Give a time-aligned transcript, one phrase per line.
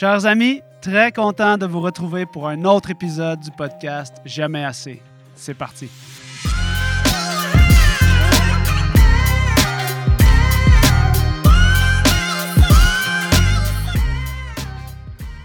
[0.00, 5.02] Chers amis, très content de vous retrouver pour un autre épisode du podcast Jamais assez.
[5.34, 5.90] C'est parti.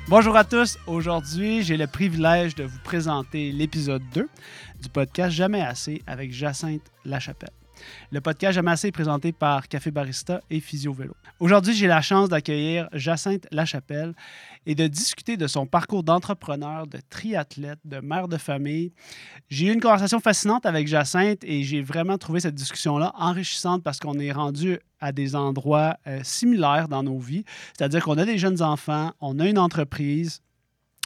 [0.08, 0.78] Bonjour à tous.
[0.88, 4.30] Aujourd'hui, j'ai le privilège de vous présenter l'épisode 2
[4.84, 7.65] du podcast Jamais assez avec Jacinthe Lachapelle.
[8.12, 11.16] Le podcast Jamais assez est présenté par Café Barista et Physio Vélo.
[11.40, 14.14] Aujourd'hui, j'ai la chance d'accueillir Jacinthe Lachapelle
[14.66, 18.94] et de discuter de son parcours d'entrepreneur, de triathlète, de mère de famille.
[19.50, 24.00] J'ai eu une conversation fascinante avec Jacinthe et j'ai vraiment trouvé cette discussion-là enrichissante parce
[24.00, 27.44] qu'on est rendu à des endroits euh, similaires dans nos vies.
[27.78, 30.42] C'est-à-dire qu'on a des jeunes enfants, on a une entreprise,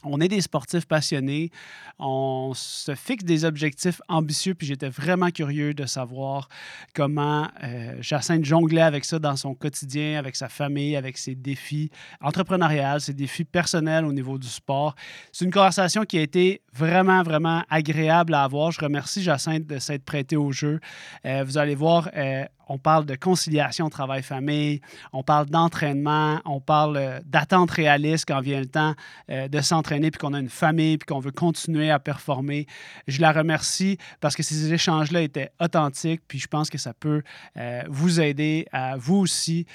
[0.04, 1.52] on est des sportifs passionnés,
[1.98, 6.48] on se fixe des objectifs ambitieux, puis j'étais vraiment curieux de savoir
[6.94, 11.90] comment euh, Jacinthe jonglait avec ça dans son quotidien, avec sa famille, avec ses défis
[12.22, 14.96] entrepreneuriaux, ses défis personnels au niveau du sport.
[15.32, 18.72] C'est une conversation qui a été vraiment, vraiment agréable à avoir.
[18.72, 20.80] Je remercie Jacinthe de s'être prêté au jeu.
[21.26, 24.80] Euh, vous allez voir, euh, on parle de conciliation travail-famille,
[25.12, 28.94] on parle d'entraînement, on parle euh, d'attente réaliste quand vient le temps
[29.30, 32.68] euh, de s'entraîner, puis qu'on a une famille, puis qu'on veut continuer à performer.
[33.08, 37.24] Je la remercie parce que ces échanges-là étaient authentiques, puis je pense que ça peut
[37.58, 39.66] euh, vous aider à vous aussi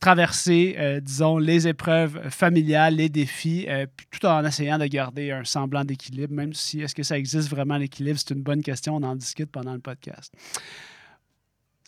[0.00, 3.66] traverser, disons, les épreuves familiales, les défis,
[4.12, 7.76] tout en essayant de garder un semblant d'équilibre, même si est-ce que ça existe vraiment
[7.76, 10.32] l'équilibre, c'est une bonne question, on en discute pendant le podcast.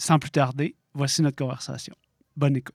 [0.01, 1.95] Sans plus tarder, voici notre conversation.
[2.35, 2.75] Bonne écoute.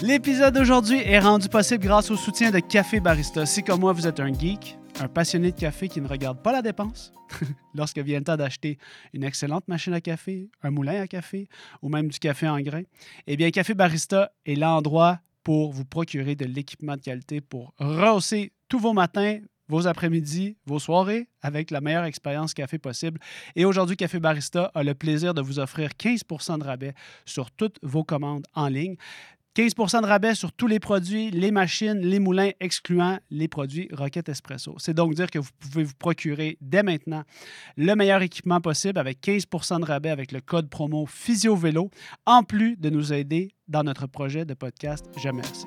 [0.00, 3.44] L'épisode d'aujourd'hui est rendu possible grâce au soutien de Café Barista.
[3.46, 6.52] Si comme moi, vous êtes un geek, un passionné de café qui ne regarde pas
[6.52, 7.12] la dépense,
[7.74, 8.78] lorsque vient le temps d'acheter
[9.12, 11.48] une excellente machine à café, un moulin à café
[11.82, 12.84] ou même du café en grains,
[13.26, 18.52] eh bien, Café Barista est l'endroit pour vous procurer de l'équipement de qualité pour rehausser
[18.68, 23.20] tous vos matins, vos après-midi, vos soirées avec la meilleure expérience café possible.
[23.56, 26.94] Et aujourd'hui, Café Barista a le plaisir de vous offrir 15% de rabais
[27.24, 28.96] sur toutes vos commandes en ligne.
[29.56, 34.28] 15% de rabais sur tous les produits, les machines, les moulins, excluant les produits Rocket
[34.28, 34.74] Espresso.
[34.78, 37.22] C'est donc dire que vous pouvez vous procurer dès maintenant
[37.76, 41.88] le meilleur équipement possible avec 15% de rabais avec le code promo PhysioVélo,
[42.26, 45.66] en plus de nous aider dans notre projet de podcast Jamais assez.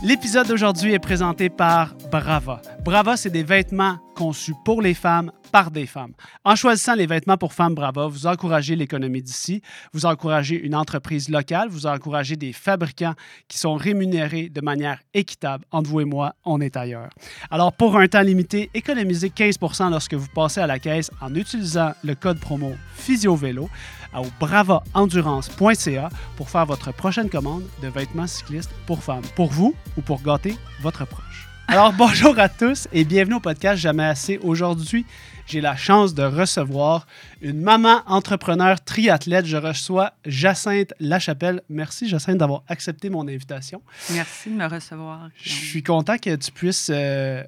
[0.00, 2.62] L'épisode d'aujourd'hui est présenté par Brava.
[2.84, 6.12] Brava, c'est des vêtements conçus pour les femmes par des femmes.
[6.44, 9.60] En choisissant les vêtements pour femmes Brava, vous encouragez l'économie d'ici,
[9.92, 13.14] vous encouragez une entreprise locale, vous encouragez des fabricants
[13.48, 15.64] qui sont rémunérés de manière équitable.
[15.72, 17.10] Entre vous et moi, on est ailleurs.
[17.50, 21.92] Alors, pour un temps limité, économisez 15% lorsque vous passez à la caisse en utilisant
[22.04, 23.68] le code promo PhysioVélo
[24.14, 30.02] au bravaendurance.ca pour faire votre prochaine commande de vêtements cyclistes pour femmes, pour vous ou
[30.02, 31.48] pour gâter votre proche.
[31.70, 34.38] Alors bonjour à tous et bienvenue au podcast Jamais assez.
[34.38, 35.04] Aujourd'hui,
[35.46, 37.06] j'ai la chance de recevoir
[37.42, 39.44] une maman entrepreneur triathlète.
[39.44, 41.62] Je reçois Jacinthe Lachapelle.
[41.68, 43.82] Merci Jacinthe d'avoir accepté mon invitation.
[44.12, 45.28] Merci de me recevoir.
[45.36, 47.44] Je suis content que tu puisses euh,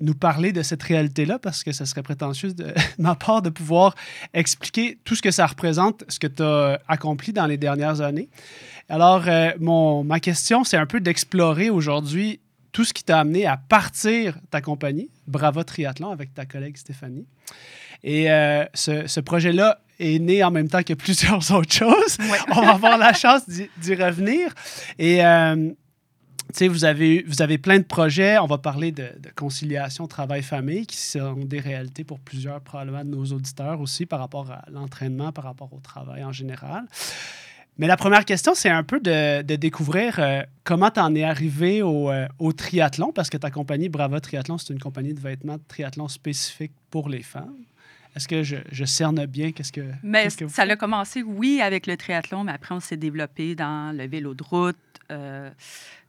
[0.00, 3.94] nous parler de cette réalité-là parce que ce serait prétentieux de ma part de pouvoir
[4.34, 8.28] expliquer tout ce que ça représente, ce que tu as accompli dans les dernières années.
[8.88, 12.40] Alors, euh, mon, ma question, c'est un peu d'explorer aujourd'hui
[12.72, 17.26] tout ce qui t'a amené à partir ta compagnie, Brava Triathlon, avec ta collègue Stéphanie.
[18.02, 22.18] Et euh, ce, ce projet-là est né en même temps que plusieurs autres choses.
[22.54, 24.52] On va avoir la chance d'y revenir.
[24.98, 25.70] Et euh,
[26.68, 28.38] vous avez, vous avez plein de projets.
[28.38, 33.24] On va parler de, conciliation travail-famille qui sont des réalités pour plusieurs, probablement, de nos
[33.26, 36.84] auditeurs aussi par rapport à l'entraînement, par rapport au travail en général.
[37.78, 41.80] Mais la première question, c'est un peu de, découvrir euh, comment tu en es arrivé
[41.80, 45.62] euh, au, triathlon, parce que ta compagnie Brava Triathlon, c'est une compagnie de vêtements de
[45.66, 47.56] triathlon spécifique pour les femmes.
[48.14, 49.52] Est-ce que je, cerne bien?
[49.52, 49.82] Qu'est-ce que.
[50.02, 54.06] Mais ça a commencé, oui, avec le triathlon, mais après, on s'est développé dans le
[54.08, 54.76] vélo de route.
[55.10, 55.50] Euh,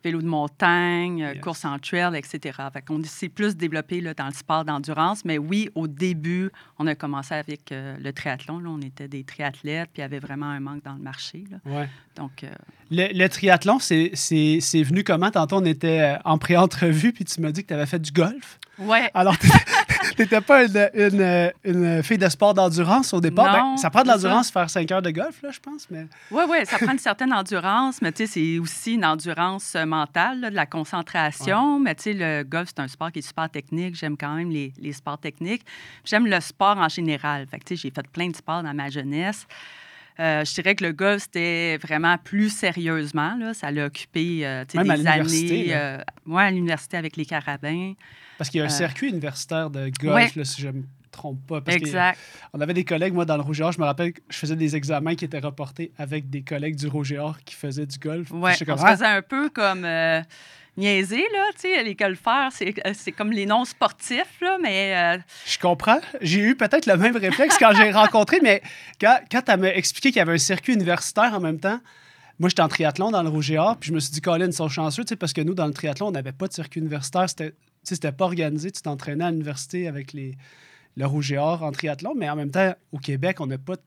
[0.03, 2.57] vélo de montagne, euh, course en trail, etc.
[2.73, 5.25] Fait qu'on s'est plus développé là, dans le sport d'endurance.
[5.25, 8.59] Mais oui, au début, on a commencé avec euh, le triathlon.
[8.59, 8.69] Là.
[8.69, 11.43] On était des triathlètes, puis il y avait vraiment un manque dans le marché.
[11.49, 11.57] Là.
[11.65, 11.89] Ouais.
[12.15, 12.49] Donc, euh,
[12.89, 14.09] le, triathlon, c'est
[14.83, 15.31] venu comment?
[15.31, 18.59] Tantôt, on était en pré-entrevue, puis tu m'as dit que tu avais fait du golf.
[18.79, 18.99] Oui.
[19.13, 19.35] Alors,
[20.15, 23.53] T'étais pas une, une, fille de sport d'endurance au départ?
[23.53, 25.87] Ben, ça prend de l'endurance faire 5 heures de golf, là, je pense.
[25.89, 26.07] Mais...
[26.31, 30.65] Oui, oui, ça prend une certaine endurance, mais c'est aussi une endurance mentale, de la
[30.65, 31.79] concentration.
[31.79, 33.95] Mais tu sais, le golf, c'est un sport qui est super technique.
[33.95, 35.63] J'aime quand même les, les sports techniques.
[36.05, 37.47] J'aime le sport en général.
[37.47, 39.47] Fait que j'ai fait plein de sports dans ma jeunesse.
[40.19, 43.35] Euh, je dirais que le golf, c'était vraiment plus sérieusement.
[43.39, 43.53] Là.
[43.53, 44.97] Ça l'a occupé euh, des années.
[44.97, 45.97] l'université, euh,
[46.35, 47.93] à l'université avec les carabins.
[48.41, 50.31] Parce qu'il y a un Euh, circuit universitaire de golf, ouais.
[50.35, 51.61] là, si je ne me trompe pas.
[51.61, 52.17] Parce que exact.
[52.53, 54.35] on avait des collègues, moi, dans le Rouge et Or, je me rappelle que je
[54.35, 57.85] faisais des examens qui étaient reportés avec des collègues du Rouge et Or qui faisaient
[57.85, 58.31] du golf.
[58.31, 60.21] Ouais, on comme, se Ah, faisait un peu comme euh,
[60.75, 65.21] niaiser, là, tu sais, les golfeurs, c'est euh, comme les non sportifs, là, mais euh,
[65.45, 65.99] Je comprends.
[66.21, 68.63] J'ai eu peut-être le même réflexe quand j'ai rencontré, mais
[68.99, 71.79] quand, quand elle m'a expliqué qu'il y avait un circuit universitaire en même temps,
[72.39, 74.47] moi, j'étais en triathlon dans le Rouge et Or, puis je me suis dit, Colin,
[74.47, 76.53] ils sont chanceux, tu sais, parce que nous, dans le triathlon, on n'avait pas de
[76.53, 77.29] circuit universitaire.
[77.29, 78.71] C'était, tu c'était pas organisé.
[78.71, 80.37] Tu t'entraînais à l'université avec les,
[80.97, 83.77] le Rouge et Or en triathlon, mais en même temps, au Québec, on n'a pas.
[83.77, 83.83] Tu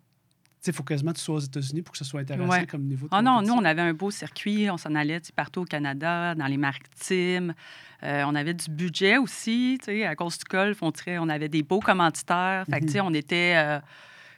[0.61, 2.67] sais, il faut quasiment que tu sois aux États-Unis pour que ce soit intéressant Ouais.
[2.67, 4.70] comme niveau de Ah non, nous, on avait un beau circuit.
[4.70, 7.55] On s'en allait partout au Canada, dans les maritimes.
[8.02, 9.79] Euh, on avait du budget aussi.
[9.81, 12.64] tu sais, À cause du golf, on, avait des beaux commanditaires.
[12.70, 13.55] Fait que, tu sais, on était...
[13.56, 13.79] euh,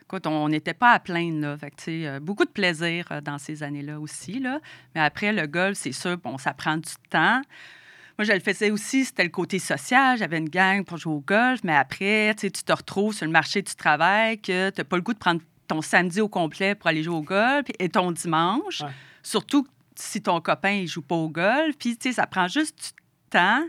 [0.03, 1.41] écoute, on n'était pas à plaindre.
[1.41, 1.57] Là.
[1.57, 4.39] Fait que, tu sais, euh, beaucoup de plaisir euh, dans ces années-là aussi.
[4.39, 4.59] Là.
[4.95, 7.41] Mais après, le golf, c'est sûr, bon, ça prend du temps.
[8.17, 10.17] Moi, je le faisais aussi, c'était le côté social.
[10.17, 13.61] J'avais une gang pour jouer au golf, mais après, tu te retrouves sur le marché
[13.61, 16.87] du travail que tu n'as pas le goût de prendre ton samedi au complet pour
[16.87, 18.81] aller jouer au golf et ton dimanche.
[18.81, 18.89] Ouais.
[19.21, 21.75] Surtout si ton copain ne joue pas au golf.
[21.77, 23.63] Puis, tu sais, ça prend juste du temps.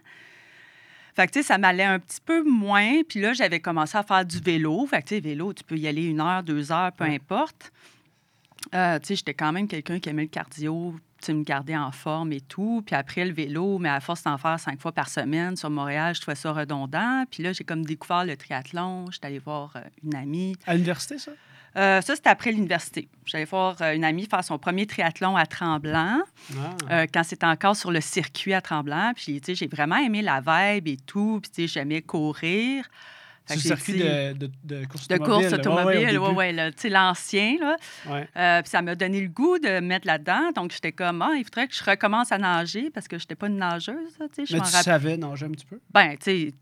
[1.15, 3.03] Fait que, tu sais, ça m'allait un petit peu moins.
[3.07, 4.87] Puis là, j'avais commencé à faire du vélo.
[4.87, 7.17] Fait que, tu sais, vélo, tu peux y aller une heure, deux heures, peu Ouais.
[7.17, 7.71] importe.
[8.75, 10.95] Euh, tu sais, j'étais quand même quelqu'un qui aimait le cardio,
[11.29, 12.83] me garder en forme et tout.
[12.87, 16.15] Puis après, le vélo, mais à force d'en faire cinq fois par semaine sur Montréal,
[16.15, 17.25] je trouvais ça redondant.
[17.31, 19.11] Puis là, j'ai comme découvert le triathlon.
[19.11, 20.57] J'étais allée voir euh, une amie.
[20.67, 21.33] À l'université, ça?
[21.77, 23.09] Euh, ça, c'était après l'université.
[23.27, 26.23] J'allais voir euh, une amie faire son premier triathlon à Tremblant,
[26.57, 26.77] Ah.
[26.91, 29.13] euh, quand c'était encore sur le circuit à Tremblant.
[29.15, 31.41] Puis, tu sais, j'ai vraiment aimé la vibe et tout.
[31.43, 32.89] Puis, tu sais, j'aimais courir.
[33.55, 35.19] J'ai circuit dit- de, de, de course de automobile.
[35.35, 35.45] course.
[35.45, 36.37] Ouais, ouais, automobile, au ouais, début.
[36.37, 37.77] ouais, sais, l'ancien, là.
[38.07, 38.29] Ouais.
[38.37, 40.51] Euh, puis ça m'a donné le goût de me mettre là-dedans.
[40.55, 43.35] Donc, j'étais comme, ah, il faudrait que je recommence à nager parce que je n'étais
[43.35, 44.47] pas une nageuse, là, tu sais.
[44.47, 44.83] Je Mais tu rappelle.
[44.83, 45.79] savais nager un petit peu?
[45.93, 46.53] Ben, tu sais,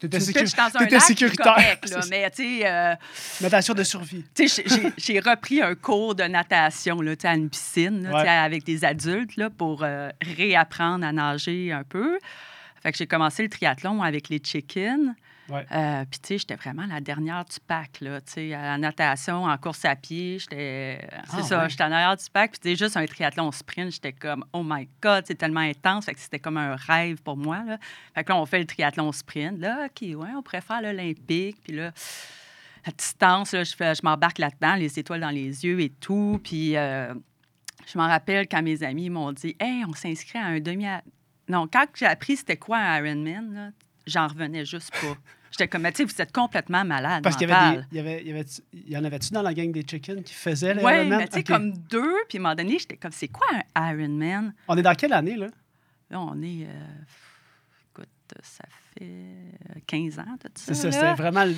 [0.00, 1.44] t'étais suis sécuritaire.
[1.44, 2.00] correct, là.
[2.10, 2.94] Mais, tu sais, euh,
[3.40, 4.24] Natation de survie.
[4.34, 4.64] tu sais,
[4.96, 8.28] j'ai- repris un cours de natation, là, tu sais, à une piscine, là, Ouais.
[8.28, 12.18] avec des adultes, là, pour euh, réapprendre à nager un peu.
[12.82, 15.14] Fait que j'ai commencé le triathlon avec les chickens.
[15.48, 15.66] Ouais.
[15.72, 18.20] Euh, Puis, tu sais, j'étais vraiment la dernière du pack, là.
[18.20, 21.00] Tu sais, à la natation, en course à pied, j'étais.
[21.30, 21.68] C'est Ah, ça, ouais.
[21.70, 22.52] j'étais en arrière du pack.
[22.52, 26.04] Puis, tu sais, juste un triathlon sprint, j'étais comme, oh my God, c'est tellement intense.
[26.04, 27.78] Fait que c'était comme un rêve pour moi, là.
[28.14, 29.58] Fait que là, on fait le triathlon sprint.
[29.58, 31.56] Là, OK, ouais, on pourrait faire l'Olympique.
[31.64, 31.90] Puis là,
[32.84, 36.40] à distance, là, je, je m'embarque là-dedans, les étoiles dans les yeux et tout.
[36.42, 37.12] Puis, euh,
[37.92, 40.86] je m'en rappelle quand mes amis m'ont dit, hey, on s'inscrit à un demi.
[41.48, 43.68] Non, quand j'ai appris c'était quoi un Ironman, là,
[44.06, 45.16] j'en revenais juste pas.
[45.50, 47.22] J'étais comme, Mais tu sais, vous êtes complètement malade.
[47.22, 47.82] Parce qu'il y avait des.
[47.92, 50.22] Il y, avait, il, y avait, il y en avait-tu dans la gang des chickens
[50.22, 51.18] qui faisaient Oui, l'Ironman?
[51.18, 52.14] mais tu sais, comme deux.
[52.28, 54.54] Puis à un moment donné, j'étais comme, c'est quoi un Ironman?
[54.68, 55.48] On est dans quelle année, là?
[56.10, 56.64] Là, on est.
[56.66, 56.88] euh,
[57.90, 58.08] écoute,
[58.42, 58.64] ça
[58.94, 59.50] fait euh,
[59.86, 60.74] 15 ans, tout ça.
[60.74, 61.52] C'est ça, c'était vraiment le,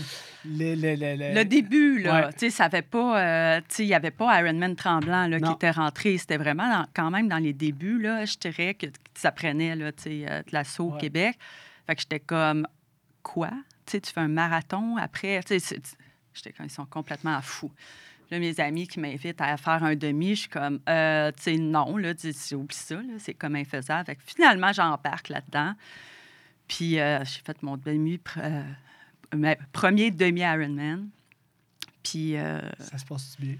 [0.44, 2.32] le, le, le- début, là, Ouais.
[2.32, 5.38] tu sais, ça avait pas, euh, tu sais, il n'y avait pas Ironman Tremblant là,
[5.40, 6.18] qui était rentré.
[6.18, 9.92] C'était vraiment dans- quand même dans les débuts, là, je dirais que ça prenait, là,
[9.92, 10.94] tu sais, euh, de l'assaut Ouais.
[10.94, 11.38] au Québec.
[11.86, 12.66] Fait que j'étais comme,
[13.22, 13.50] quoi?
[13.86, 15.80] Tu sais, tu fais un marathon après, tu sais,
[16.32, 17.72] j'étais comme, ils sont complètement fous.
[18.30, 21.56] Là, mes amis qui m'invitent à faire un demi, je suis comme, euh, tu sais,
[21.58, 22.12] non, là,
[22.52, 24.06] oublie ça, c'est comme infaisable.
[24.06, 25.74] Fait finalement, j'embarque là-dedans.
[26.66, 28.62] Puis euh, j'ai fait mon demi, euh,
[29.34, 31.08] ma- premier demi-Ironman.
[32.02, 33.56] Puis, euh, Ça se passe bien?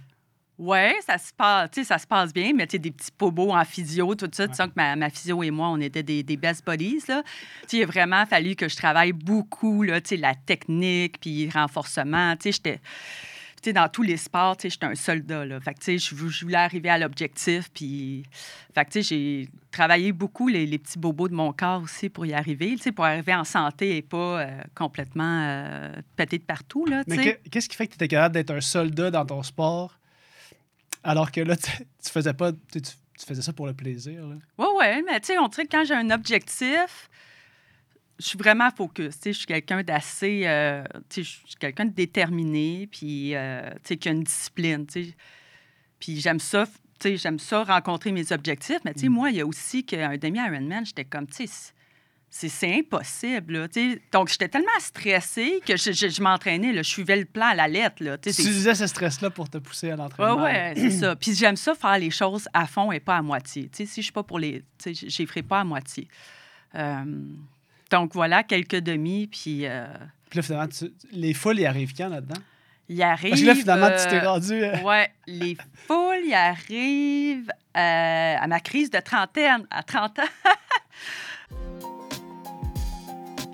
[0.59, 3.65] Ouais, ça se passe, ça se passe bien, mais tu sais, des petits pobos en
[3.65, 4.49] physio, tout ça.
[4.49, 7.23] Tu sens que ma, ma physio et moi, on était des, des best buddies, là.
[7.63, 11.21] Tu sais, il a vraiment fallu que je travaille beaucoup, là, tu sais, la technique,
[11.21, 12.37] puis renforcement.
[12.37, 12.81] Tu sais, j'étais...
[13.63, 15.59] Tu sais, dans tous les sports, tu sais, j'étais un soldat, là.
[15.59, 18.23] Fait que, tu sais, je vou- je voulais arriver à l'objectif, puis...
[18.75, 22.11] Fait que, tu sais, j'ai travaillé beaucoup les, les petits bobos de mon corps aussi
[22.11, 26.37] pour y arriver, tu sais, pour arriver en santé et pas euh, complètement euh, pété
[26.37, 29.25] de partout, là, Mais qu'est-ce qui fait que tu étais capable d'être un soldat dans
[29.25, 29.99] ton sport?
[31.05, 31.71] Alors que là, tu,
[32.05, 32.53] tu faisais pas.
[32.73, 32.91] Tu, tu-
[33.27, 34.27] faisais ça pour le plaisir.
[34.27, 34.35] Là.
[34.59, 37.09] Oui, oui, mais tu sais, on dirait que quand j'ai un objectif,
[38.19, 39.15] je suis vraiment focus.
[39.25, 40.43] Je suis quelqu'un d'assez.
[40.47, 40.83] euh,
[41.15, 44.87] je suis quelqu'un de déterminé, puis, euh, qui a une discipline.
[46.01, 46.65] Puis j'aime ça.
[47.03, 49.13] J'aime ça rencontrer mes objectifs, mais tu sais, Mm.
[49.13, 51.73] moi, il y a aussi qu'un demi-Ironman, j'étais comme, tu sais,
[52.49, 53.69] c'est- impossible, là.
[54.13, 57.69] Donc, j'étais tellement stressée que je, je- je m'entraînais, je suivais le plan à la
[57.69, 60.43] lettre, là, tu utilisais ce stress-là pour te pousser à oui, l'entraînement.
[60.43, 61.15] ouais, c'est ça.
[61.17, 63.71] Puis j'aime ça faire les choses à fond et pas à moitié.
[63.73, 64.65] Si je suis pas pour les.
[64.85, 66.09] Je les ferai pas à moitié.
[66.75, 67.05] Euh,
[67.91, 69.67] donc voilà, quelques demi, puis.
[69.67, 69.87] euh,
[70.29, 72.41] Puis là, finalement, tu- les foules, ils arrivent quand là-dedans?
[72.89, 73.31] Il arrive.
[73.31, 74.61] Parce que là, finalement, tu t'es euh, rendu.
[74.85, 80.23] Ouais, les foules, ils arrivent à ma crise de trentaine, à 30 ans.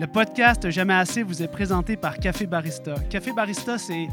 [0.00, 2.94] Le podcast Jamais assez vous est présenté par Café Barista.
[3.10, 4.08] Café Barista, c'est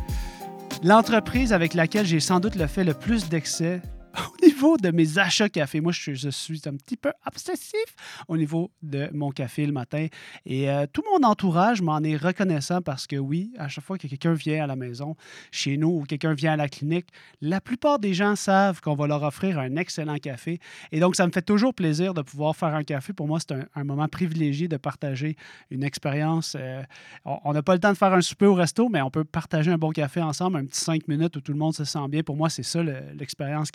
[0.83, 3.79] l'entreprise avec laquelle j'ai sans doute le fait le plus d'excès
[4.33, 5.81] au niveau de mes achats café.
[5.81, 7.95] Moi, je, suis un petit peu obsessif
[8.27, 10.07] au niveau de mon café le matin.
[10.45, 14.07] Et euh, tout mon entourage m'en est reconnaissant parce que oui, à chaque fois que
[14.07, 15.15] quelqu'un vient à la maison,
[15.51, 17.07] chez nous, ou quelqu'un vient à la clinique,
[17.41, 20.59] la plupart des gens savent qu'on va leur offrir un excellent café.
[20.91, 23.13] Et donc, ça me fait toujours plaisir de pouvoir faire un café.
[23.13, 25.37] Pour moi, c'est un, moment privilégié de partager
[25.71, 26.55] une expérience.
[26.59, 26.81] euh,
[27.23, 29.71] on n'a pas le temps de faire un souper au resto, mais on peut partager
[29.71, 32.21] un bon café ensemble, un petit cinq minutes où tout le monde se sent bien.
[32.23, 33.71] Pour moi, c'est ça le- l'expérience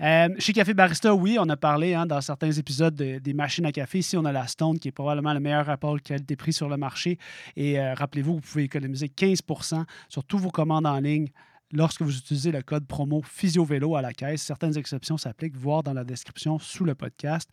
[0.00, 3.64] Euh, chez Café Barista, oui, on a parlé hein, dans certains épisodes de- des machines
[3.64, 4.00] à café.
[4.00, 7.18] Ici, on a la Stone, qui est probablement le meilleur rapport qualité-prix sur le marché.
[7.56, 11.28] Et euh, rappelez-vous, vous pouvez économiser 15% sur tous vos commandes en ligne
[11.72, 14.42] lorsque vous utilisez le code promo PhysioVélo à la caisse.
[14.42, 17.50] Certaines exceptions s'appliquent, voir dans la description sous le podcast.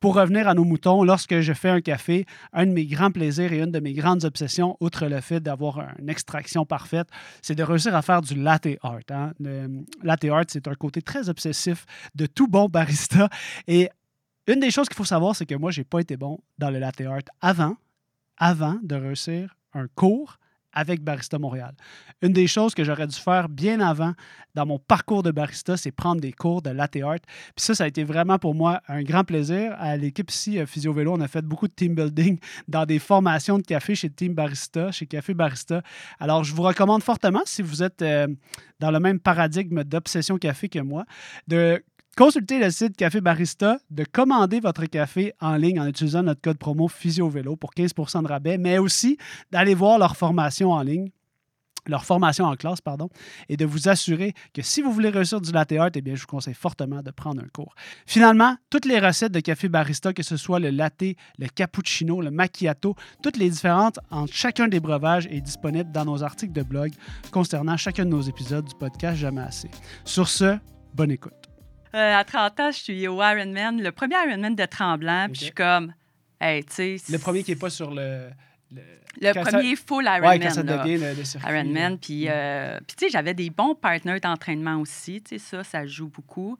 [0.00, 3.52] Pour revenir à nos moutons, lorsque je fais un café, un de mes grands plaisirs
[3.52, 7.08] et une de mes grandes obsessions, outre le fait d'avoir une extraction parfaite,
[7.42, 9.00] c'est de réussir à faire du latte art.
[9.10, 9.32] hein.
[9.40, 13.28] Le latte art, c'est un côté très obsessif de tout bon barista.
[13.66, 13.88] Et
[14.46, 16.70] une des choses qu'il faut savoir, c'est que moi, je n'ai pas été bon dans
[16.70, 17.76] le latte art avant,
[18.36, 20.38] avant de réussir un cours
[20.74, 21.72] avec Barista Montréal.
[22.20, 24.12] Une des choses que j'aurais dû faire bien avant
[24.54, 27.18] dans mon parcours de barista, c'est prendre des cours de latte art.
[27.20, 29.74] Puis ça, ça a été vraiment pour moi un grand plaisir.
[29.78, 32.38] À l'équipe ici, euh, Physio Vélo, on a fait beaucoup de team building
[32.68, 35.82] dans des formations de café chez Team Barista, chez Café Barista.
[36.20, 38.26] Alors, je vous recommande fortement, si vous êtes euh,
[38.80, 41.04] dans le même paradigme d'obsession café que moi,
[41.48, 41.82] de
[42.14, 46.58] consulter le site Café Barista, de commander votre café en ligne en utilisant notre code
[46.58, 49.18] promo PhysioVélo pour 15% de rabais, mais aussi
[49.50, 51.10] d'aller voir leur formation en ligne
[51.86, 53.08] leur formation en classe, pardon,
[53.48, 56.22] et de vous assurer que si vous voulez réussir du latte art, eh bien, je
[56.22, 57.74] vous conseille fortement de prendre un cours.
[58.06, 61.02] Finalement, toutes les recettes de café barista, que ce soit le latte,
[61.38, 66.22] le cappuccino, le macchiato, toutes les différentes entre chacun des breuvages est disponible dans nos
[66.22, 66.92] articles de blog
[67.30, 69.70] concernant chacun de nos épisodes du podcast Jamais assez.
[70.04, 70.58] Sur ce,
[70.94, 71.43] bonne écoute.
[71.94, 75.44] Euh, à 30 ans, je suis au Ironman, le premier Ironman de Tremblant, puis je
[75.46, 75.94] suis comme,
[76.40, 77.12] hey, tu sais.
[77.12, 78.30] Le premier qui n'est pas sur le...
[78.72, 78.82] le...
[79.20, 80.40] Le quand ça- premier full Ouais, Ironman.
[80.40, 80.78] quand ça là.
[80.78, 81.48] devient le, le circuit.
[81.52, 81.98] Ironman.
[81.98, 82.30] Puis, Mm.
[82.32, 85.22] euh, puis tu sais, j'avais des bons partenaires d'entraînement aussi.
[85.22, 86.58] Tu sais, ça, ça joue beaucoup.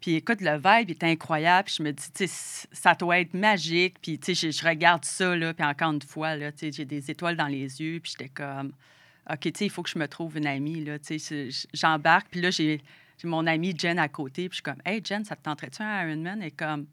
[0.00, 1.64] Puis écoute, le vibe est incroyable.
[1.66, 3.96] Puis je me dis, tu sais, ça doit être magique.
[4.00, 5.52] Puis tu sais, je, je regarde ça, là.
[5.54, 7.98] Puis encore une fois, là, tu sais, j'ai des étoiles dans les yeux.
[7.98, 8.72] Puis j'étais comme,
[9.28, 11.00] OK, tu sais, il faut que je me trouve une amie, là.
[11.00, 12.28] Tu sais, je- j'embarque.
[12.30, 12.80] Puis là, j'ai
[13.18, 14.48] j'ai mon amie Jen à côté.
[14.48, 16.42] Puis je suis comme, Hey, Jen, ça te tenterait-tu un Ironman?
[16.42, 16.86] Et comme,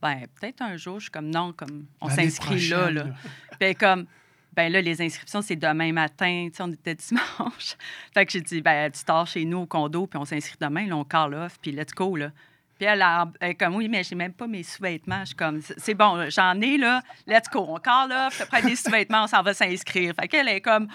[0.00, 0.98] ben, peut-être un jour.
[0.98, 3.06] Je suis comme, non, comme, on s'inscrit là, là.
[3.60, 4.06] Puis comme,
[4.54, 6.48] ben là, les inscriptions, c'est demain matin.
[6.50, 7.76] Tu sais, on était dimanche.
[8.14, 10.86] fait que j'ai dit, ben, tu pars chez nous au condo, puis on s'inscrit demain,
[10.86, 12.30] là, on call off, puis let's go, là.
[12.78, 15.20] Puis elle, a- elle comme, oui, mais j'ai même pas mes sous-vêtements.
[15.20, 17.64] Je suis comme, c'est bon, j'en ai, là, let's go.
[17.68, 20.14] On call off, je te prends des sous-vêtements, on s'en va s'inscrire.
[20.18, 20.88] Fait qu'elle est comme,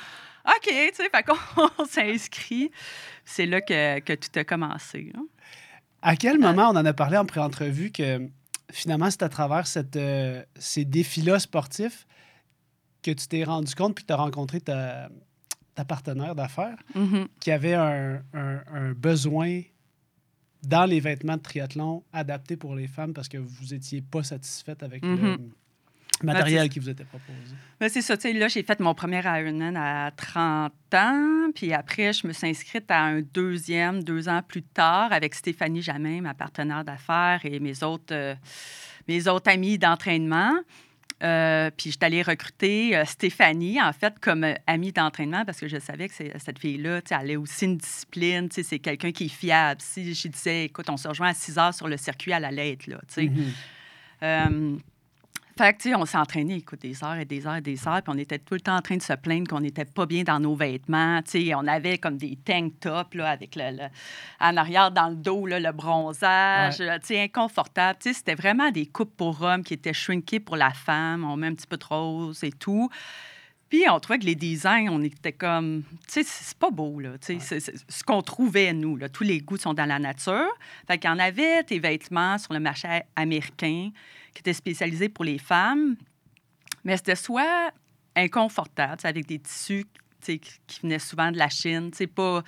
[0.46, 2.72] OK, tu sais, fait qu'on s'inscrit.
[3.26, 5.12] C'est là que, que tout a commencé.
[5.14, 5.20] là.
[6.02, 8.28] À quel moment on en a parlé en pré-entrevue que
[8.72, 12.08] finalement, c'est à travers cette, euh, ces défis-là sportifs
[13.04, 15.10] que tu t'es rendu compte puis que tu as rencontré ta,
[15.76, 17.28] ta partenaire d'affaires Mhm.
[17.40, 19.62] qui avait un, un- un besoin
[20.64, 24.84] dans les vêtements de triathlon adaptés pour les femmes parce que vous n'étiez pas satisfaite
[24.84, 25.38] avec le
[26.24, 27.56] matériel qui vous était proposé.
[27.80, 31.74] Ben, c'est ça, tu sais, là, j'ai fait mon premier Ironman à 30 ans, puis
[31.74, 36.22] après, je me suis inscrite à un deuxième, deux ans plus tard, avec Stéphanie Jamin,
[36.22, 38.36] ma partenaire d'affaires, et mes autres, euh,
[39.08, 40.54] mes autres amis d'entraînement.
[41.24, 45.60] Euh, puis je suis allée recruter euh, Stéphanie, en fait, comme euh, amie d'entraînement, parce
[45.60, 49.28] que je savais que cette fille-là, elle a aussi une discipline, c'est quelqu'un qui est
[49.28, 49.82] fiable.
[49.82, 52.72] Si je disais, écoute, on se rejoint à 6 heures sur le circuit, elle allait
[52.72, 53.24] être là, tu sais.
[53.24, 53.52] Mhm.
[54.24, 54.78] Euh,
[55.64, 57.88] fait que, tu sais, on s'est entraîné, écoute, des heures et des heures et des
[57.88, 60.06] heures, puis on était tout le temps en train de se plaindre qu'on n'était pas
[60.06, 61.22] bien dans nos vêtements.
[61.24, 63.90] Tu sais, on avait comme des tank tops, là, avec le, le-
[64.40, 68.00] en arrière dans le dos, là, le bronzage, tu sais, inconfortable.
[68.02, 71.24] Tu sais, c'était vraiment des coupes pour hommes qui étaient shrinkées pour la femme.
[71.24, 72.90] On met un petit peu de rose et tout.
[73.70, 77.12] Puis on trouvait que les designs, on était comme, tu sais, c'est pas beau, là.
[77.20, 79.08] Tu sais, c'est- c'est ce qu'on trouvait, nous, là.
[79.08, 80.50] Tous les goûts sont dans la nature.
[80.88, 83.92] Fait qu'il y en avait des vêtements sur le marché américain
[84.34, 85.96] qui étaient spécialisés pour les femmes,
[86.84, 87.72] mais c'était soit
[88.16, 89.86] inconfortable, avec des tissus
[90.22, 92.44] qui venaient souvent de la Chine, pas...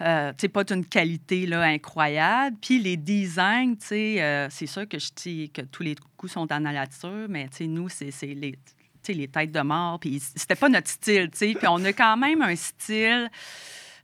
[0.00, 2.56] euh, pas d'une qualité là, incroyable.
[2.60, 7.26] Puis les designs, euh, c'est sûr que que tous les goûts sont dans la nature,
[7.28, 10.00] mais nous, c'est les, têtes de mort.
[10.00, 11.30] Puis c'était pas notre style.
[11.30, 13.30] Puis on a quand même un style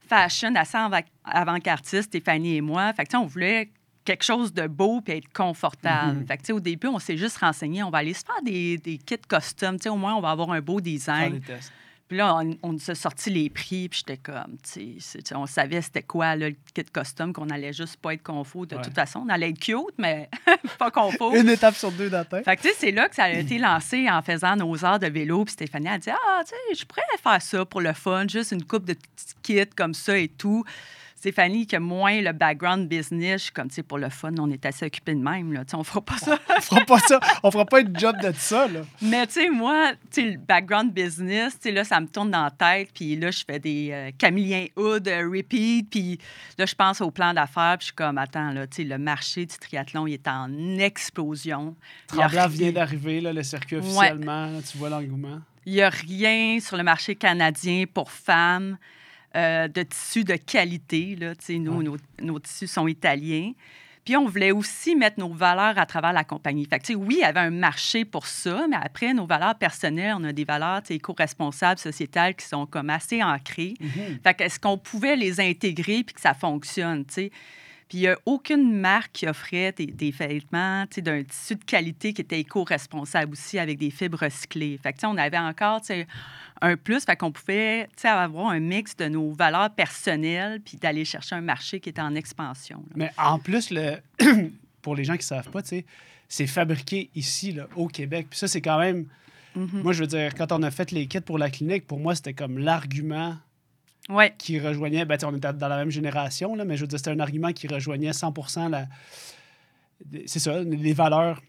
[0.07, 0.77] fashion assez
[1.23, 2.93] avant-gardiste, Stéphanie et moi.
[2.93, 3.69] Fait on voulait
[4.09, 6.21] quelque chose de beau puis être confortable.
[6.21, 6.27] Mm-hmm.
[6.27, 8.97] Fait que, au début, on s'est juste renseigné, on va aller se faire des, des
[8.97, 9.77] kits costumes.
[9.85, 11.39] Au moins, on va avoir un beau design.
[12.07, 15.45] Puis là, on, on nous a sorti les prix, puis j'étais comme, tu sais, on
[15.45, 18.65] savait c'était quoi le kit costume, qu'on allait juste pas être confort.
[18.65, 20.27] De toute façon, on allait être cute, mais
[20.79, 21.35] pas confort.
[21.35, 22.45] Une étape sur deux d'atteinte.
[22.45, 24.97] Fait que, tu sais, c'est là que ça a été lancé en faisant nos heures
[24.97, 25.45] de vélo.
[25.45, 28.53] Puis Stéphanie a dit, ah, tu sais, je pourrais faire ça pour le fun, juste
[28.53, 30.65] une coupe de petits kits comme ça et tout.
[31.19, 34.65] Stéphanie, qui a moins le background business, comme, tu sais, pour le fun, on est
[34.65, 35.65] assez occupé de même, là.
[35.65, 36.39] Tu sais, on fera pas ça.
[36.57, 37.19] on fera pas ça.
[37.43, 38.83] On fera pas une job de ça, là.
[39.01, 42.31] Mais, tu sais, moi, tu sais, le background business, tu sais, là, ça me tourne
[42.31, 46.19] dans la tête, puis là, je fais des euh, Camillien Hood euh, repeat, puis
[46.57, 48.97] là, je pense au plan d'affaires, puis je suis comme, attends, là, tu sais, le
[48.97, 51.75] marché du triathlon, il est en explosion.
[52.07, 55.41] Tremblant vient d'arriver, là, le circuit officiellement, tu vois l'engouement.
[55.65, 58.77] Il n'y a rien sur le marché canadien pour femmes.
[59.35, 61.15] Euh, de tissus de qualité.
[61.15, 63.51] Là, nous, nos, nos, tissus sont italiens.
[64.03, 66.65] Puis on voulait aussi mettre nos valeurs à travers la compagnie.
[66.65, 70.15] Fait que, oui, il y avait un marché pour ça, mais après, nos valeurs personnelles,
[70.17, 73.75] on a des valeurs éco-responsables, sociétales qui sont comme assez ancrées.
[74.23, 77.05] Fait que, est-ce qu'on pouvait les intégrer puis que ça fonctionne?
[77.89, 82.13] Puis il n'y a aucune marque qui offrait des, des vêtements d'un tissu de qualité
[82.13, 84.79] qui était éco-responsable aussi avec des fibres recyclées.
[84.81, 85.81] Fait que, on avait encore
[86.61, 91.35] un plus, fait qu'on pouvait avoir un mix de nos valeurs personnelles puis d'aller chercher
[91.35, 92.83] un marché qui était en expansion.
[92.95, 93.97] Mais en plus, le...
[94.83, 95.61] pour les gens qui ne savent pas,
[96.27, 98.27] c'est fabriqué ici, là, au Québec.
[98.29, 99.07] Puis ça, c'est quand même.
[99.57, 99.81] Mm-hmm.
[99.81, 102.13] Moi, je veux dire, quand on a fait les kits pour la clinique, pour moi,
[102.13, 103.35] c'était comme l'argument
[104.09, 104.33] ouais.
[104.37, 107.11] qui rejoignait, ben, on était dans la même génération, là, mais je veux dire, c'était
[107.11, 108.33] un argument qui rejoignait 100
[108.69, 108.87] la,
[110.25, 111.41] c'est ça, les valeurs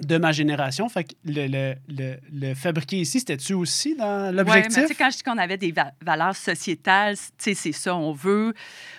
[0.00, 0.88] de ma génération.
[0.88, 4.76] Fait que le, le, le, le fabriquer ici, c'était-tu aussi dans l'objectif?
[4.76, 8.54] Oui, mais quand je dis qu'on avait des valeurs sociétales, c'est ça, on veut,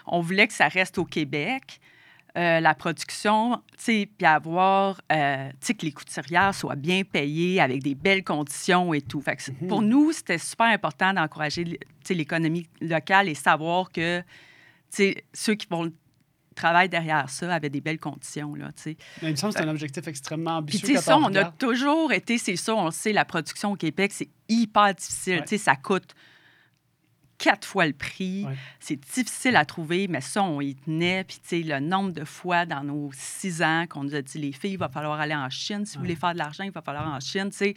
[0.06, 1.80] on voulait que ça reste au Québec.
[2.38, 8.24] Euh, la production, puis avoir, euh, que les couturières soient bien payées avec des belles
[8.24, 9.22] conditions et tout.
[9.22, 9.68] Fait mhm.
[9.68, 14.22] Pour nous, c'était super important d'encourager l'économie locale et savoir que
[14.92, 15.92] ceux qui vont
[16.54, 18.54] travailler derrière ça avaient des belles conditions.
[18.54, 20.94] Là, Mais il me semble que c'est un objectif extrêmement ambitieux.
[20.94, 24.12] Puis, ça, on, a toujours été, c'est ça, on le sait, la production au Québec,
[24.14, 25.44] c'est hyper difficile.
[25.58, 26.14] Ça coûte
[27.38, 28.46] quatre fois le prix.
[28.80, 31.24] C'est difficile à trouver, mais ça, on y tenait.
[31.24, 34.38] Puis, tu sais, le nombre de fois dans nos six ans qu'on nous a dit,
[34.38, 35.86] les filles, il va falloir aller en Chine.
[35.86, 37.50] Si vous voulez faire de l'argent, il va falloir en Chine.
[37.50, 37.76] Tu sais,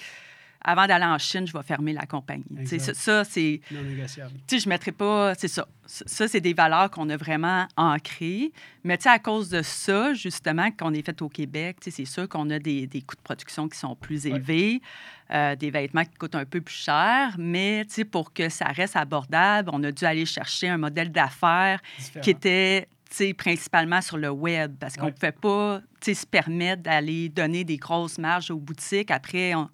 [0.62, 2.44] avant d'aller en Chine, je vais fermer la compagnie.
[2.66, 3.60] Ça, ça c'est.
[3.70, 4.32] Non négociable.
[4.50, 5.34] Je ne mettrai pas.
[5.34, 5.66] C'est ça.
[5.86, 8.52] Ça, c'est des valeurs qu'on a vraiment ancrées.
[8.84, 12.60] Mais à cause de ça, justement, qu'on est fait au Québec, c'est sûr qu'on a
[12.60, 14.80] des, des, coûts de production qui sont plus élevés,
[15.32, 17.34] euh, des vêtements qui coûtent un peu plus cher.
[17.38, 21.80] Mais pour que ça reste abordable, on a dû aller chercher un modèle d'affaires
[22.22, 22.86] qui était
[23.36, 28.18] principalement sur le web, parce qu'on ne pouvait pas se permettre d'aller donner des grosses
[28.18, 29.10] marges aux boutiques.
[29.10, 29.68] Après, on,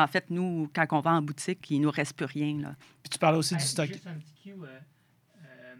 [0.00, 2.60] en fait, nous, quand on va en boutique, il ne nous reste plus rien.
[2.60, 2.74] Là.
[3.02, 3.86] Puis tu parles aussi du stock.
[3.86, 4.52] Juste un petit cue.
[4.52, 5.74] Euh, euh,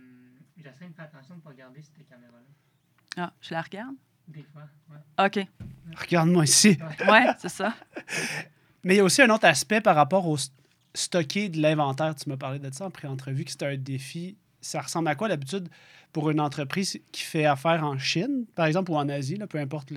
[0.57, 2.39] J'essaie de faire attention de ne pas regarder cette caméra-là.
[3.17, 3.95] Ah, je la regarde?
[4.27, 5.27] Des fois, ouais.
[5.27, 5.47] OK.
[5.97, 6.79] Regarde-moi ici.
[7.09, 7.75] Oui, c'est ça.
[8.85, 10.37] Mais il y a aussi un autre aspect par rapport au
[10.95, 12.15] stocker de l'inventaire.
[12.15, 14.37] Tu m'as parlé de ça en pré-entrevue, que c'était un défi.
[14.61, 15.69] Ça ressemble à quoi d'habitude
[16.13, 19.59] pour une entreprise qui fait affaire en Chine, par exemple, ou en Asie, là, peu
[19.59, 19.93] importe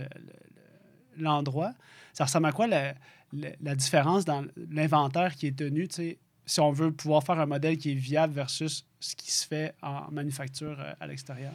[1.17, 1.73] l'endroit?
[2.17, 2.95] ça ressemble à quoi la,
[3.33, 5.87] la, différence dans l'inventaire qui est tenu,
[6.45, 9.73] si on veut pouvoir faire un modèle qui est viable versus ce qui se fait
[9.81, 11.53] en manufacture euh, à l'extérieur?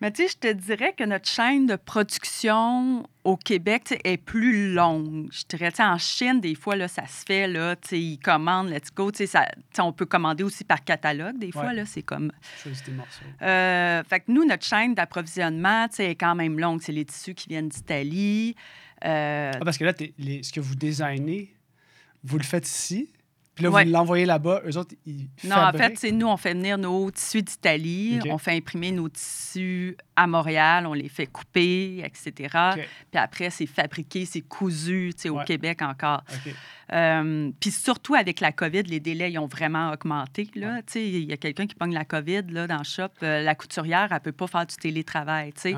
[0.00, 4.72] Mais tu sais, je te dirais que notre chaîne de production au Québec est plus
[4.72, 5.28] longue.
[5.30, 9.10] Je dirais, en Chine, des fois, là, ça se fait, là, ils commandent, let's go.
[9.12, 9.46] Ça,
[9.78, 12.32] on peut commander aussi par catalogue, des fois, là, c'est comme...
[13.42, 16.80] Euh, fait que nous, notre chaîne d'approvisionnement, est quand même longue.
[16.80, 18.56] C'est les tissus qui viennent d'Italie.
[19.04, 21.54] Euh, ah, parce que là, ce que vous designez,
[22.22, 23.10] vous le faites ici,
[23.54, 26.54] puis là, vous l'envoyez là-bas, eux autres, ils Non, en fait, c'est nous, on fait
[26.54, 32.02] venir nos tissus d'Italie, on fait imprimer nos tissus à Montréal, on les fait couper,
[32.04, 32.32] etc.
[33.10, 36.22] Puis après, c'est fabriqué, c'est cousu, tu sais, au Québec encore.
[36.92, 40.48] Euh, puis surtout avec la COVID, les délais ils ont vraiment augmenté.
[40.56, 40.80] Là.
[40.88, 43.54] sais, Il y a quelqu'un qui pogne la COVID là, dans le shop, euh, la
[43.54, 45.52] couturière, elle ne peut pas faire du télétravail.
[45.52, 45.76] tu sais.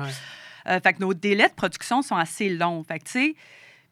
[0.67, 2.83] Euh, fait que nos délais de production sont assez longs.
[2.83, 3.35] Fait que, tu sais,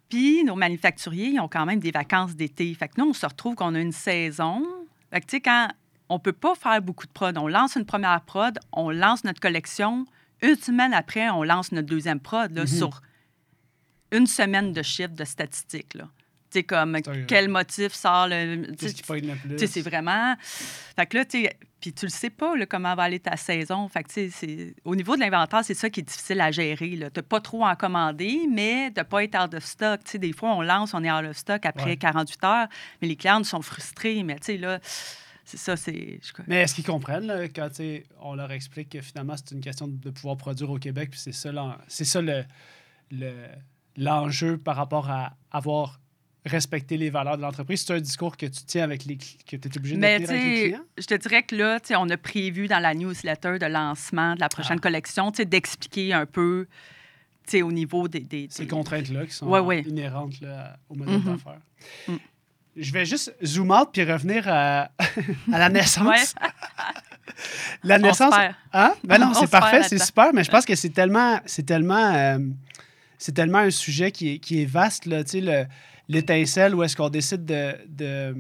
[0.10, 2.74] puis nos manufacturiers, ils ont quand même des vacances d'été.
[2.74, 4.66] Fait que nous, on se retrouve qu'on a une saison.
[5.10, 5.70] Fait que, tu sais, quand
[6.10, 9.40] on peut pas faire beaucoup de prod, on lance une première prod, on lance notre
[9.40, 10.06] collection.
[10.42, 12.78] Une semaine après, on lance notre deuxième prod là, mm-hmm.
[12.78, 13.02] sur
[14.12, 15.94] une semaine de chiffres de statistiques.
[15.94, 16.10] Là.
[16.54, 18.68] Sais, comme quel motif sort le.
[18.76, 20.36] tu c'est vraiment.
[20.96, 21.48] Fait que là, tu
[21.80, 23.88] puis tu le sais pas, là, comment va aller ta saison.
[23.88, 26.52] Fait que, tu sais, c'est- au niveau de l'inventaire, c'est ça qui est difficile à
[26.52, 26.92] gérer.
[26.92, 30.04] Tu n'as pas trop à en commander, mais de ne pas être out of stock.
[30.04, 31.98] Tu sais, des fois, on lance, on est out of stock après Ouais.
[31.98, 32.68] 48 heures,
[33.02, 34.22] mais les clients sont frustrés.
[34.22, 34.80] Mais tu sais, là,
[35.44, 36.20] c'est ça, c'est.
[36.46, 37.70] Mais est-ce qu'ils comprennent là, quand
[38.20, 41.32] on leur explique que finalement c'est une question de pouvoir produire au Québec, puis c'est
[41.32, 41.52] ça,
[41.88, 42.44] c'est ça le,
[43.10, 43.48] le-
[43.98, 46.00] l'enjeu par rapport à avoir
[46.46, 47.84] respecté les valeurs de l'entreprise.
[47.86, 50.30] C'est un discours que tu tiens avec les que tu es obligé de tenir avec
[50.30, 50.80] les clients?
[50.98, 54.50] je te dirais que là, on a prévu dans la newsletter de lancement de la
[54.50, 54.84] prochaine Ah.
[54.84, 56.68] collection, d'expliquer un peu,
[57.62, 58.22] au niveau des.
[58.22, 59.82] des- Ces des- contraintes-là qui sont Ouais, ouais.
[59.82, 61.24] inhérentes là, au modèle Mhm.
[61.34, 61.60] d'affaires.
[62.08, 62.16] Mm.
[62.78, 64.90] Je vais juste zoom out puis revenir à,
[65.52, 66.34] à la naissance.
[67.84, 68.34] La naissance.
[68.74, 68.94] Hein?
[69.04, 72.14] Ben non, On c'est parfait, c'est super, mais je pense que c'est tellement, c'est tellement,
[72.14, 72.38] euh,
[73.18, 75.66] c'est tellement un sujet qui est, qui est vaste, là, tu sais, le-
[76.08, 78.36] l'étincelle où est-ce qu'on décide de, de,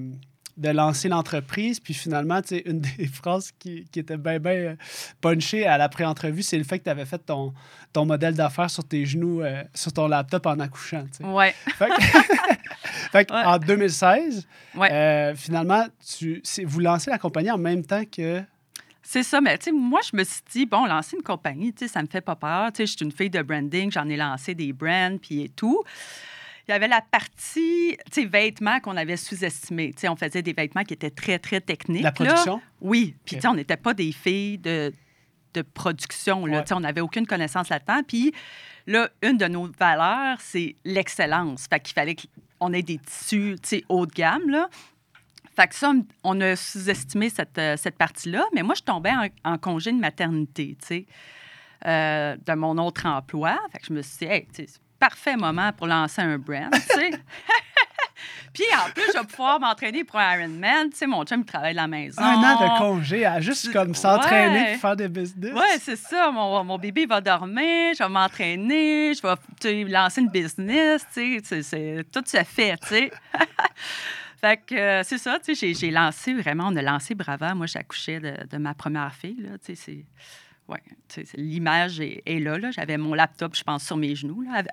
[0.57, 4.75] de lancer l'entreprise, puis finalement, tu sais, une des phrases qui, qui était bien, bien
[5.21, 7.53] punchée à la pré-entrevue, c'est le fait que tu avais fait ton,
[7.93, 11.23] ton modèle d'affaires sur tes genoux, euh, sur ton laptop en accouchant, tu sais.
[11.23, 11.53] Ouais.
[11.77, 12.01] Fait que-
[13.11, 13.43] fait que Ouais.
[13.45, 14.45] en 2016,
[14.75, 14.91] Ouais.
[14.91, 15.85] euh, finalement,
[16.17, 18.41] tu, vous lancez la compagnie en même temps que...
[19.03, 21.87] C'est ça, mais tu sais, moi, je me suis dit, bon, lancer une compagnie, tu
[21.87, 22.71] sais, ça me fait pas peur.
[22.71, 25.49] Tu sais, je suis une fille de branding, j'en ai lancé des brands, puis et
[25.49, 25.83] tout.
[26.67, 29.93] Il y avait la partie, tu sais, vêtements qu'on avait sous-estimés.
[29.93, 32.03] Tu sais, on faisait des vêtements qui étaient très, très techniques.
[32.03, 32.11] La là.
[32.11, 32.61] production?
[32.81, 33.15] Oui.
[33.25, 34.93] Puis, tu sais, on n'était pas des filles de,
[35.53, 36.45] de production.
[36.45, 36.57] Là.
[36.57, 36.63] Ouais.
[36.63, 38.01] Tu sais, On n'avait aucune connaissance là-dedans.
[38.07, 38.33] Puis,
[38.87, 41.67] là, une de nos valeurs, c'est l'excellence.
[41.67, 42.15] Fait qu'il fallait
[42.59, 44.69] qu'on ait des tissus, tu sais, haut de gamme, là.
[45.53, 45.91] Fait que ça,
[46.23, 48.45] on a sous-estimé cette, euh, cette partie-là.
[48.53, 51.05] Mais moi, je tombais en, en congé de maternité, tu sais,
[51.85, 53.59] euh, de mon autre emploi.
[53.71, 56.37] Fait que je me suis dit, hey, tu sais, c'est parfait moment pour lancer un
[56.37, 57.11] brand, tu sais.
[58.53, 60.89] Puis en plus, je vais pouvoir m'entraîner pour un Ironman.
[60.91, 62.21] Tu sais, mon chum, il travaille de la maison.
[62.21, 64.71] Un an de congé à juste comme s'entraîner Ouais.
[64.73, 65.53] pour faire des business.
[65.55, 66.29] Oui, c'est ça.
[66.31, 69.21] Mon, mon bébé va dormir, je vais m'entraîner, je
[69.67, 71.05] vais lancer une business.
[71.13, 73.11] Tu sais, c'est- tout se fait, tu sais.
[74.41, 77.55] fait que euh, c'est ça, tu sais, j'ai- j'ai lancé vraiment, on a lancé Brava.
[77.55, 80.05] Moi, j'accouchais de, de ma première fille, là, tu sais, c'est...
[80.71, 80.81] Ouais,
[81.35, 82.71] l'image est, est là, là.
[82.71, 84.41] J'avais mon laptop, je pense, sur mes genoux.
[84.41, 84.63] Là.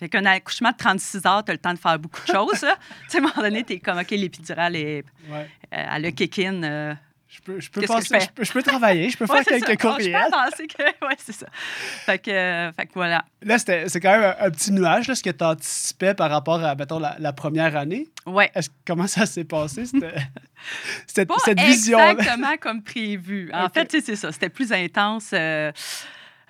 [0.00, 2.62] Avec- un accouchement de 36 heures, tu as le temps de faire beaucoup de choses.
[2.62, 2.76] là.
[3.04, 5.48] tu sais, à un moment donné, tu es comme, OK, l'épidurale, est, Ouais.
[5.74, 6.62] euh, elle a kick-in.
[6.62, 6.94] euh,
[7.30, 8.24] Je peux, je peux, Qu'est-ce que passer- je fais?
[8.26, 9.88] je peux, je peux travailler, je peux Ouais, faire quelques ça.
[9.88, 10.16] Oh, courriels.
[10.24, 10.82] Je peux avancer que...
[11.06, 11.46] Ouais, c'est ça.
[11.52, 13.22] Fait que, euh, fait que voilà.
[13.42, 16.30] Là, c'était- c'est quand même un, un petit nuage, là, ce que tu anticipais par
[16.30, 18.08] rapport à, mettons, la, la première année.
[18.54, 20.04] Est-ce, comment ça s'est passé, cette,
[21.06, 22.12] cette, Pas cette vision-là?
[22.12, 23.50] exactement comme prévu.
[23.52, 24.32] En fait, c'est ça.
[24.32, 25.30] C'était plus intense.
[25.34, 25.70] euh,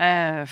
[0.00, 0.44] euh,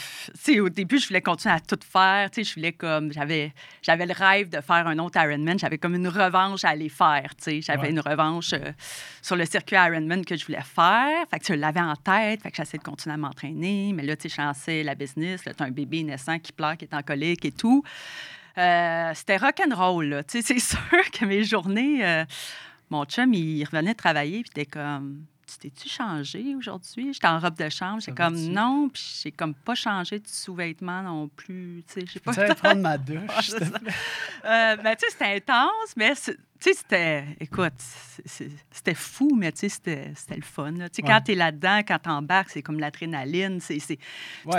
[0.61, 2.29] au début, je voulais continuer à tout faire.
[2.37, 3.13] Je voulais comme...
[3.13, 5.59] J'avais, j'avais le rêve de faire un autre Ironman.
[5.59, 7.31] J'avais comme une revanche à aller faire.
[7.47, 7.91] J'avais Ouais.
[7.91, 8.73] une revanche euh,
[9.23, 11.27] sur le circuit Ironman que je voulais faire.
[11.31, 12.43] Fait que je l'avais en tête.
[12.43, 13.93] Fait que j'essayais de continuer à m'entraîner.
[13.95, 15.45] Mais là, tu sais, je lançais la business.
[15.45, 17.85] Là, tu as un bébé naissant qui pleure, qui est en colique et tout.
[18.59, 22.25] Euh, c'était rock'n'roll, c'est sûr que mes journées...
[22.91, 25.27] mon chum, il revenait travailler, puis était comme...
[25.59, 27.13] Tu t'es-tu changé aujourd'hui?
[27.13, 28.03] J'étais en robe de chambre.
[28.03, 31.83] Ça comme non, puis j'ai comme pas changé de sous-vêtements non plus.
[31.89, 33.93] Tu sais, j'ai pas Tu prendre ma douche, plaît?
[34.45, 37.25] Euh, ben, tu sais, c'était intense, mais tu sais, c'était.
[37.41, 37.73] Écoute,
[38.71, 40.73] c'était fou, mais tu sais, c'était le fun.
[40.73, 40.89] là.
[40.89, 41.09] Tu sais, Ouais.
[41.09, 43.61] quand tu es là-dedans, quand tu embarques, c'est comme l'adrénaline.
[43.61, 43.99] c'est tu sais,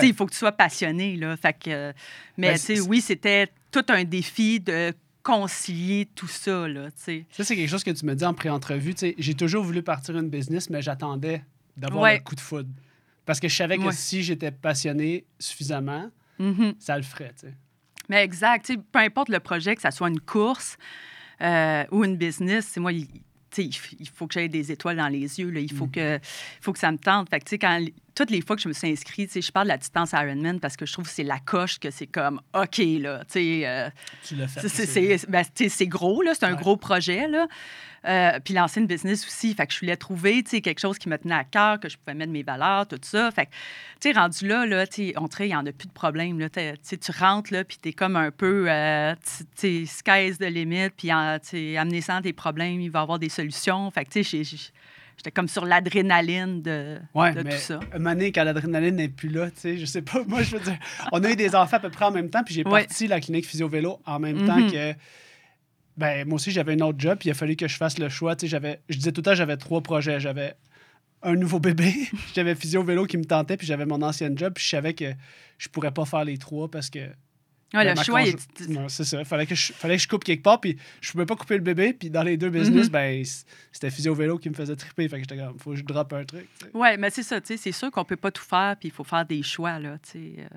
[0.04, 1.16] il faut que tu sois passionné.
[1.16, 1.94] Là, fait que, euh,
[2.38, 4.94] mais Ben, tu sais, oui, c'était tout un défi de
[5.28, 6.68] concilier tout ça.
[6.68, 7.26] Là, tu sais.
[7.32, 8.94] Ça, c'est quelque chose que tu me dis en pré-entrevue.
[8.94, 11.44] Tu sais, J'ai toujours voulu partir une business, mais j'attendais
[11.76, 12.18] d'avoir Ouais.
[12.18, 12.70] le coup de foudre.
[13.26, 13.92] Parce que je savais que Ouais.
[13.92, 16.10] si j'étais passionné suffisamment,
[16.40, 16.76] Mhm.
[16.80, 17.34] ça le ferait.
[18.10, 18.66] Mais exact.
[18.66, 20.78] tu sais, Peu importe le projet, que ça soit une course
[21.42, 23.08] euh, ou une business, c'est moi, il,
[23.58, 25.50] il faut que j'aie des étoiles dans les yeux.
[25.50, 25.60] Là.
[25.60, 25.92] Il faut, Mm.
[25.92, 26.20] que,
[26.62, 27.30] faut que ça me tente.
[27.30, 27.84] Fait que, tu sais, quand,
[28.18, 30.12] toutes les fois que je me suis inscrite, tu sais, je parle de la distance
[30.12, 33.20] Ironman parce que je trouve que c'est la coche que c'est comme OK, là.
[33.26, 33.90] tu sais, euh,
[34.28, 34.68] Tu l'as fait.
[34.68, 36.34] c'est- ben, tu gros, là.
[36.34, 36.58] C'est un Ouais.
[36.60, 37.46] gros projet, là.
[38.06, 39.54] Euh, puis lancer une business aussi.
[39.54, 41.90] Fait que je voulais trouver, tu sais, quelque chose qui me tenait à cœur, que
[41.90, 43.30] je pouvais mettre mes valeurs, tout ça.
[43.32, 43.52] Fait que,
[44.00, 46.48] tu sais, rendu là, là, tu on il n'y en a plus de problème, là.
[46.50, 49.14] Tu tu rentres, là, puis t'es comme un peu, euh,
[49.60, 51.10] tu sais, sky's the limit, puis,
[51.50, 53.92] tu amener sans tes problèmes, il va y avoir des solutions.
[53.92, 54.46] Fait que, tu sais,
[55.18, 57.80] j'étais comme sur l'adrénaline de, Ouais, de mais tout ça.
[57.98, 60.62] une année, quand l'adrénaline n'est plus là, tu sais, je sais pas, moi, je veux
[60.62, 60.78] dire,
[61.12, 62.86] on a eu des enfants à peu près en même temps, puis j'ai Ouais.
[62.86, 64.72] parti la clinique physio-vélo en même temps Mhm.
[64.72, 64.94] que,
[65.98, 68.10] ben, moi aussi, j'avais un autre job, puis il a fallu que je fasse le
[68.10, 70.54] choix, tu sais, j'avais, je disais tout le temps, j'avais trois projets, j'avais
[71.24, 71.92] un nouveau bébé,
[72.36, 75.12] j'avais physio-vélo qui me tentait, puis j'avais mon ancien job, puis je savais que
[75.58, 77.00] je pourrais pas faire les trois parce que
[77.74, 78.68] Ouais, Ben, le choix est.
[78.70, 79.26] Non, c'est ça.
[79.26, 81.64] Fallait que, je, fallait que je coupe quelque part, puis je pouvais pas couper le
[81.64, 81.92] bébé.
[81.94, 82.92] Puis dans les deux business, Mhm.
[82.94, 85.08] ben, c- c'était physio vélo qui me faisait triper.
[85.10, 86.48] Fait que j'étais comme, faut que je droppe un truc.
[86.60, 86.72] tu sais.
[86.74, 88.92] Oui, mais c'est ça, tu sais, c'est sûr qu'on peut pas tout faire, puis il
[88.92, 90.34] faut faire des choix, là, tu sais.
[90.40, 90.48] euh,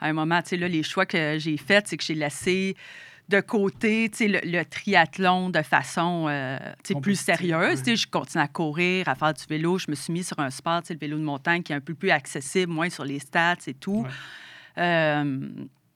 [0.00, 2.74] à un moment, tu sais, là, les choix que j'ai faits, c'est que j'ai laissé
[3.28, 7.60] de côté, tu sais, le, le triathlon de façon, euh, tu sais, plus sérieuse.
[7.60, 7.76] ouais.
[7.76, 9.76] Tu sais, je continue à courir, à faire du vélo.
[9.78, 11.76] Je me suis mis sur un sport, tu sais, le vélo de montagne, qui est
[11.76, 14.02] un peu plus accessible, moins sur les stats et tout.
[14.04, 14.10] Ouais.
[14.78, 15.48] Euh,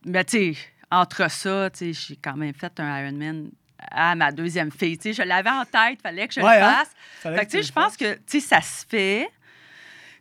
[0.05, 0.59] mais tu sais,
[0.89, 3.49] entre ça, tu sais, j'ai quand même fait un Ironman
[3.89, 4.97] à ma deuxième fille.
[4.97, 6.75] Tu sais, je l'avais en tête, fallait que je Ouais, le hein?
[6.75, 6.91] fasse.
[7.21, 9.29] Fallait Fait que, tu sais, je pense que, tu sais, ça se fait,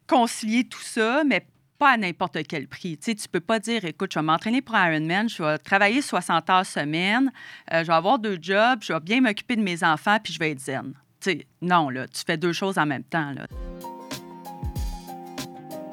[0.06, 1.46] concilier tout ça, mais
[1.78, 2.98] pas à n'importe quel prix.
[2.98, 6.02] Tu sais, tu peux pas dire, écoute, je vais m'entraîner pour Ironman, je vais travailler
[6.02, 7.32] 60 heures semaine,
[7.72, 10.38] euh, je vais avoir deux jobs, je vais bien m'occuper de mes enfants, puis je
[10.38, 10.92] vais être zen.
[11.20, 13.46] Tu sais, non, là, tu fais deux choses en même temps, là.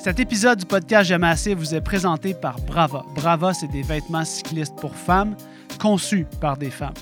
[0.08, 3.04] Cet épisode du podcast assez vous est présenté par Brava.
[3.14, 5.36] Brava, c'est des vêtements cyclistes pour femmes
[5.82, 6.94] conçus par des femmes.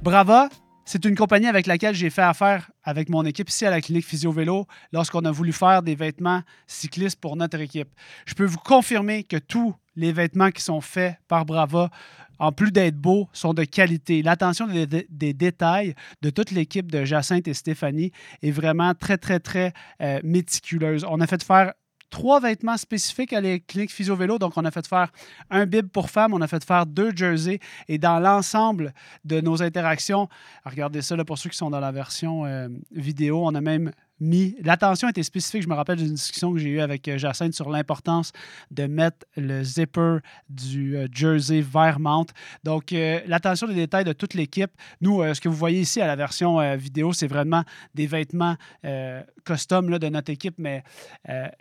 [0.00, 0.48] Brava,
[0.86, 4.06] c'est une compagnie avec laquelle j'ai fait affaire avec mon équipe ici à la clinique
[4.06, 7.90] Physio Vélo lorsqu'on a voulu faire des vêtements cyclistes pour notre équipe.
[8.24, 11.90] Je peux vous confirmer que tous les vêtements qui sont faits par Brava,
[12.38, 14.22] en plus d'être beaux, sont de qualité.
[14.22, 19.74] L'attention des détails de toute l'équipe de Jacinthe et Stéphanie est vraiment très, très, très
[20.00, 21.04] euh, méticuleuse.
[21.06, 21.74] On a fait faire
[22.10, 24.38] trois vêtements spécifiques à la clinique Physio Vélo.
[24.38, 25.10] Donc, on a fait faire
[25.48, 27.60] un bib pour femmes, on a fait faire deux jerseys.
[27.88, 28.92] Et dans l'ensemble
[29.24, 30.28] de nos interactions,
[30.64, 33.92] regardez ça là, pour ceux qui sont dans la version euh, vidéo, on a même
[34.20, 35.62] L'attention était spécifique.
[35.62, 38.32] Je me rappelle d'une discussion que j'ai eue avec euh, Jacinthe sur l'importance
[38.70, 42.26] de mettre le zipper du euh, jersey vers mount.
[42.62, 44.70] Donc, euh, l'attention des détails de toute l'équipe.
[45.00, 47.62] Nous, ce que vous voyez ici à la version vidéo, c'est vraiment
[47.94, 48.56] des vêtements
[49.44, 50.82] custom de notre équipe, mais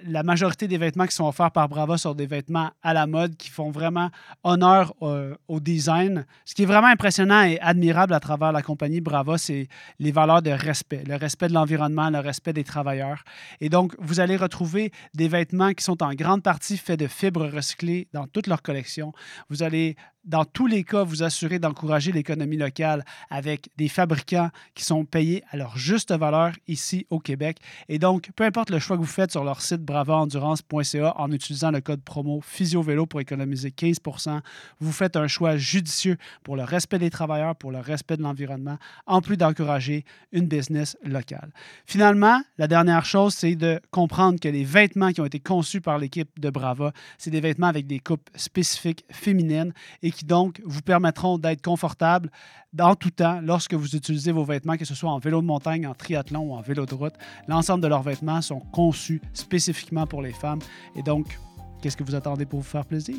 [0.04, 3.36] la majorité des vêtements qui sont offerts par Brava sont des vêtements à la mode
[3.38, 4.10] qui font vraiment
[4.44, 6.26] honneur au design.
[6.46, 9.68] Ce qui est vraiment impressionnant et admirable à travers la compagnie Brava, c'est
[10.00, 13.24] les valeurs de respect, le respect de l'environnement, le respect des travailleurs.
[13.62, 17.48] Et donc, vous allez retrouver des vêtements qui sont en grande partie faits de fibres
[17.48, 19.12] recyclées dans toute leur collection.
[19.50, 19.96] Vous allez,
[20.30, 25.44] dans tous les cas, vous assurer d'encourager l'économie locale avec des fabricants qui sont payés
[25.52, 27.58] à leur juste valeur ici au Québec.
[27.90, 31.72] Et donc, peu importe le choix que vous faites sur leur site bravaendurance.ca en utilisant
[31.72, 34.40] le code promo PhysioVélo pour économiser 15%
[34.80, 38.78] vous faites un choix judicieux pour le respect des travailleurs, pour le respect de l'environnement,
[39.06, 41.52] en plus d'encourager une business locale.
[41.86, 45.98] Finalement, la dernière chose, c'est de comprendre que les vêtements qui ont été conçus par
[45.98, 50.82] l'équipe de Brava, c'est des vêtements avec des coupes spécifiques féminines et qui donc vous
[50.82, 52.30] permettront d'être confortable
[52.74, 55.88] dans tout temps lorsque vous utilisez vos vêtements, que ce soit en vélo de montagne,
[55.88, 57.16] en triathlon ou en vélo de route.
[57.48, 60.60] L'ensemble de leurs vêtements sont conçus spécifiquement pour les femmes.
[60.96, 61.38] Et donc,
[61.82, 63.18] qu'est-ce que vous attendez pour vous faire plaisir?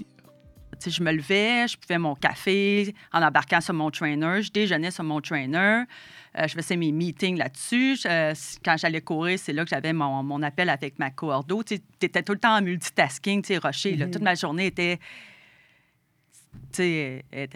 [0.86, 5.04] Je me levais, je buvais mon café en embarquant sur mon trainer, je déjeunais sur
[5.04, 5.82] mon trainer,
[6.38, 7.98] euh, je faisais mes meetings là-dessus.
[8.06, 8.32] Euh,
[8.64, 11.62] quand j'allais courir, c'est là que j'avais mon, mon appel avec ma coordo.
[11.62, 13.96] Tu étais tout le temps en multitasking, tu sais, Rocher.
[13.96, 14.10] Mhm.
[14.10, 14.98] toute ma journée était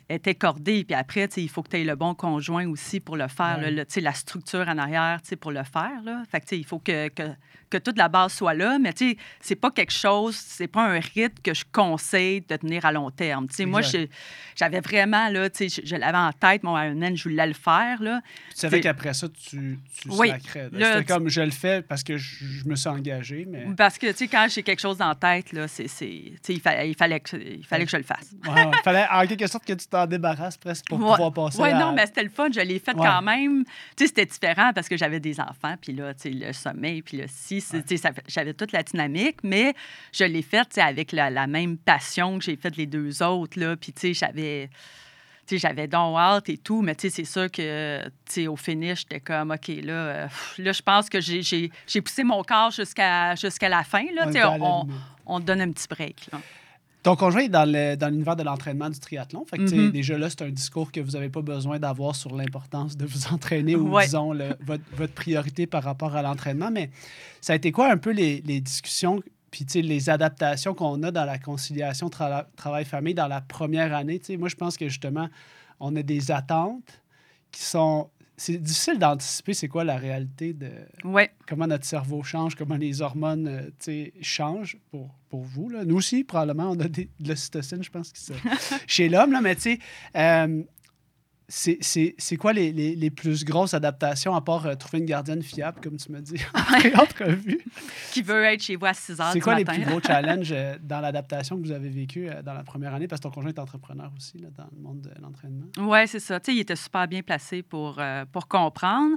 [0.09, 0.85] était cordée.
[0.85, 3.70] Puis après, il faut que tu aies le bon conjoint aussi pour le faire, Ouais.
[3.70, 6.02] là, le- la structure en arrière pour le faire.
[6.04, 6.22] Là.
[6.30, 7.22] Fait que, il faut que, que,
[7.70, 8.92] que toute la base soit là, mais
[9.40, 13.11] c'est pas quelque chose, c'est pas un rythme que je conseille de tenir à long
[13.11, 13.46] terme.
[13.66, 13.80] Moi,
[14.57, 18.20] j'avais vraiment, là, je, je l'avais en tête, mon Ironman, je voulais le faire, là.
[18.50, 20.30] Tu savais qu'après ça, tu, tu Oui.
[20.42, 23.66] C'était comme je le fais parce que je, je me suis engagé, mais.
[23.76, 25.87] Parce que, quand j'ai quelque chose en tête, là, c'est,
[26.48, 28.33] il, fallait, il, fallait que, il fallait que je le fasse.
[28.46, 28.70] Ouais, ouais.
[28.85, 31.11] Fallait en quelque sorte que tu t'en débarrasses presque pour Ouais.
[31.12, 31.79] pouvoir passer Oui, à...
[31.79, 32.49] non, mais c'était le fun.
[32.55, 33.07] Je l'ai fait Ouais.
[33.07, 33.64] quand même.
[33.64, 37.01] Tu sais, c'était différent parce que j'avais des enfants, puis là, tu sais, le sommeil,
[37.03, 39.73] puis le si, tu sais, j'avais toute la dynamique, mais
[40.12, 43.23] je l'ai fait, tu sais, avec la, la même passion que j'ai fait les deux
[43.23, 44.68] autres, là, puis tu sais, j'avais...
[45.51, 49.01] J'avais donc hâte et tout, mais tu sais, c'est sûr que, tu sais, au finish,
[49.01, 51.70] j'étais comme, OK, là, euh, là, je pense que j'ai-
[52.01, 54.88] poussé mon corps jusqu'à jusqu'à la fin, là, On la on,
[55.27, 56.40] on te donne un petit break, là.
[57.05, 59.45] Ton conjoint est dans le- dans l'univers de l'entraînement du triathlon.
[59.45, 59.93] Fait que, Mhm.
[59.93, 63.27] déjà là, c'est un discours que vous n'avez pas besoin d'avoir sur l'importance de vous
[63.33, 64.07] entraîner ou, Ouais.
[64.07, 66.71] disons, le- votre, votre priorité par rapport à l'entraînement.
[66.73, 66.90] Mais
[67.43, 71.25] ça a été quoi un peu les, les discussions puis les adaptations qu'on a dans
[71.27, 74.21] la conciliation tra- travail-famille dans la première année?
[74.38, 75.29] Moi, je pense que justement,
[75.79, 77.01] on a des attentes
[77.53, 78.09] qui sont...
[78.37, 80.68] C'est difficile d'anticiper c'est quoi la réalité de
[81.05, 81.31] Ouais.
[81.47, 83.47] comment notre cerveau change, comment les hormones
[83.87, 85.68] euh, changent pour, pour vous.
[85.68, 85.85] Là.
[85.85, 88.33] Nous aussi, probablement, on a des, de l'ocytocine, je pense, qui se-
[88.88, 89.31] chez l'homme.
[89.33, 89.79] là, Mais tu sais,
[90.16, 90.62] euh,
[91.48, 95.78] c'est quoi les, les, les, plus grosses adaptations à part euh, trouver une gardienne fiable,
[95.83, 97.61] comme tu me dis en entrevue?
[98.12, 100.76] Qui veut être chez vous à 6 heures C'est quoi les plus gros challenges euh,
[100.80, 103.09] dans l'adaptation que vous avez vécu euh, dans la première année?
[103.09, 105.66] Parce que ton conjoint est entrepreneur aussi là, dans le monde de l'entraînement.
[105.78, 106.40] Oui, c'est ça.
[106.42, 108.00] sais, il était super bien placé pour,
[108.33, 109.16] pour comprendre.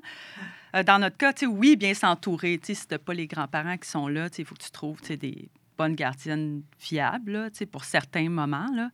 [0.86, 2.60] dans notre cas, oui, bien s'entourer.
[2.62, 5.96] Si tu pas les grands-parents qui sont là, il faut que tu trouves des bonnes
[5.96, 8.68] gardiennes fiables là, pour certains moments.
[8.76, 8.90] Là.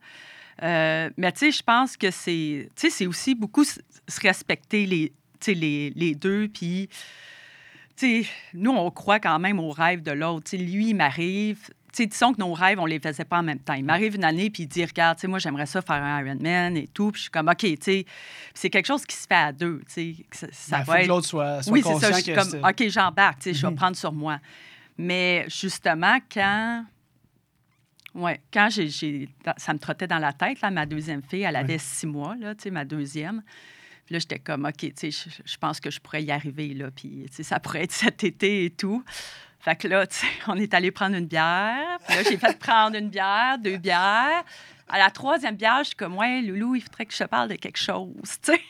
[0.62, 3.80] Euh, mais tu sais, je pense que c'est, c'est aussi beaucoup se
[4.20, 5.12] respecter les,
[5.46, 6.48] les, les deux.
[6.48, 6.88] Puis,
[8.54, 10.56] nous, on croit quand même au rêve de l'autre.
[10.56, 11.70] Lui, il m'arrive.
[11.96, 13.74] disons que nos rêves, on les faisait pas en même temps.
[13.74, 16.88] Il m'arrive une année, puis il dit Regarde, moi, j'aimerais ça faire un Ironman et
[16.88, 17.10] tout.
[17.10, 17.66] Puis je suis comme OK,
[18.54, 19.80] c'est quelque chose qui se fait à deux.
[20.30, 22.12] Ça, ça ben, va que l'autre soit, soit, Oui, c'est ça.
[22.12, 23.76] Je suis comme OK, j'embarque, je vais mhm.
[23.76, 24.38] prendre sur moi.
[24.96, 26.84] Mais justement, quand
[28.14, 31.78] oui, quand j'ai, ça me trottait dans la tête, là, ma deuxième fille, elle avait
[31.78, 33.42] six mois, là, ma deuxième.
[34.06, 35.08] Puis là, j'étais comme, OK, je,
[35.44, 38.70] je pense que je pourrais y arriver, là, puis ça pourrait être cet été et
[38.70, 39.02] tout.
[39.64, 40.04] Fait que là,
[40.46, 41.98] on est allé prendre une bière.
[42.06, 44.44] Puis là, j'ai fait prendre une bière, deux bières.
[44.88, 47.48] À la troisième bière, je suis comme, ouais, Loulou, il faudrait que je te parle
[47.48, 48.60] de quelque chose, tu sais.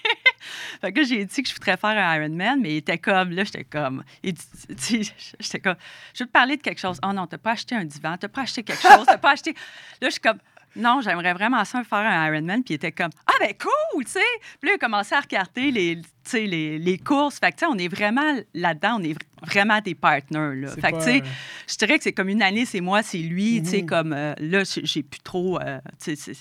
[0.80, 3.44] Fait que j'ai dit que je voudrais faire un Ironman, mais il était comme, là,
[3.44, 5.76] j'étais comme, j'étais comme,
[6.14, 6.98] je veux te parler de quelque chose.
[7.04, 9.52] Oh non, t'as pas acheté un divan, t'as pas acheté quelque chose, t'as pas acheté.
[10.00, 10.38] Là, je suis comme,
[10.76, 12.62] non, j'aimerais vraiment ça faire un Ironman.
[12.62, 14.20] Puis il était comme, ah, ben cool, tu sais.
[14.60, 16.00] Puis là, il a commencé à regarder les,
[16.32, 17.38] les, les courses.
[17.38, 20.68] Fait que, tu sais, on est vraiment là-dedans, on est vraiment des partners, là.
[20.68, 21.22] Fait que, tu sais,
[21.68, 24.34] je dirais que c'est comme une année, c'est moi, c'est lui, tu sais, comme, euh,
[24.38, 26.32] là, j'ai plus trop, euh, tu sais,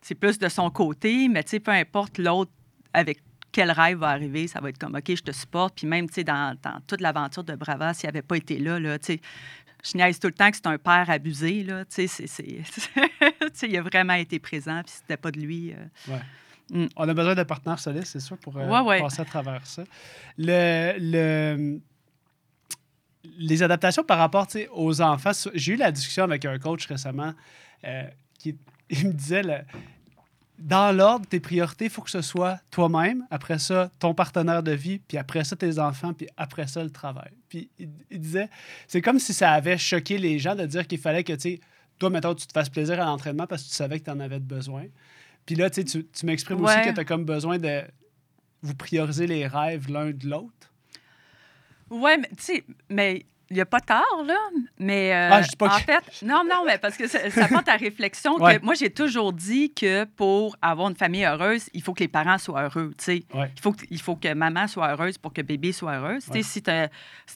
[0.00, 2.50] c'est plus de son côté, mais tu sais, peu importe l'autre
[2.92, 3.20] avec
[3.52, 5.76] quel rêve va arriver, ça va être comme, OK, je te supporte.
[5.76, 8.80] Puis même, tu sais, dans, dans, toute l'aventure de Brava, s'il n'avait pas été là,
[8.80, 9.20] là, tu sais,
[9.84, 11.62] je niaise tout le temps que c'est un père abusé.
[11.62, 11.84] Là.
[11.84, 12.26] Tu sais,
[13.62, 15.72] il a vraiment été présent, puis c'était pas de lui.
[15.72, 16.18] Euh.
[16.70, 16.86] Mm.
[16.96, 19.84] On a besoin de partenaires solides, c'est sûr, pour euh, passer à travers ça.
[20.38, 21.80] Le, le,
[23.38, 27.34] les adaptations par rapport aux enfants, j'ai eu la discussion avec un coach récemment
[27.84, 28.04] euh,
[28.38, 28.56] qui
[28.90, 29.42] il me disait
[30.62, 34.72] dans l'ordre, tes priorités, il faut que ce soit toi-même, après ça, ton partenaire de
[34.72, 37.32] vie, puis après ça, tes enfants, puis après ça, le travail.
[37.48, 38.48] Puis il, disait,
[38.86, 41.60] c'est comme si ça avait choqué les gens de dire qu'il fallait que, tu sais,
[41.98, 44.20] toi, mettons, tu te fasses plaisir à l'entraînement parce que tu savais que tu en
[44.20, 44.84] avais besoin.
[45.46, 47.82] Puis là, tu, tu m'exprimes aussi que tu as comme besoin de
[48.62, 50.72] vous prioriser les rêves l'un de l'autre.
[51.90, 54.38] Oui, mais tu sais, mais il n'y a pas tard, là,
[54.78, 58.38] mais euh, ah, en fait, non, non, mais parce que ça, ça porte à réflexion
[58.38, 62.08] que moi, j'ai toujours dit que pour avoir une famille heureuse, il faut que les
[62.08, 63.24] parents soient heureux, tu sais.
[63.34, 66.18] Il, faut que, il faut que maman soit heureuse pour que bébé soit heureux.
[66.20, 66.88] sais, Si tu as,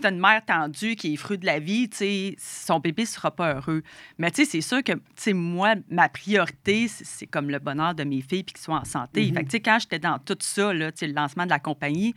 [0.05, 3.31] une mère tendue qui est fruit de la vie, tu sais, son bébé ne sera
[3.31, 3.83] pas heureux.
[4.17, 7.95] Mais tu sais, c'est sûr que, tu sais, moi, ma priorité, c'est comme le bonheur
[7.95, 9.21] de mes filles puis qu'ils soient en santé.
[9.21, 9.35] Mm-hmm.
[9.35, 11.51] Fait que, tu sais, quand j'étais dans tout ça, là, tu sais, le lancement de
[11.51, 12.15] la compagnie,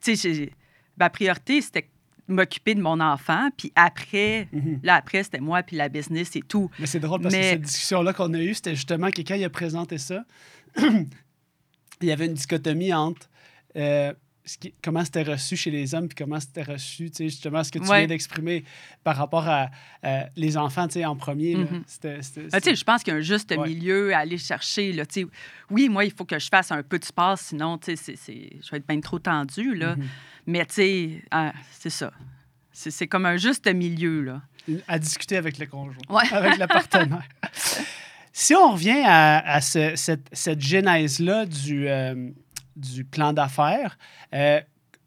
[0.00, 0.52] tu sais,
[0.96, 1.90] ma priorité, c'était
[2.28, 3.50] m'occuper de mon enfant.
[3.56, 4.80] Puis après, mhm.
[4.82, 6.70] là, après, c'était moi, puis la business et tout.
[6.78, 9.44] Mais c'est drôle parce que cette discussion-là qu'on a eue, c'était justement que quand il
[9.44, 10.24] a présenté ça,
[10.76, 11.06] il
[12.02, 13.28] y avait une dichotomie entre
[13.76, 14.12] euh,
[14.82, 17.78] comment c'était reçu chez les hommes, puis comment c'était reçu, tu sais, justement, ce que
[17.78, 18.64] tu viens d'exprimer
[19.02, 19.70] par rapport à
[20.36, 21.56] les enfants, tu sais, en premier.
[21.56, 21.84] Mhm.
[22.02, 25.06] Ben, tu sais, je pense qu'il y a un juste milieu à aller chercher, là,
[25.06, 25.26] tu sais.
[25.70, 28.70] Oui, moi, il faut que je fasse un peu de sport, sinon, tu sais, je
[28.70, 29.96] vais être bien trop tendu, là.
[29.96, 30.04] Mhm.
[30.46, 32.12] Mais tu sais, ah, c'est ça.
[32.72, 34.42] C'est comme un juste milieu, là.
[34.86, 35.96] À discuter avec le conjoint,
[36.30, 37.22] avec le partenaire.
[38.32, 42.30] si on revient à, cette, cette genèse-là du, euh,
[42.76, 43.98] du plan d'affaires,
[44.34, 44.60] euh,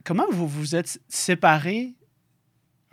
[0.03, 1.95] comment vous vous êtes séparés?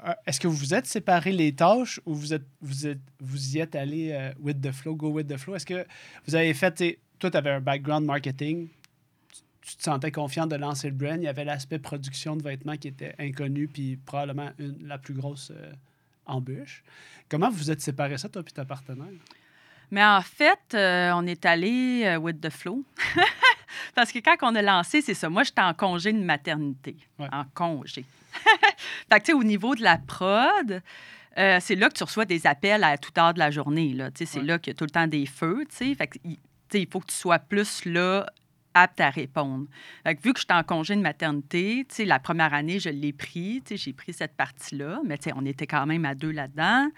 [0.07, 3.57] Euh, est-ce que vous vous êtes séparés les tâches ou vous, êtes, vous, êtes, vous
[3.57, 5.57] y êtes allé with the flow, go with the flow?
[5.57, 5.87] Est-ce que
[6.27, 8.69] vous avez fait, toi, tu avais un background marketing,
[9.67, 11.17] tu te sentais confiant de lancer le brand.
[11.17, 15.15] Il y avait l'aspect production de vêtements qui était inconnu, puis probablement une, la plus
[15.15, 15.73] grosse euh,
[16.25, 16.85] embûche.
[17.29, 19.09] Comment vous êtes séparés ça, toi et ta partenaire?
[19.91, 22.85] Mais en fait, euh, on est allé euh, with the flow.
[23.95, 25.29] Parce que quand on a lancé, c'est ça.
[25.29, 26.97] Moi, j'étais en congé de maternité.
[27.19, 28.05] En congé.
[29.11, 30.83] fait que, au niveau de la prod,
[31.37, 33.93] c'est là que tu reçois des appels à toute heure de la journée.
[33.93, 34.11] Là.
[34.15, 35.65] C'est là qu'il y a tout le temps des feux.
[35.71, 38.27] Fait que, il faut que tu sois plus là
[38.77, 39.67] apte à répondre.
[40.23, 44.13] vu que j'étais en congé de maternité, la première année, je l'ai pris, j'ai pris
[44.13, 46.89] cette partie-là, mais on était quand même à deux là-dedans.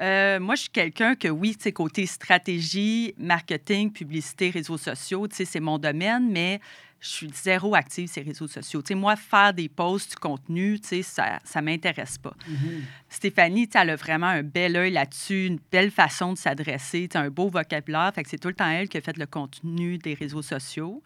[0.00, 5.78] Euh, moi, je suis quelqu'un que, oui, côté stratégie, marketing, publicité, réseaux sociaux, c'est mon
[5.78, 6.60] domaine, mais
[7.02, 8.80] je suis zéro active sur les réseaux sociaux.
[8.94, 12.34] moi, faire des posts, du contenu, ça ne m'intéresse pas.
[12.48, 12.80] Mm-hmm.
[13.08, 17.48] Stéphanie, elle a vraiment un bel œil là-dessus, une belle façon de s'adresser, un beau
[17.48, 18.12] vocabulaire.
[18.14, 21.02] Fait que c'est tout le temps elle qui a fait le contenu des réseaux sociaux.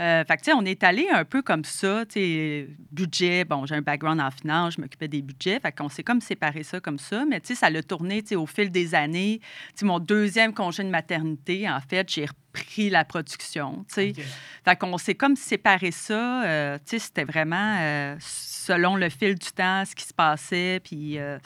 [0.00, 3.44] Euh, fait que, tu sais, on est allé un peu comme ça, tu sais, budget,
[3.44, 6.62] bon, j'ai un background en finance, je m'occupais des budgets, fait qu'on s'est comme séparé
[6.62, 9.40] ça comme ça, mais tu sais, ça l'a tourné, tu sais, au fil des années.
[9.40, 14.08] Tu sais, mon deuxième congé de maternité, en fait, j'ai repris la production, tu sais.
[14.16, 14.24] OK.
[14.64, 19.34] Fait qu'on s'est comme séparé ça, euh, tu sais, c'était vraiment euh, selon le fil
[19.34, 21.18] du temps, ce qui se passait, puis...
[21.18, 21.38] euh,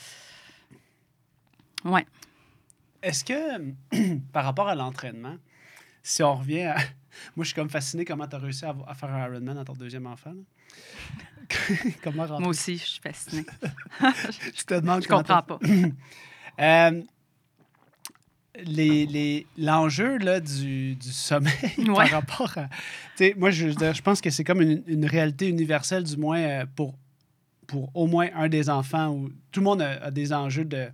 [1.85, 2.07] ouais.
[3.03, 5.37] Est-ce que, par rapport à l'entraînement,
[6.03, 6.77] si on revient à.
[7.37, 9.65] Moi, je suis comme fasciné comment tu as réussi à, à faire un Ironman à
[9.65, 10.33] ton deuxième enfant.
[10.35, 11.69] là.
[12.03, 12.41] comment rentrer?
[12.41, 13.45] Moi aussi, je suis fascinée.
[14.57, 15.59] Je te demande Je comprends pas.
[16.59, 17.03] Euh,
[18.65, 21.95] les, les- l'enjeu là, du, du sommeil Ouais.
[21.95, 22.69] par rapport à.
[22.69, 26.39] Tu sais, moi, je, je pense que c'est comme une, une réalité universelle, du moins
[26.41, 26.97] euh, pour,
[27.67, 29.09] pour au moins un des enfants.
[29.11, 30.89] Où tout le monde a, a des enjeux de,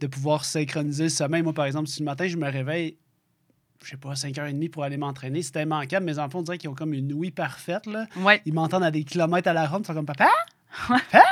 [0.00, 1.42] de pouvoir synchroniser le sommeil.
[1.42, 2.96] Moi, par exemple, si le matin, je me réveille,
[3.84, 6.06] je sais pas, 5h30 pour aller m'entraîner, c'est immanquable.
[6.06, 7.86] Mes enfants, on dirait qu'ils ont comme une ouïe parfaite.
[7.86, 8.06] Là.
[8.16, 8.40] Ouais.
[8.46, 9.82] Ils m'entendent à des kilomètres à la ronde.
[9.84, 10.28] Ils sont comme Papa?
[10.88, 11.22] Papa?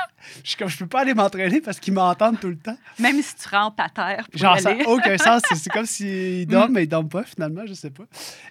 [0.44, 2.76] Je suis comme, je peux pas aller m'entraîner parce qu'ils m'entendent tout le temps.
[3.00, 5.42] Même si tu rentres à terre pour Genre, ça n'a aucun sens.
[5.52, 8.04] C'est- comme s'ils dorment, mais ils dorment pas, finalement, je sais pas.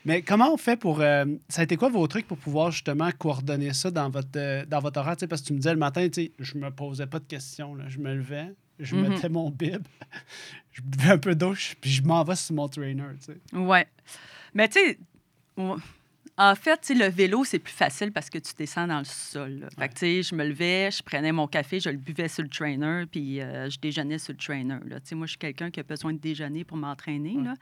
[0.04, 0.99] Mais comment on fait pour.
[0.99, 4.66] euh, ça a été quoi vos trucs pour pouvoir justement coordonner ça dans votre, euh,
[4.66, 5.16] dans votre horaire?
[5.30, 7.74] Parce que tu me disais le matin, tu sais, je me posais pas de questions.
[7.74, 7.86] là.
[7.88, 9.07] Je me levais, je Mhm.
[9.09, 9.84] mettais mon bib,
[10.71, 13.03] je buvais un peu d'eau, puis je m'en vais sur mon trainer.
[13.25, 13.57] Tu sais.
[13.57, 13.88] Ouais.
[14.53, 14.97] Mais tu sais,
[16.38, 19.59] en fait, le vélo, c'est plus facile parce que tu descends dans le sol.
[19.59, 19.67] là.
[19.77, 22.41] Fait que, tu sais, je me levais, je prenais mon café, je le buvais sur
[22.43, 24.77] le trainer, puis euh, je déjeunais sur le trainer.
[24.86, 24.99] là.
[25.01, 27.36] Tu sais, moi, je suis quelqu'un qui a besoin de déjeuner pour m'entraîner.
[27.38, 27.53] Ouais.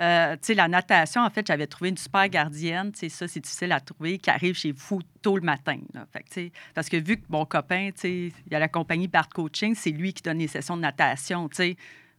[0.00, 2.92] Euh, tu sais, la natation, en fait, j'avais trouvé une super gardienne.
[2.92, 5.78] Tu sais, ça, c'est difficile à trouver, qui arrive chez vous tôt le matin.
[5.92, 6.06] là.
[6.12, 8.12] Fait que, parce que vu que mon copain, tu sais,
[8.46, 11.48] il y a la compagnie Bart Coaching, c'est lui qui donne les sessions de natation,
[11.48, 11.76] tu sais.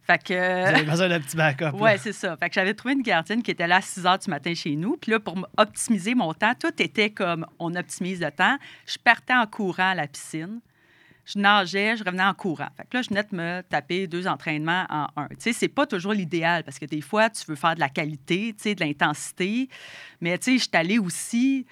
[0.09, 0.33] Fait que...
[0.33, 1.69] Vous avez besoin d'un petit backup.
[1.75, 2.35] Oui, c'est ça.
[2.35, 4.75] Fait que j'avais trouvé une gardienne qui était là à 6 heures du matin chez
[4.75, 4.97] nous.
[4.97, 8.57] Puis là, pour optimiser mon temps, tout était comme on optimise le temps.
[8.87, 10.61] Je partais en courant à la piscine.
[11.31, 12.69] Je nageais, je revenais en courant.
[12.75, 15.27] Fait que là, je venais de me taper deux entraînements en un.
[15.27, 17.89] Tu sais, c'est pas toujours l'idéal parce que des fois, tu veux faire de la
[17.89, 19.69] qualité, tu sais, de l'intensité.
[20.21, 21.67] Mais tu sais, je suis aussi.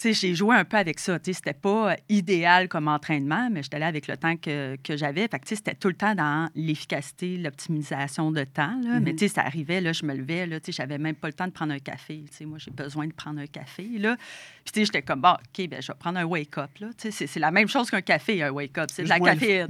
[0.00, 1.18] J'ai joué un peu avec ça.
[1.18, 4.76] Tu sais, c'était pas euh, idéal comme entraînement, mais j'étais allée avec le temps que,
[4.84, 5.22] que j'avais.
[5.28, 8.78] Fait que, tu sais, c'était tout le temps dans l'efficacité, l'optimisation de temps.
[8.82, 9.00] là.
[9.00, 9.16] Mais, Mhm.
[9.16, 11.32] tu sais, ça arrivait, là, je me levais, là, tu sais, j'avais même pas le
[11.34, 12.22] temps de prendre un café.
[12.30, 14.16] Tu sais, moi, j'ai besoin de prendre un café, là.
[14.64, 16.88] Puis, tu sais, j'étais comme, bon, OK, ben, je vais prendre un wake-up, là.
[16.96, 18.90] Tu sais, c'est- la même chose qu'un café, un wake-up.
[18.92, 19.66] C'est de la caféine.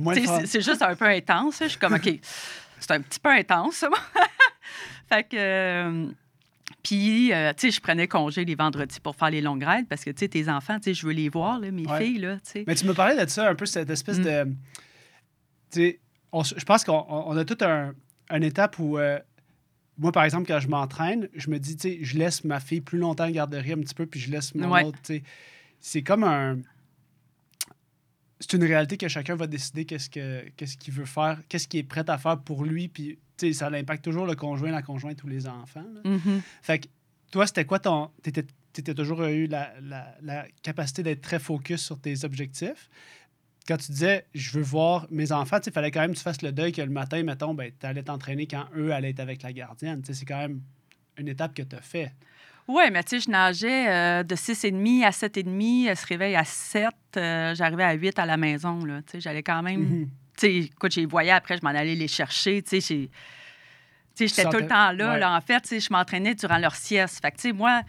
[0.47, 1.59] c'est- juste un peu intense.
[1.62, 2.11] Je suis comme, OK,
[2.81, 3.89] c'est un petit peu intense, ça.
[5.09, 5.37] fait que...
[5.37, 6.07] euh,
[6.89, 10.05] puis, euh, tu sais, je prenais congé les vendredis pour faire les longues rides parce
[10.05, 12.05] que, tu sais, tes enfants, tu sais, je veux les voir, là, mes Ouais.
[12.05, 12.64] filles, là, tu sais.
[12.66, 14.22] Mais tu me parlais de ça, un peu cette espèce Mm.
[14.24, 14.45] de.
[15.70, 16.01] Tu sais,
[16.57, 17.95] je pense qu'on on- on a toute un,
[18.30, 18.99] une étape où.
[18.99, 19.18] euh,
[19.99, 22.80] moi, par exemple, quand je m'entraîne, je me dis, tu sais, je laisse ma fille
[22.80, 24.84] plus longtemps en garderie un petit peu, puis je laisse mon Ouais.
[24.84, 25.22] autre, tu sais.
[25.80, 26.59] C'est comme un.
[28.41, 31.80] C'est une réalité que chacun va décider qu'est-ce que qu'est-ce qu'il veut faire, qu'est-ce qu'il
[31.80, 34.82] est prêt à faire pour lui, puis, tu sais, ça impacte toujours le conjoint, la
[34.82, 35.84] conjointe ou les enfants.
[36.05, 36.11] là.
[36.11, 36.41] Mhm.
[36.62, 36.86] Fait que
[37.32, 38.11] toi, c'était quoi ton.
[38.22, 42.89] T'étais, t'étais toujours eu la, la- la capacité d'être très focus sur tes objectifs?
[43.66, 46.41] Quand tu disais, je veux voir mes enfants, il fallait quand même que tu fasses
[46.41, 49.43] le deuil que le matin, mettons, ben, tu allais t'entraîner quand eux allaient être avec
[49.43, 50.01] la gardienne.
[50.01, 50.62] Tu sais, C'est quand même
[51.18, 52.12] une étape que tu as fait.
[52.69, 55.89] Oui, mais tu sais, je nageais euh, de 6,5 à 7,5.
[55.89, 56.89] Elle se réveille à 7.
[57.16, 58.79] euh, J'arrivais à 8 à la maison.
[58.81, 59.81] Tu sais, J'allais quand même.
[59.81, 60.11] Mhm.
[60.37, 62.62] Tu sais, écoute, j'ai voyais après, je m'en allais les chercher.
[62.62, 63.09] Tu sais,
[64.16, 65.19] j'étais tout le temps là, ouais.
[65.19, 65.35] là.
[65.37, 67.21] En fait, tu sais, je m'entraînais durant leur sieste.
[67.23, 67.83] Fait que, tu sais, moi,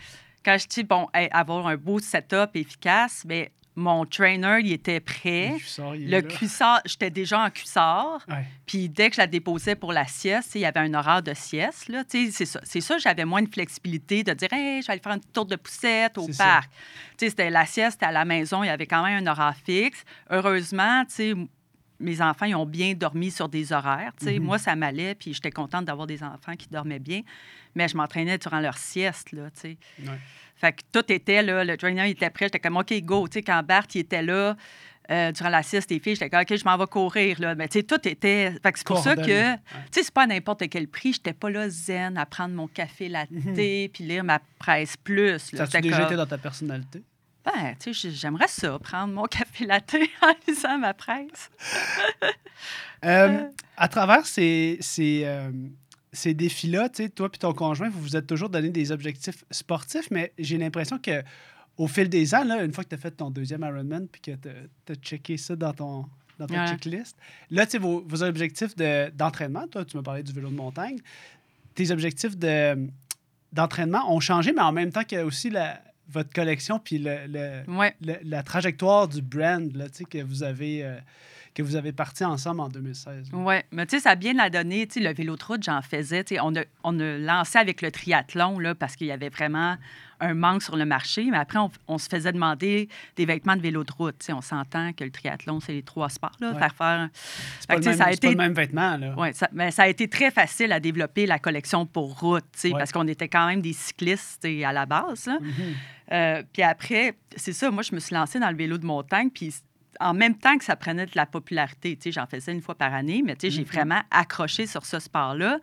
[0.45, 4.99] quand je dis, bon, hey, avoir un beau setup efficace, mais mon trainer, il était
[4.99, 5.49] prêt.
[5.53, 6.35] Le cuissard, il est Le là.
[6.35, 8.19] cuissard, j'étais déjà en cuissard.
[8.27, 8.45] Ouais.
[8.65, 11.33] Puis dès que je la déposais pour la sieste, il y avait un horaire de
[11.33, 11.87] sieste.
[11.89, 12.59] Là, c'est ça.
[12.63, 15.31] C'est ça, j'avais moins de flexibilité de dire hey, je vais aller faire un petit
[15.31, 16.69] tour de poussette au parc.
[17.17, 20.03] C'était la sieste, c'était à la maison, il y avait quand même un horaire fixe.
[20.29, 21.03] Heureusement,
[21.99, 24.13] mes enfants ils ont bien dormi sur des horaires.
[24.21, 24.39] Mhm.
[24.39, 27.21] Moi, ça m'allait, puis j'étais contente d'avoir des enfants qui dormaient bien.
[27.75, 29.31] Mais je m'entraînais durant leur sieste.
[29.31, 29.47] Là.
[30.59, 33.27] Fait que tout était là, le trainer il était prêt, j'étais comme OK, go.
[33.27, 34.55] Tu sais, quand Bart il était là,
[35.09, 37.39] euh, durant la sieste des filles, j'étais comme OK, je m'en vais courir.
[37.39, 37.55] Là.
[37.55, 38.51] Mais tu sais, tout était.
[38.61, 39.59] Fait que c'est pour ça que, tu
[39.91, 41.13] sais, c'est pas à n'importe quel prix.
[41.13, 45.39] J'étais pas là zen à prendre mon café latte puis lire ma presse plus.
[45.39, 45.63] Ça Là.
[45.63, 47.03] a-tu J'étais déjà été dans ta personnalité?
[47.45, 51.49] ben, tu sais, j'aimerais ça, prendre mon café latte en lisant ma presse.
[53.05, 53.47] Euh,
[53.77, 55.49] à travers ces, ces, euh,
[56.11, 59.43] ces défis-là, tu sais, toi et ton conjoint, vous vous êtes toujours donné des objectifs
[59.51, 61.23] sportifs, mais j'ai l'impression que
[61.77, 64.21] au fil des ans, là, une fois que tu as fait ton deuxième Ironman puis
[64.21, 66.05] que tu as checké ça dans ton
[66.39, 66.67] dans ta Ouais.
[66.69, 67.17] checklist,
[67.51, 70.55] là, tu sais, vos, vos objectifs de- d'entraînement, toi, tu m'as parlé du vélo de
[70.55, 70.97] montagne,
[71.75, 72.87] tes objectifs de-
[73.51, 77.69] d'entraînement ont changé, mais en même temps que aussi la, votre collection puis le, le-
[77.69, 77.93] Ouais.
[78.01, 80.97] le- la trajectoire du brand là, tu sais, que vous avez euh,
[81.63, 83.31] que vous avez parti ensemble en 2016.
[83.31, 83.37] là.
[83.37, 84.87] Oui, mais tu sais, ça a bien la donné.
[84.87, 86.23] Tu sais, le vélo de route, j'en faisais.
[86.23, 89.29] Tu sais, on a, on a lancé avec le triathlon, là, parce qu'il y avait
[89.29, 89.75] vraiment
[90.21, 91.25] un manque sur le marché.
[91.31, 94.15] Mais après, on, on se faisait demander des vêtements de vélo de route.
[94.19, 96.31] Tu sais, on s'entend que le triathlon, c'est les trois sports.
[96.41, 96.59] Là, Ouais.
[96.59, 97.09] faire faire...
[97.59, 98.97] C'est pas, tu sais, c'est pas été- le même vêtement.
[98.97, 99.15] Là.
[99.15, 102.59] Ouais, ça, mais ça a été très facile à développer la collection pour route, tu
[102.59, 102.77] sais, Ouais.
[102.79, 105.25] parce qu'on était quand même des cyclistes tu sais, à la base.
[105.27, 105.37] là.
[105.41, 105.49] Mhm.
[106.11, 109.29] Euh, puis après, c'est ça, moi, je me suis lancée dans le vélo de montagne,
[109.29, 109.53] puis
[109.99, 112.75] en même temps que ça prenait de la popularité, tu sais, j'en faisais une fois
[112.75, 113.67] par année, mais tu sais, j'ai Mhm.
[113.67, 115.59] vraiment accroché sur ce sport-là.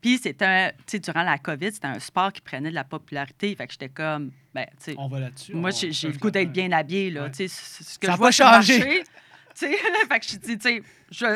[0.00, 2.84] Puis c'était, un- tu sais, durant la COVID, c'était un sport qui prenait de la
[2.84, 3.54] popularité.
[3.56, 5.54] Fait que j'étais comme, ben, tu sais, On va là-dessus.
[5.54, 7.30] moi, j'ai le goût d'être bien habillé, là, Ouais.
[7.32, 8.78] tu sais, ce que Ça je vois pas sur le changé.
[8.78, 9.04] marché,
[9.58, 9.76] tu sais,
[10.08, 11.26] fait que je dis, tu sais, je,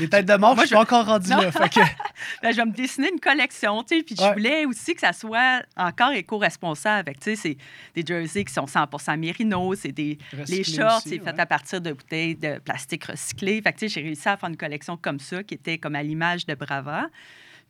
[0.00, 1.50] Les têtes de mort, Moi, je suis pas encore rendu là.
[1.52, 1.80] fait que-
[2.42, 4.28] Ben, je vais me dessiner une collection, tu sais, puis Ouais.
[4.28, 7.12] je voulais aussi que ça soit encore éco-responsable.
[7.20, 7.56] Tu sais, c'est
[7.94, 10.18] des jerseys qui sont 100 mérino, c'est des...
[10.48, 13.62] Les shorts, c'est fait à partir de bouteilles de plastique recyclé.
[13.62, 15.94] Fait que, tu sais, j'ai réussi à faire une collection comme ça, qui était comme
[15.94, 17.06] à l'image de Brava,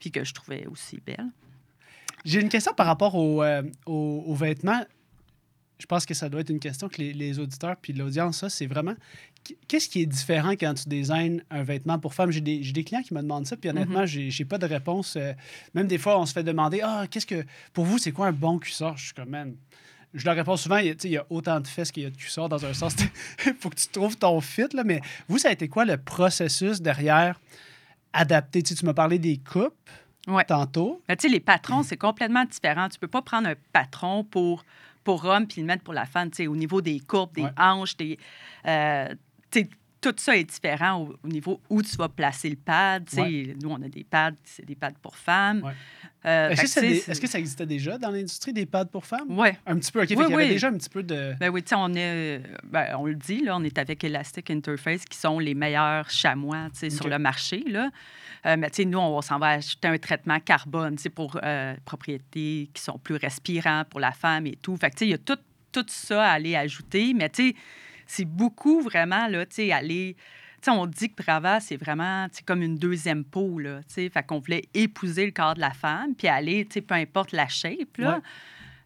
[0.00, 1.26] puis que je trouvais aussi belle.
[2.24, 4.84] J'ai une question par rapport aux, euh, aux- aux vêtements.
[5.78, 8.48] Je pense que ça doit être une question que les, les auditeurs puis l'audience, ça,
[8.48, 8.94] c'est vraiment
[9.68, 12.30] qu'est-ce qui est différent quand tu designes un vêtement pour femme?
[12.30, 14.06] J'ai des, clients qui me demandent ça, puis honnêtement, Mhm.
[14.06, 15.16] j'ai j'ai pas de réponse.
[15.16, 15.32] euh,
[15.74, 17.44] même des fois, on se fait demander Ah, qu'est-ce que.
[17.72, 18.96] Pour vous, c'est quoi un bon cuissard?
[18.96, 19.54] Je suis comme, man.
[20.14, 22.48] Je leur réponds souvent, il y a, autant de fesses qu'il y a de cuissards
[22.48, 22.94] dans un sens.
[23.44, 24.82] Il faut que tu trouves ton fit, là.
[24.84, 27.38] Mais vous, ça a été quoi le processus derrière
[28.12, 28.62] adapter?
[28.62, 29.74] Tu sais, tu m'as parlé des coupes
[30.26, 30.44] Ouais.
[30.44, 31.02] tantôt.
[31.08, 32.88] Mais tu sais, les patrons, c'est complètement différent.
[32.88, 34.64] Tu peux pas prendre un patron pour,
[35.04, 36.30] pour homme puis le mettre pour la femme.
[36.30, 37.50] Tu sais, au niveau des courbes, des Ouais.
[37.58, 38.18] hanches, des,
[38.66, 39.14] euh,
[40.00, 43.08] tout ça est différent au, au niveau où tu vas placer le pad.
[43.16, 43.56] Ouais.
[43.60, 45.62] Nous, on a des pads, c'est des pads pour femmes.
[45.64, 45.72] Ouais.
[46.26, 49.36] Euh, Est-ce que, ça que existait déjà dans l'industrie des pads pour femmes?
[49.36, 49.58] Ouais.
[49.66, 50.08] Un petit peu, OK.
[50.08, 50.50] fait Oui, qu'il y avait oui.
[50.50, 51.34] déjà un petit peu de...
[51.40, 54.50] Ben oui, tu sais, on est, ben, on le dit, là, on est avec Elastic
[54.50, 57.90] Interface, qui sont les meilleurs chamois, sur le marché, là.
[58.44, 61.38] Euh, mais tu sais, nous, on s'en va acheter un traitement carbone, tu sais, pour
[61.42, 64.76] euh, propriétés qui sont plus respirants pour la femme et tout.
[64.76, 65.38] Fait que, tu sais, il y a tout,
[65.72, 67.56] tout ça à aller ajouter, mais tu sais,
[68.06, 70.16] c'est beaucoup vraiment, là, tu sais, aller...
[70.62, 73.80] Tu sais, on dit que Brava, c'est vraiment tu sais, comme une deuxième peau, là,
[73.80, 74.08] tu sais.
[74.08, 77.32] Fait qu'on voulait épouser le corps de la femme, puis aller, tu sais, peu importe
[77.32, 78.16] la shape, là.
[78.16, 78.22] Ouais.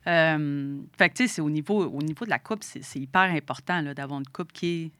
[0.06, 3.22] Euh, fait que, tu sais, c'est au niveau, au niveau de la coupe, c'est hyper
[3.22, 4.90] important là, d'avoir une coupe qui est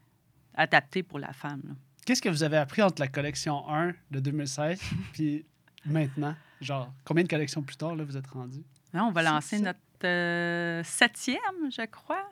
[0.55, 1.63] adaptée pour la femme.
[1.67, 1.75] là.
[2.05, 4.81] Qu'est-ce que vous avez appris entre la collection 1 de 2016
[5.13, 5.45] puis
[5.85, 6.35] maintenant?
[6.61, 8.63] Genre, combien de collections plus tard, là, vous êtes rendu?
[8.93, 12.29] On va lancer notre euh, septième, je crois.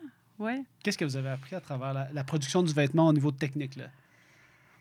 [0.82, 3.76] Qu'est-ce que vous avez appris à travers la, la production du vêtement au niveau technique,
[3.76, 3.86] là?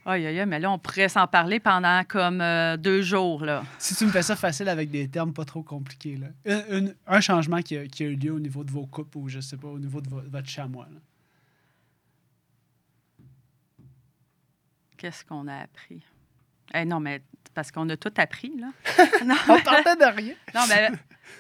[0.05, 3.43] Aïe, aïe, aïe, mais là, on pourrait s'en parler pendant comme euh, deux jours.
[3.43, 3.63] Là.
[3.77, 6.27] Si tu me fais ça facile avec des termes pas trop compliqués, là.
[6.45, 9.13] Une- une- un changement qui a, qui a eu lieu au niveau de vos coupes
[9.17, 10.87] ou, je sais pas, au niveau de vo- votre chamois.
[14.97, 16.01] Qu'est-ce qu'on a appris?
[16.73, 17.21] Eh non, mais
[17.53, 18.71] parce qu'on a tout appris, là.
[19.25, 20.33] non, On parlait de rien.
[20.55, 20.89] non, mais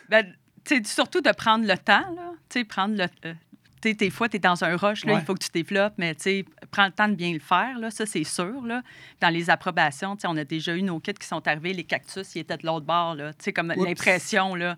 [0.09, 2.31] ben, tu sais, surtout de prendre le temps, là.
[2.49, 3.05] Tu sais, prendre le...
[3.25, 3.33] euh,
[3.81, 5.19] tu des fois, tu es dans un rush, là, Ouais.
[5.21, 7.77] il faut que tu développes, mais tu sais, prends le temps de bien le faire,
[7.79, 8.81] là, ça, c'est sûr, là.
[9.21, 11.83] Dans les approbations, tu sais, on a déjà eu nos kits qui sont arrivés, les
[11.83, 13.33] cactus, ils étaient de l'autre bord, là.
[13.33, 14.77] Tu sais, comme l'impression, là.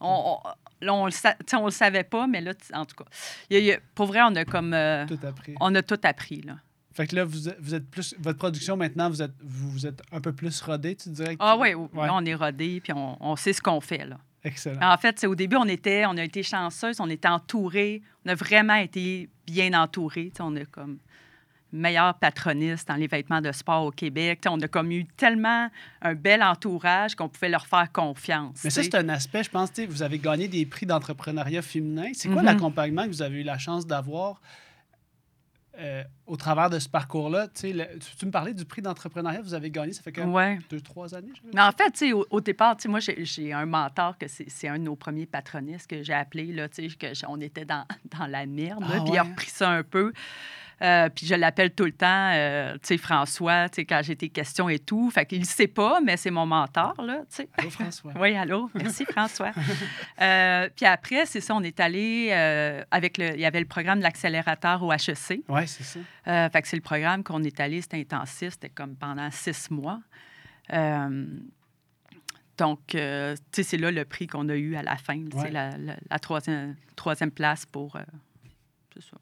[0.00, 0.48] On, on-
[0.80, 1.12] là, on le,
[1.56, 3.04] on le savait pas, mais là, en tout cas,
[3.50, 4.72] il y a- il y a- pour vrai, on a comme...
[4.74, 5.54] euh, Tout appris.
[5.60, 6.54] on a tout appris, là.
[6.92, 8.14] Fait que là, vous êtes, vous êtes plus.
[8.18, 11.34] Votre production maintenant, vous êtes, vous, vous êtes un peu plus rodé, tu dirais?
[11.36, 12.06] que- Ah oui, Ouais.
[12.06, 14.18] là, on est rodé, puis on, on sait ce qu'on fait, là.
[14.44, 14.80] Excellent.
[14.92, 18.30] En fait, c'est au début, on était, on a été chanceuse, on était entourés, on
[18.30, 20.30] a vraiment été bien entourés.
[20.30, 20.98] Tu sais, On a comme
[21.72, 24.44] meilleur patroniste dans les vêtements de sport au Québec.
[24.48, 25.68] On a comme eu tellement
[26.00, 28.60] un bel entourage qu'on pouvait leur faire confiance.
[28.64, 32.10] Mais ça, c'est un aspect, je pense, vous avez gagné des prix d'entrepreneuriat féminin.
[32.14, 32.46] C'est quoi Mhm.
[32.46, 34.40] l'accompagnement que vous avez eu la chance d'avoir
[35.78, 37.46] euh, au travers de ce parcours-là?
[37.62, 40.26] Le- tu, tu me parlais du prix d'entrepreneuriat que vous avez gagné, ça fait quand
[40.30, 40.58] Ouais.
[40.70, 41.32] deux, trois années?
[41.54, 44.96] Mais en fait, au, au départ, moi, j'ai un mentor que c'est un de nos
[44.96, 47.84] premiers patronistes que j'ai appelé, là, que on était dans,
[48.18, 49.28] dans la merde, Ah puis il a ouais?
[49.30, 50.12] repris ça un peu.
[50.80, 54.14] Euh, puis je l'appelle tout le temps, euh, tu sais, François, tu sais, quand j'ai
[54.14, 55.10] des questions et tout.
[55.10, 57.48] Fait qu'il ne sait pas, mais c'est mon mentor, là, tu sais.
[57.56, 58.12] Allô, François?
[58.20, 58.70] Oui, allô.
[58.74, 59.50] Merci, François.
[60.20, 62.30] Euh, puis après, c'est ça, on est allé
[62.90, 63.34] avec le...
[63.34, 65.42] Il y avait le programme de l'accélérateur au HEC.
[65.48, 66.50] Oui, c'est ça.
[66.50, 70.00] Fait que c'est le programme qu'on est allé, c'était intensif, c'était comme pendant six mois.
[72.56, 75.16] Donc, euh, tu sais, c'est là le prix qu'on a eu à la fin.
[75.32, 75.50] Ouais.
[75.50, 78.00] La, la- la troisième, troisième place pour, euh,
[78.92, 79.16] c'est ça,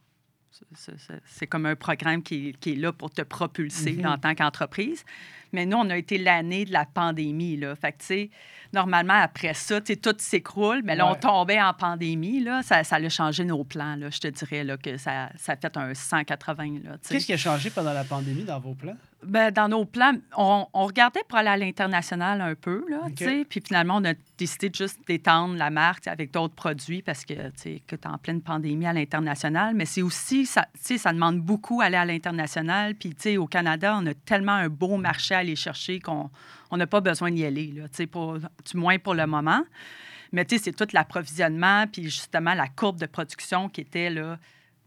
[1.24, 4.06] c'est comme un programme qui, qui, est là pour te propulser Mhm.
[4.06, 5.04] en tant qu'entreprise.
[5.52, 7.56] Mais nous, on a été l'année de la pandémie.
[7.56, 7.74] Là.
[7.76, 8.28] Fait que,
[8.72, 11.12] normalement, après ça, tout s'écroule, mais là, Ouais.
[11.16, 12.40] on tombait en pandémie.
[12.42, 12.62] Là.
[12.62, 13.96] Ça, ça a changé nos plans.
[13.96, 14.10] Là.
[14.10, 16.80] Je te dirais là, que ça, ça a fait un 180.
[16.84, 17.14] Là, tu sais.
[17.14, 18.96] Qu'est-ce qui a changé pendant la pandémie dans vos plans?
[19.26, 23.00] Ben, dans nos plans, on, on regardait pour aller à l'international un peu, là.
[23.48, 27.50] Puis finalement, on a décidé de juste d'étendre la marque avec d'autres produits parce que,
[27.60, 29.74] tu que tu en pleine pandémie à l'international.
[29.74, 32.94] Mais c'est aussi, ça, ça demande beaucoup aller à l'international.
[32.94, 36.30] Puis, tu au Canada, on a tellement un beau marché à aller chercher qu'on
[36.70, 39.62] on n'a pas besoin d'y aller, là, pour- du moins pour le moment.
[40.32, 44.38] Mais, tu sais, c'est tout l'approvisionnement, puis justement la courbe de production qui était là.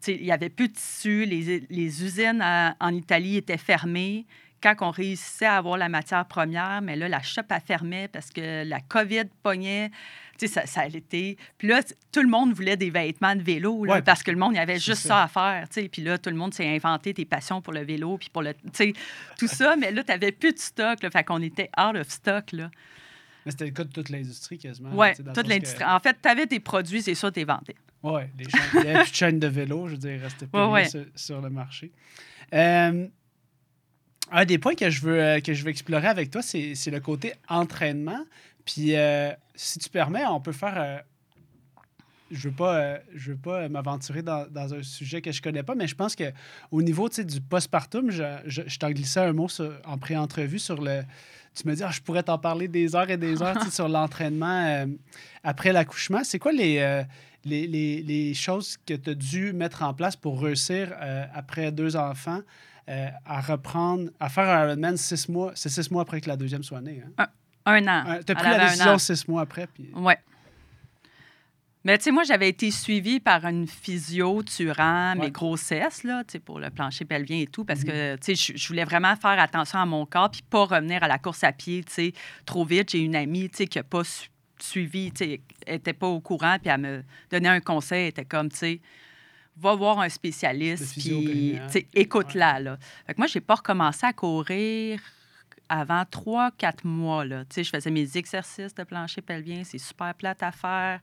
[0.07, 4.25] Il n'y avait plus de tissu, les, les usines à- en Italie étaient fermées.
[4.61, 8.29] Quand on réussissait à avoir la matière première, mais là, la shop a fermé parce
[8.29, 9.89] que la COVID pognait.
[10.37, 11.37] Tu sais, ça, ça a été.
[11.57, 11.81] Puis là,
[12.11, 14.57] tout le monde voulait des vêtements de vélo là, Ouais, parce que le monde, il
[14.57, 15.07] y avait juste ça.
[15.09, 15.23] ça.
[15.23, 15.69] à faire.
[15.69, 15.87] tu sais.
[15.89, 18.53] Puis là, tout le monde s'est inventé des passions pour le vélo, puis pour le.
[18.53, 18.93] Tu sais,
[19.37, 21.01] tout ça, mais là, tu n'avais plus de stock.
[21.03, 22.51] Là, fait qu'on était out of stock.
[22.51, 22.69] Là.
[23.45, 24.89] Mais c'était le cas de toute l'industrie quasiment.
[24.89, 25.85] Le toute que- l'industrie.
[25.85, 27.75] En fait, tu avais tes produits, c'est sûr, tu les vendais.
[28.03, 28.47] Oui, il
[28.81, 30.71] n'y avait plus de chaîne de vélo, je veux dire, il restait plus Ouais, rien
[30.73, 30.89] ouais.
[30.89, 31.91] Sur, sur le marché.
[32.53, 33.07] Euh,
[34.31, 36.91] un des points que je veux, euh, que je veux explorer avec toi, c'est c'est
[36.91, 38.23] le côté entraînement.
[38.65, 41.03] Puis, euh, si tu permets, on peut faire.
[42.31, 45.73] je veux pas, je veux pas m'aventurer dans, dans un sujet que je connais pas,
[45.75, 46.31] mais je pense que
[46.71, 50.79] au niveau du postpartum, je, je, je t'en glissais un mot sur- en pré-entrevue sur
[50.81, 51.01] le.
[51.55, 54.85] Tu me dis, Ah, je pourrais t'en parler des heures et des heures sur l'entraînement
[55.43, 56.23] après l'accouchement.
[56.23, 57.03] C'est quoi les,
[57.45, 61.71] les, les- les choses que tu as dû mettre en place pour réussir euh, après
[61.71, 62.41] deux enfants
[62.89, 65.51] euh, à reprendre, à faire un Ironman six mois?
[65.55, 67.03] C'est six mois après que la deuxième soit née.
[67.17, 67.25] Hein?
[67.65, 68.19] Un an.
[68.25, 69.67] tu as pris la un décision six mois après.
[69.67, 69.91] Puis...
[69.95, 70.13] Oui.
[71.85, 75.25] Mais tu sais, moi, j'avais été suivie par une physio durant Ouais.
[75.27, 77.85] mes grossesses, là, tu sais, pour le plancher pelvien et tout, parce Mhm.
[77.87, 81.03] que, tu sais, je- je voulais vraiment faire attention à mon corps puis pas revenir
[81.03, 82.13] à la course à pied, tu sais,
[82.45, 82.89] trop vite.
[82.91, 84.29] J'ai une amie, tu sais, qui n'a pas su-
[84.61, 88.09] suivi, tu sais, elle n'était pas au courant, puis elle me donnait un conseil, elle
[88.09, 88.81] était comme, tu sais,
[89.57, 91.59] va voir un spécialiste, puis,
[91.93, 92.77] écoute-la, là.
[93.05, 94.99] Fait que moi, j'ai pas recommencé à courir
[95.69, 97.23] avant trois, quatre mois.
[97.23, 97.45] Là.
[97.45, 100.99] Tu sais, je faisais mes exercices de plancher pelvien, c'est super plate à faire.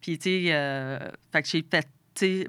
[0.00, 0.98] Puis, tu sais, euh,
[1.32, 1.88] fait que j'ai fait.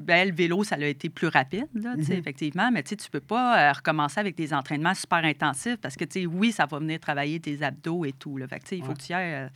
[0.01, 2.11] Ben, le vélo, ça a été plus rapide, là, Mhm.
[2.11, 6.25] effectivement, mais tu tu peux pas euh, recommencer avec des entraînements super intensifs parce que,
[6.25, 8.37] oui, ça va venir travailler tes abdos et tout.
[8.37, 8.47] Là.
[8.47, 8.93] Fait que, il faut Ouais.
[8.95, 9.49] que tu y ailles euh,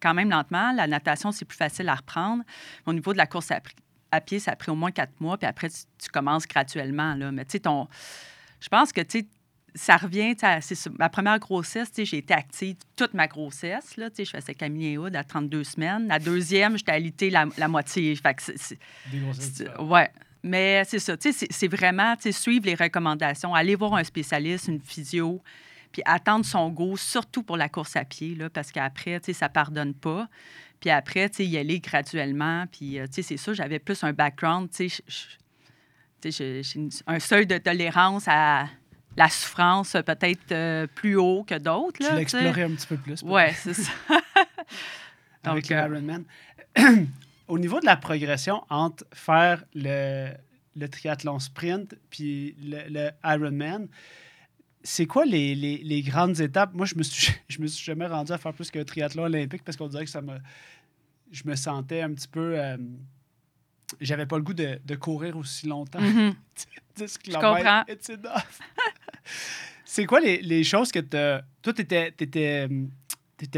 [0.00, 0.72] quand même lentement.
[0.72, 2.42] La natation, c'est plus facile à reprendre.
[2.86, 3.50] Au niveau de la course
[4.10, 7.14] à, pied, ça a pris au moins quatre mois, puis après, tu, tu commences graduellement.
[7.14, 7.30] Là.
[7.30, 7.86] Mais tu sais, ton...
[8.60, 9.24] je pense que, tu
[9.74, 14.54] ça revient, c'est ma première grossesse, j'ai été active toute ma grossesse, là, je faisais
[14.54, 16.06] Camille et Hood à 32 semaines.
[16.08, 18.14] La deuxième, j'étais alitée la, la moitié.
[18.16, 18.42] Fait que
[19.10, 19.90] Des grossesses c'est- différentes.
[19.90, 20.10] ouais.
[20.42, 25.42] Mais c'est ça, c'est- vraiment, suivre les recommandations, aller voir un spécialiste, une physio,
[25.92, 29.92] puis attendre son go, surtout pour la course à pied, là, parce qu'après, ça pardonne
[29.92, 30.28] pas.
[30.80, 32.64] Puis après, y aller graduellement.
[32.72, 35.02] Puis, euh, c'est ça, j'avais plus un background, tu sais,
[36.24, 36.62] j'ai
[37.06, 38.66] un seuil de tolérance à
[39.16, 41.98] la souffrance euh, peut-être euh, plus haut que d'autres.
[41.98, 43.22] Tu l'as exploré un petit peu plus.
[43.22, 43.90] Ouais, c'est ça.
[45.44, 46.24] Avec Donc, le euh, Ironman.
[47.48, 50.30] Au niveau de la progression entre faire le,
[50.76, 53.88] le triathlon sprint puis le, le Ironman,
[54.82, 56.72] c'est quoi les, les- les grandes étapes?
[56.74, 59.64] Moi, je me suis, je me suis jamais rendu à faire plus qu'un triathlon olympique
[59.64, 60.38] parce qu'on dirait que ça me.
[61.32, 62.58] Je me sentais un petit peu.
[62.58, 62.76] euh,
[64.00, 66.00] j'avais pas le goût de, de courir aussi longtemps.
[66.00, 66.34] mhm.
[66.96, 67.54] 10 comprends.
[67.56, 68.60] km, it's enough.
[69.84, 72.68] C'est quoi les, les choses que tu Toi, tu étais,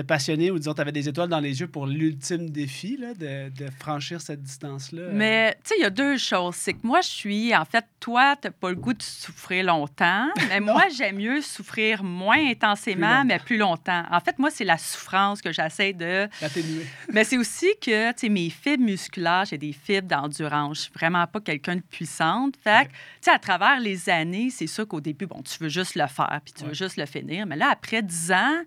[0.07, 3.51] passionné ou disons, tu avais des étoiles dans les yeux pour l'ultime défi là, de,
[3.51, 5.03] de franchir cette distance-là?
[5.12, 6.55] Mais, tu sais, il y a deux choses.
[6.57, 9.64] C'est que moi, je suis, en fait, toi, tu n'as pas le goût de souffrir
[9.64, 14.05] longtemps, mais moi, j'aime mieux souffrir moins intensément, Plus mais plus longtemps.
[14.11, 16.28] En fait, moi, c'est la souffrance que j'essaie de.
[16.41, 16.87] L'atténuer.
[17.12, 20.76] Mais c'est aussi que, tu sais, mes fibres musculaires, j'ai des fibres d'endurance.
[20.76, 22.55] Je suis vraiment pas quelqu'un de puissante.
[22.62, 25.68] Fait que, tu sais, à travers les années, c'est sûr qu'au début, bon, tu veux
[25.68, 26.68] juste le faire, puis tu Ouais.
[26.68, 27.47] veux juste le finir.
[27.47, 28.62] Mais là, après 10 ans,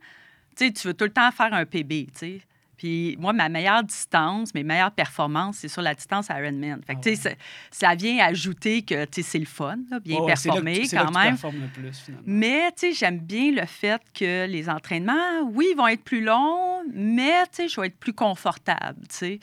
[0.56, 2.42] tu sais, tu veux tout le temps faire un PB, tu sais.
[2.78, 6.82] Puis moi, ma meilleure distance, mes meilleures performances, c'est sur la distance Ironman.
[6.86, 7.30] Fait que, Ah ça-
[7.72, 10.74] ça vient ajouter que, tu sais, c'est le fun, là, bien c'est là que performer
[10.74, 11.32] là quand que tu même.
[11.32, 12.24] performes le plus, finalement.
[12.26, 16.84] Mais, tu sais, j'aime bien le fait que les entraînements, oui, vont être plus longs,
[16.94, 19.40] mais, tu sais, je vais être plus confortable, tu sais.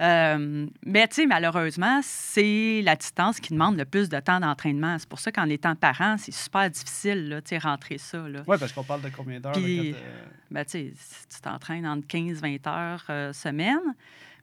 [0.00, 4.98] Euh, mais, tu sais, malheureusement, c'est la distance qui demande le plus de temps d'entraînement.
[4.98, 8.24] C'est pour ça qu'en étant parent, c'est super difficile, là, tu sais, rentrer ça.
[8.46, 9.52] Oui, parce qu'on parle de combien d'heures?
[9.52, 10.92] Puis- euh, Ben, tu sais,
[11.32, 13.78] tu t'entraînes entre 15-20 heures euh, semaine.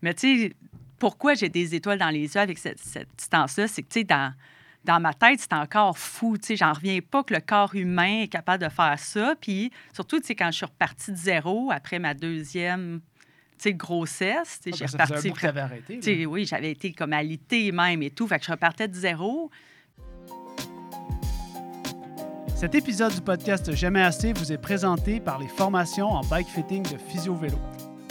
[0.01, 0.53] Mais, tu sais,
[0.97, 3.67] pourquoi j'ai des étoiles dans les yeux avec cette, cette distance-là?
[3.67, 4.33] C'est que, tu sais, dans,
[4.85, 6.37] dans ma tête, c'est encore fou.
[6.37, 9.35] Tu sais, j'en reviens pas que le corps humain est capable de faire ça.
[9.41, 13.01] Puis surtout, tu sais, quand je suis repartie de zéro après ma deuxième
[13.61, 15.29] sais, grossesse, Ah, j'ai un reparti.
[15.29, 16.25] bout que arrêté, là.
[16.29, 18.27] oui, j'avais été comme alitée même et tout.
[18.27, 19.49] Fait que je repartais de zéro.
[22.55, 26.83] Cet épisode du podcast Jamais assez vous est présenté par les formations en bike fitting
[26.83, 27.57] de Physio Vélo.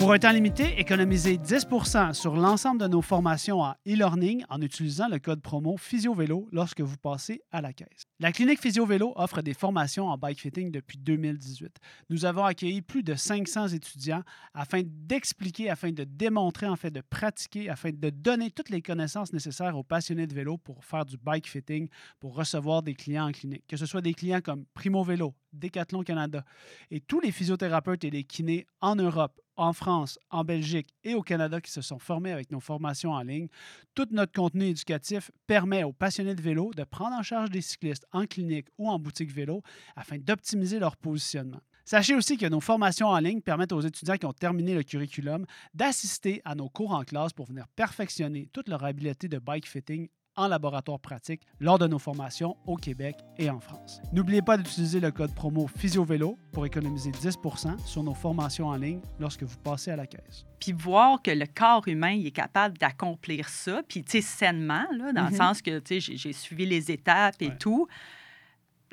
[0.00, 5.08] Pour un temps limité, économisez 10% sur l'ensemble de nos formations en e-learning en utilisant
[5.08, 8.04] le code promo Physio Vélo lorsque vous passez à la caisse.
[8.18, 11.76] La clinique Physio Vélo offre des formations en bike fitting depuis 2018.
[12.08, 14.22] Nous avons accueilli plus de 500 étudiants
[14.54, 19.34] afin d'expliquer, afin de démontrer, en fait de pratiquer, afin de donner toutes les connaissances
[19.34, 21.88] nécessaires aux passionnés de vélo pour faire du bike fitting,
[22.20, 26.02] pour recevoir des clients en clinique, que ce soit des clients comme Primo Vélo, Decathlon
[26.04, 26.42] Canada
[26.90, 31.22] et tous les physiothérapeutes et les kinés en Europe, en France, en Belgique et au
[31.22, 33.48] Canada qui se sont formés avec nos formations en ligne.
[33.94, 38.06] Tout notre contenu éducatif permet aux passionnés de vélo de prendre en charge des cyclistes
[38.12, 39.62] en clinique ou en boutique vélo
[39.96, 41.60] afin d'optimiser leur positionnement.
[41.84, 45.44] Sachez aussi que nos formations en ligne permettent aux étudiants qui ont terminé le curriculum
[45.74, 50.08] d'assister à nos cours en classe pour venir perfectionner toute leur habileté de bike fitting
[50.36, 54.00] en laboratoire pratique lors de nos formations au Québec et en France.
[54.12, 59.00] N'oubliez pas d'utiliser le code promo PhysioVélo pour économiser 10% sur nos formations en ligne
[59.18, 60.46] lorsque vous passez à la caisse.
[60.60, 64.86] Puis voir que le corps humain il est capable d'accomplir ça, puis tu sais, sainement,
[64.96, 65.30] là, dans Mhm.
[65.30, 67.58] le sens que tu sais, j'ai- suivi les étapes et Ouais.
[67.58, 67.86] tout.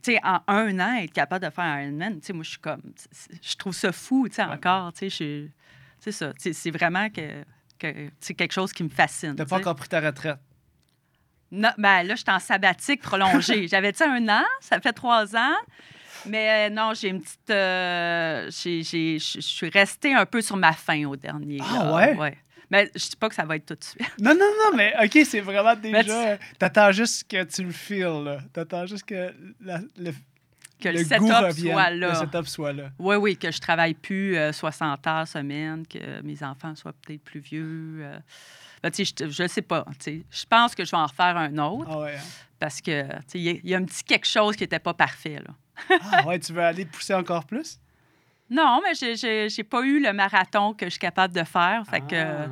[0.03, 2.49] Tu sais, en un an, être capable de faire un Ironman, tu sais, moi, je
[2.51, 2.81] suis comme...
[3.41, 4.51] Je trouve ça fou, tu sais, Ouais.
[4.53, 5.51] encore, tu sais,
[5.99, 6.33] c'est ça.
[6.37, 7.43] C'est vraiment que,
[7.79, 9.35] que c'est quelque chose qui me fascine.
[9.35, 9.61] T'as tu pas sais.
[9.63, 10.37] encore pris ta retraite?
[11.77, 13.67] Ben là, j'étais en sabbatique prolongée.
[13.69, 15.55] J'avais, tu un an, ça fait trois ans.
[16.25, 17.49] Mais euh, non, j'ai une petite.
[17.51, 21.59] euh, Je je suis restée un peu sur ma faim au dernier.
[21.61, 21.93] Ah là.
[22.13, 22.37] ouais?
[22.69, 24.01] Mais je dis pas que ça va être tout de suite.
[24.19, 24.39] Non, non,
[24.69, 25.73] non, mais OK, c'est vraiment
[26.03, 26.37] déjà...
[26.59, 27.71] T'attends juste que tu le
[28.25, 28.39] là.
[28.51, 30.11] T'attends juste que la- le,
[30.81, 32.15] Que le, le setup goût revienne, soit le là.
[32.15, 32.89] setup soit là.
[32.99, 37.23] Oui, oui, que je travaille plus euh, 60 heures semaine, que mes enfants soient peut-être
[37.23, 37.99] plus vieux.
[38.01, 38.19] euh.
[38.83, 39.85] Ben, je, je sais pas.
[40.05, 42.21] Je pense que je vais en refaire un autre Ah ouais, hein?
[42.59, 44.93] parce que il y, a- il y a un petit quelque chose qui n'était pas
[44.93, 45.39] parfait.
[45.45, 45.97] Là.
[46.11, 47.79] Ah ouais, tu veux aller pousser encore plus?
[48.49, 51.83] Non, mais j'ai- pas eu le marathon que je suis capable de faire.
[51.89, 52.47] Fait que, Ah.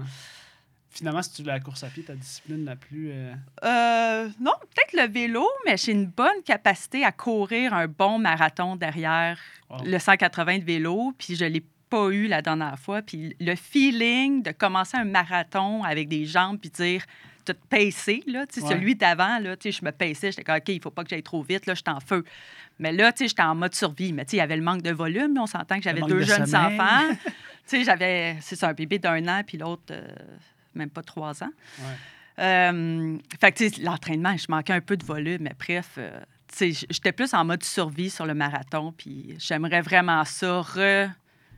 [0.89, 3.11] Finalement, si tu la course à pied, ta discipline la plus...
[3.11, 3.33] euh,
[3.65, 8.75] euh, non, peut-être le vélo, mais j'ai une bonne capacité à courir un bon marathon
[8.77, 9.37] derrière
[9.83, 13.01] le 180 de vélo, puis je l'ai pas eu la dernière fois.
[13.01, 17.03] Puis le feeling de commencer un marathon avec des jambes, puis dire,
[17.45, 18.73] te pacer, là, tu sais, Ouais.
[18.73, 21.09] celui d'avant, là, tu sais, je me paissais, j'étais comme, OK, il faut pas que
[21.09, 22.23] j'aille trop vite, là, je suis en feu.
[22.79, 24.13] Mais là, tu sais, j'étais en mode survie.
[24.13, 26.01] Mais tu sais, il y avait le manque de volume, là, on s'entend que j'avais
[26.01, 26.79] deux de jeunes sommeil.
[26.79, 27.13] enfants.
[27.25, 27.31] tu
[27.67, 30.07] sais, j'avais, c'est ça, un bébé d'un an, puis l'autre, euh,
[30.73, 31.51] même pas trois ans.
[31.79, 31.85] Ouais.
[32.39, 36.19] Euh, fait que, tu sais, l'entraînement, je manquais un peu de volume, mais bref, euh,
[36.57, 41.09] tu sais, j'étais plus en mode survie sur le marathon, puis j'aimerais vraiment ça, re-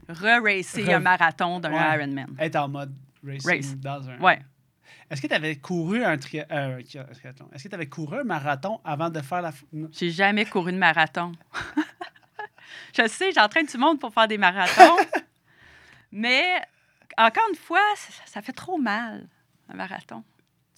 [0.10, 1.98] re-racer Re- un marathon d'un Ouais.
[1.98, 2.36] Ironman.
[2.40, 2.94] Être en mode
[3.26, 3.76] racing Race.
[3.78, 4.20] dans un...
[4.20, 4.42] Ouais.
[5.10, 6.82] Est-ce que tu avais couru un, tri- euh,
[7.14, 7.50] triathlon?
[7.54, 9.52] Est-ce que tu avais couru un marathon avant de faire la...
[9.92, 11.32] J'ai jamais couru de marathon.
[12.98, 14.98] je sais, j'entraîne tout le monde pour faire des marathons,
[16.12, 16.44] mais
[17.18, 19.28] encore une fois, ça, ça fait trop mal,
[19.70, 20.24] un marathon.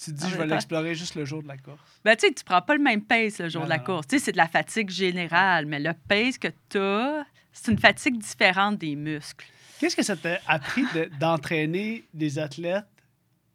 [0.02, 2.00] Tu te dis, je vais l'explorer juste le jour de la course.
[2.06, 3.84] Ben, tu sais, tu prends pas le même pace le jour Non, de la non.
[3.84, 4.08] course.
[4.08, 7.26] Tu sais, c'est de la fatigue générale, mais le pace que tu as,
[7.62, 9.46] c'est une fatigue différente des muscles.
[9.80, 12.86] Qu'est-ce que ça t'a appris de- d'entraîner des athlètes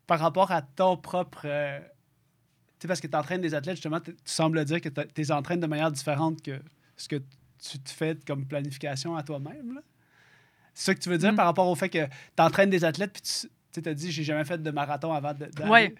[0.06, 1.42] par rapport à ton propre...
[1.44, 5.00] euh, Tu sais, parce que tu entraînes des athlètes, justement, tu sembles dire que tu
[5.16, 6.60] les entraînes de manière différente que
[6.96, 9.74] ce que tu te fais comme planification à toi-même.
[9.74, 9.80] là?
[10.74, 11.36] C'est ça que tu veux dire Mm.
[11.36, 14.22] par rapport au fait que tu entraînes des athlètes puis tu tu t'as dit, j'ai
[14.22, 15.48] jamais fait de marathon avant de.
[15.68, 15.92] Ouais.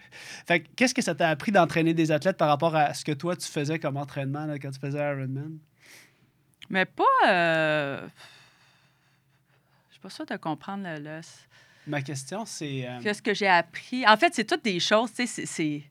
[0.47, 3.11] Fait que qu'est-ce que ça t'a appris d'entraîner des athlètes par rapport à ce que
[3.11, 5.57] toi, tu faisais comme entraînement là, quand tu faisais Ironman?
[6.69, 7.03] Mais pas.
[7.27, 8.07] euh,
[9.89, 10.99] Je suis pas sûre de comprendre le.
[11.03, 11.21] le-
[11.87, 12.87] Ma question, c'est.
[12.87, 14.05] euh, Qu'est-ce que j'ai appris?
[14.07, 15.83] En fait, c'est toutes des choses, tu sais, c'est-.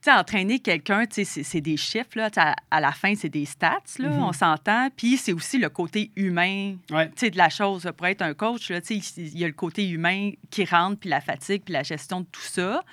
[0.00, 2.30] Tu sais, entraîner quelqu'un, tu sais, c'est- des chiffres, là.
[2.36, 4.22] À, à la fin, c'est des stats, là, Mhm.
[4.22, 4.90] on s'entend.
[4.96, 7.08] Puis c'est aussi le côté humain Ouais.
[7.08, 7.90] tu sais, de la chose.
[7.96, 11.00] Pour être un coach, là, tu sais, il y a le côté humain qui rentre,
[11.00, 12.84] puis la fatigue, puis la gestion de tout ça.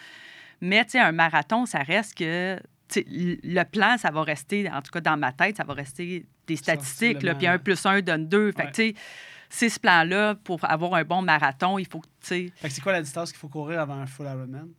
[0.62, 2.60] Mais tu sais, un marathon, ça reste que
[2.96, 6.56] le plan, ça va rester, en tout cas dans ma tête, ça va rester des
[6.56, 7.24] statistiques.
[7.24, 8.52] Là, puis un plus un donne deux.
[8.52, 8.96] Fait que, tu sais,
[9.50, 12.92] c'est ce plan-là, pour avoir un bon marathon, il faut que, tu sais, c'est quoi
[12.92, 14.70] la distance qu'il faut courir avant un full Ironman?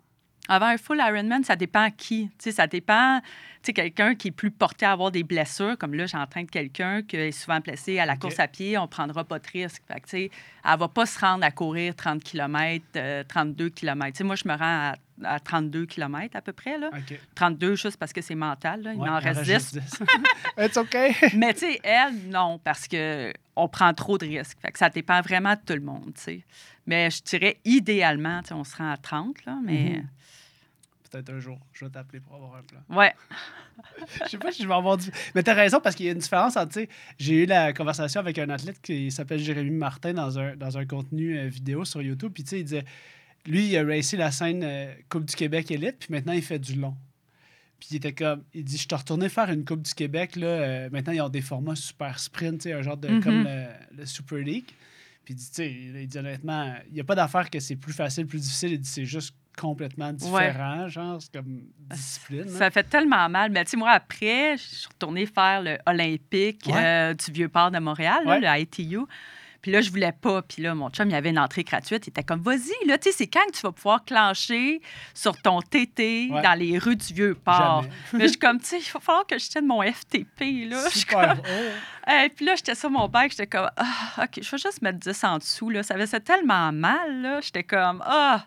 [0.49, 2.31] avant un full Ironman, ça dépend à qui.
[2.39, 3.21] Ça dépend,
[3.63, 7.17] tu quelqu'un qui est plus porté à avoir des blessures, comme là, j'entraîne quelqu'un qui
[7.17, 9.83] est souvent placé à la course à pied, on prendra pas de risque.
[9.89, 10.31] Fait que, elle
[10.79, 12.85] va pas se rendre à courir 30 km,
[13.29, 14.25] 32 km.
[14.25, 14.95] Moi, je me rends à
[15.25, 16.79] à 32 km à peu près.
[16.79, 16.91] Là.
[16.93, 17.19] OK.
[17.35, 18.83] 32 juste parce que c'est mental.
[18.83, 18.93] Là.
[18.95, 19.53] Il Ouais, en reste 10.
[19.53, 20.03] juste 10.
[20.59, 20.97] It's OK.
[21.35, 24.59] Mais tu sais, elle, non, parce que on prend trop de risques.
[24.61, 26.45] Fait que ça dépend vraiment de tout le monde, tu sais.
[26.87, 29.99] Mais je dirais, idéalement, on se rend à 30, là, mais...
[30.01, 30.09] Mhm.
[31.11, 32.81] Peut-être un jour, je vais t'appeler pour avoir un plan.
[32.91, 33.15] Ouais,
[34.25, 35.09] Je sais pas si je vais avoir du.
[35.35, 36.81] Mais t'as raison parce qu'il y a une différence entre,
[37.19, 40.85] j'ai eu la conversation avec un athlète qui s'appelle Jérémy Martin dans un, dans un
[40.85, 42.33] contenu euh, vidéo sur YouTube.
[42.35, 42.85] Puis, tu sais, il disait,
[43.47, 46.59] lui, il a racé la scène euh, Coupe du Québec élite, puis maintenant, il fait
[46.59, 46.95] du long.
[47.79, 50.47] Puis, il était comme, il dit, je suis retourné faire une Coupe du Québec, là.
[50.47, 53.23] euh, maintenant, ils ont des formats super sprint, tu sais, un genre de, Mhm.
[53.23, 53.67] comme le,
[53.99, 54.65] le Super League.
[55.25, 57.93] Puis, il dit, tu il dit honnêtement, il n'y a pas d'affaire que c'est plus
[57.93, 58.73] facile, plus difficile.
[58.73, 62.49] Il dit, c'est juste complètement différent, genre, c'est comme discipline.
[62.49, 63.51] ça fait tellement mal.
[63.51, 66.75] Mais tu sais, moi, après, je suis retournée faire le Olympique Ouais.
[66.77, 68.99] euh, du Vieux-Port de Montréal, là, le ITU.
[69.67, 70.43] Puis là, je voulais pas.
[70.43, 72.07] Puis là, mon chum, il y avait une entrée gratuite.
[72.07, 74.81] Il était comme, vas-y, là, tu sais, c'est quand que tu vas pouvoir clencher
[75.13, 76.41] sur ton TT Ouais.
[76.41, 77.85] dans les rues du Vieux-Port.
[78.13, 80.85] Mais je suis comme, tu sais, il va falloir que je tienne mon FTP, là.
[80.89, 81.37] Je Super.
[82.09, 85.01] Et puis là, j'étais sur mon bike, j'étais comme, ah, OK, je vais juste mettre
[85.01, 85.83] 10 en dessous, là.
[85.83, 87.41] Ça faisait tellement mal, là.
[87.41, 88.45] J'étais comme, ah,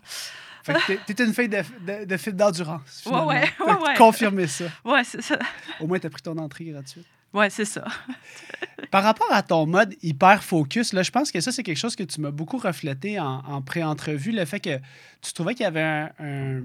[0.64, 3.04] Fait que t'es- une fille de, de, de fil d'endurance.
[3.06, 3.96] Ouais, ouais, ouais, ouais.
[3.98, 4.66] confirmé ça.
[4.86, 5.38] ouais, c'est ça.
[5.82, 7.06] Au moins, t'as pris ton entrée gratuite.
[7.34, 7.86] Ouais, c'est ça.
[8.92, 11.96] Par rapport à ton mode hyper focus, là, je pense que ça, c'est quelque chose
[11.96, 14.78] que tu m'as beaucoup reflété en, en pré-entrevue, le fait que
[15.22, 16.64] tu trouvais qu'il y avait un, un-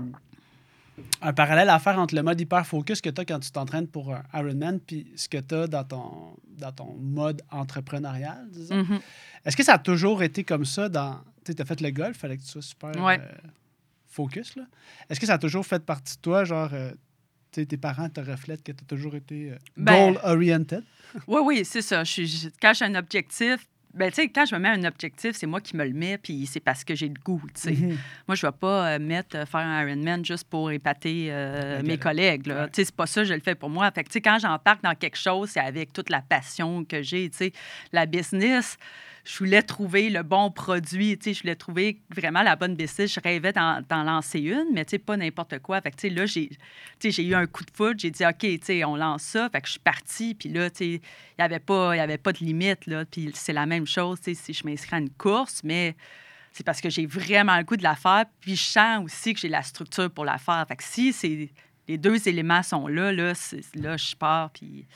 [1.23, 3.89] un parallèle à faire entre le mode hyper focus que tu as quand tu t'entraînes
[3.89, 8.77] pour un Ironman puis ce que tu as dans ton, dans ton mode entrepreneurial, disons.
[8.77, 9.01] Mhm.
[9.45, 11.21] Est-ce que ça a toujours été comme ça dans.
[11.45, 13.21] Tu as fait le golf, il fallait que tu sois super Ouais.
[13.21, 13.33] euh,
[14.09, 14.55] focus.
[14.57, 14.63] là.
[15.11, 16.93] Est-ce que ça a toujours fait partie de toi, genre, euh,
[17.63, 20.83] tes parents te reflètent que tu as toujours été euh, Ben- goal-oriented?
[21.29, 22.03] Oui, oui, c'est ça.
[22.05, 23.57] Je suis, je- quand j'ai un objectif,
[23.95, 26.19] ben, tu sais, quand je me mets un objectif, c'est moi qui me le mets,
[26.19, 27.71] puis c'est parce que j'ai le goût, tu sais.
[27.71, 27.97] Mhm.
[28.27, 31.81] Moi, je ne vais pas euh, mettre, euh, faire un Ironman juste pour épater euh,
[31.85, 32.49] mes collègues.
[32.49, 32.63] là.
[32.65, 32.67] Ouais.
[32.71, 33.89] Tu sais, C'est pas ça, je le fais pour moi.
[33.93, 37.03] Fait que, tu sais, quand j'embarque dans quelque chose, c'est avec toute la passion que
[37.03, 37.31] j'ai.
[37.31, 37.53] tu sais.
[37.93, 38.77] La business,
[39.25, 41.17] je voulais trouver le bon produit.
[41.17, 43.15] tu sais, Je voulais trouver vraiment la bonne business.
[43.15, 45.81] Je rêvais d'en lancer une, mais tu sais, pas n'importe quoi.
[45.81, 46.57] Fait que, tu sais, là, j'ai tu
[46.99, 47.99] sais, j'ai eu un coup de foudre.
[47.99, 49.49] J'ai dit, OK, tu sais, on lance ça.
[49.49, 50.35] Fait que je suis partie.
[50.35, 51.01] Puis là, tu sais, il
[51.39, 52.87] n'y avait, pas- avait pas de limite.
[52.87, 53.07] Là.
[53.07, 55.97] Puis c'est la même chose tu sais, si je m'inscris à une course, mais
[56.53, 58.27] c'est parce que j'ai vraiment le goût de la faire.
[58.41, 60.65] Puis je sens aussi que j'ai la structure pour la faire.
[60.69, 61.51] Fait que si
[61.89, 63.33] les deux éléments sont là, là,
[63.75, 64.87] là je pars, puis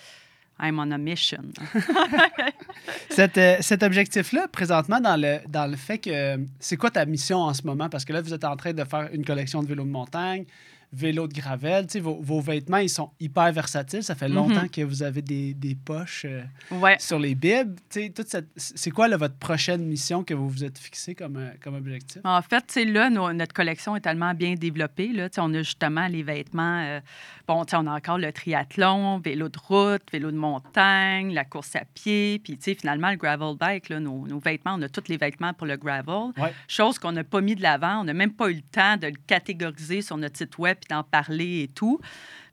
[0.60, 1.44] I'm on a mission.
[3.10, 6.38] Cet, euh, cet objectif-là, présentement, dans le, dans le fait que.
[6.58, 7.88] C'est quoi ta mission en ce moment?
[7.88, 10.44] Parce que là, vous êtes en train de faire une collection de vélos de montagne,
[10.92, 11.86] vélos de gravel.
[12.00, 14.02] Vos, vos vêtements, ils sont hyper versatiles.
[14.02, 14.34] Ça fait Mhm.
[14.34, 16.96] longtemps que vous avez des, des poches euh, Ouais.
[16.98, 17.78] sur les bibs.
[17.90, 21.74] Cette- C'est quoi là, votre prochaine mission que vous vous êtes fixée comme, euh, comme
[21.74, 22.20] objectif?
[22.24, 25.08] En fait, là, nos- notre collection est tellement bien développée.
[25.12, 26.82] Là, on a justement les vêtements.
[26.84, 27.00] euh,
[27.46, 31.82] bon, on a encore le triathlon, vélo de route, vélo de montagne, la course à
[31.84, 32.38] pied.
[32.42, 35.66] Puis, finalement, le gravel bike, là, nos, nos vêtements, on a tous les vêtements pour
[35.66, 36.32] le gravel.
[36.36, 36.52] Ouais.
[36.66, 38.00] Chose qu'on n'a pas mis de l'avant.
[38.00, 40.88] On n'a même pas eu le temps de le catégoriser sur notre site web puis
[40.88, 42.00] d'en parler et tout.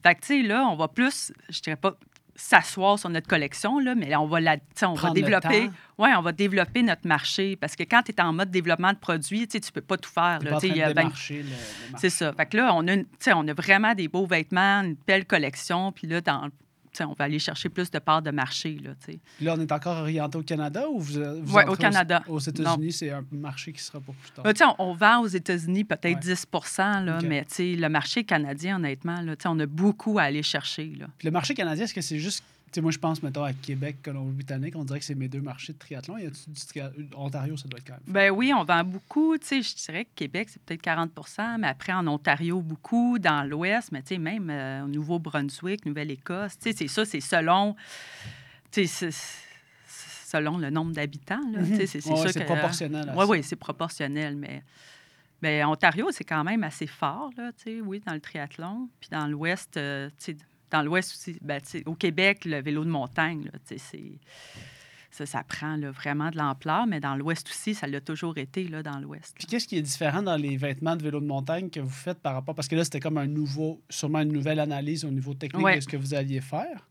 [0.03, 1.95] Fait que, tu sais, là, on va plus, je dirais pas
[2.37, 5.61] s'asseoir sur notre collection, là, mais on va, la, on va Prendre développer.
[5.97, 8.97] Oui, on va développer notre marché parce que quand tu es en mode développement de
[8.97, 10.39] produits, tu tu peux pas tout faire.
[11.97, 12.33] C'est ça.
[12.33, 15.93] Fait que là, on a, une- on a vraiment des beaux vêtements, une belle collection.
[15.93, 16.49] Puis là, dans,
[17.01, 18.77] on va aller chercher plus de parts de marché.
[18.83, 18.91] Là,
[19.41, 22.23] là, on est encore orienté au Canada ou vous, vous Ouais, au Canada.
[22.27, 24.45] Aux, aux États-Unis, c'est un marché qui sera pour plus tard.
[24.55, 26.35] Sais, on, on vend aux États-Unis peut-être Ouais.
[26.35, 26.47] 10
[27.05, 30.93] là, mais le marché canadien, honnêtement, là, on a beaucoup à aller chercher.
[30.99, 31.07] Là.
[31.17, 32.43] Puis le marché canadien, est-ce que c'est juste.
[32.75, 35.71] Sais, moi, je pense, mettons, à Québec, Colombie-Britannique, on dirait que c'est mes deux marchés
[35.71, 36.17] de triathlon.
[36.17, 38.01] Y a-tu du tria- Ontario, ça doit être quand même.
[38.05, 39.37] Ben oui, on vend beaucoup.
[39.37, 43.17] Tu sais, je dirais que Québec, c'est peut-être 40% mais après, en Ontario, beaucoup.
[43.17, 46.59] Dans l'Ouest, mais tu sais, même euh, au Nouveau-Brunswick, Nouvelle-Écosse.
[46.59, 47.77] Tu sais, c'est ça, c'est selon...
[48.71, 49.09] Tu sais,
[50.25, 51.39] selon le nombre d'habitants.
[51.77, 53.13] sais, c'est Ouais, proportionnel.
[53.15, 55.63] Oui, oui, c'est proportionnel, mais...
[55.63, 58.89] Ontario, c'est quand même assez fort, là, tu sais, oui, dans le triathlon.
[58.99, 60.37] Puis dans l'Ouest, euh, tu sais,
[60.75, 63.51] dans l'Ouest aussi, ben, au Québec, le vélo de montagne, là.
[65.11, 68.65] Ça, ça prend là, vraiment de l'ampleur, mais dans l'Ouest aussi, ça l'a toujours été,
[68.67, 69.33] là, dans l'Ouest.
[69.37, 72.19] Puis qu'est-ce qui est différent dans les vêtements de vélo de montagne que vous faites
[72.19, 72.53] par rapport.
[72.53, 75.77] Parce que là, c'était comme un nouveau, sûrement une nouvelle analyse au niveau technique Ouais.
[75.77, 76.85] de ce que vous alliez faire.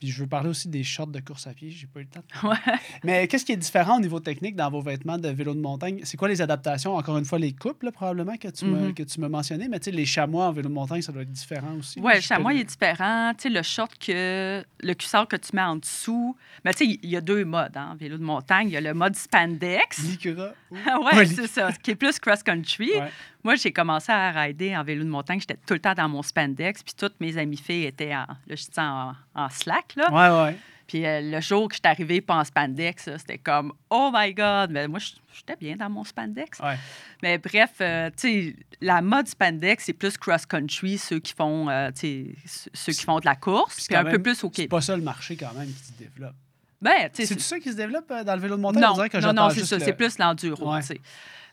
[0.00, 1.70] Puis je veux parler aussi des shorts de course à pied.
[1.70, 2.22] J'ai pas eu le temps.
[2.48, 2.56] Ouais.
[3.04, 6.00] Mais qu'est-ce qui est différent au niveau technique dans vos vêtements de vélo de montagne?
[6.04, 6.96] C'est quoi les adaptations?
[6.96, 8.94] Encore une fois, les coupes, là, probablement, que tu m'as Mhm.
[8.94, 9.68] que tu mentionné.
[9.68, 12.00] Mais tu sais, les chamois en vélo de montagne, ça doit être différent aussi.
[12.00, 13.32] Oui, le chamois, il est différent.
[13.36, 14.64] Tu sais, le short que...
[14.82, 16.34] Le cuissard que tu mets en dessous...
[16.64, 18.68] Mais tu sais, il y a deux modes, hein, vélo de montagne.
[18.68, 19.98] Il y a le mode spandex.
[19.98, 20.34] Ou- oui,
[21.14, 22.90] Ouais, c'est ça, qui est plus cross-country.
[22.94, 23.10] Ouais.
[23.44, 25.40] Moi, j'ai commencé à rider en vélo de montagne.
[25.40, 26.82] J'étais tout le temps dans mon spandex.
[26.82, 29.94] Puis toutes mes amies filles étaient en, là, en, en slack.
[29.96, 30.10] Là.
[30.12, 30.56] Ouais, ouais.
[30.86, 34.34] Puis euh, le jour que je suis arrivée pas en spandex, c'était comme Oh my
[34.34, 34.70] God!
[34.72, 34.98] Mais moi,
[35.32, 36.58] j'étais bien dans mon spandex.
[36.58, 36.76] Ouais.
[37.22, 41.90] Mais bref, euh, tu sais, la mode spandex, c'est plus cross-country, ceux qui font, euh,
[41.94, 44.70] ceux qui font de la course, Puis un peu plus au C'est Québec.
[44.70, 46.34] pas ça le marché quand même qui se développe.
[46.82, 48.82] Ben, C'est tout ça qui se développe dans le vélo de montagne?
[48.84, 49.76] On non, que non, non, c'est ça.
[49.78, 50.80] le- C'est plus l'enduro, Ouais.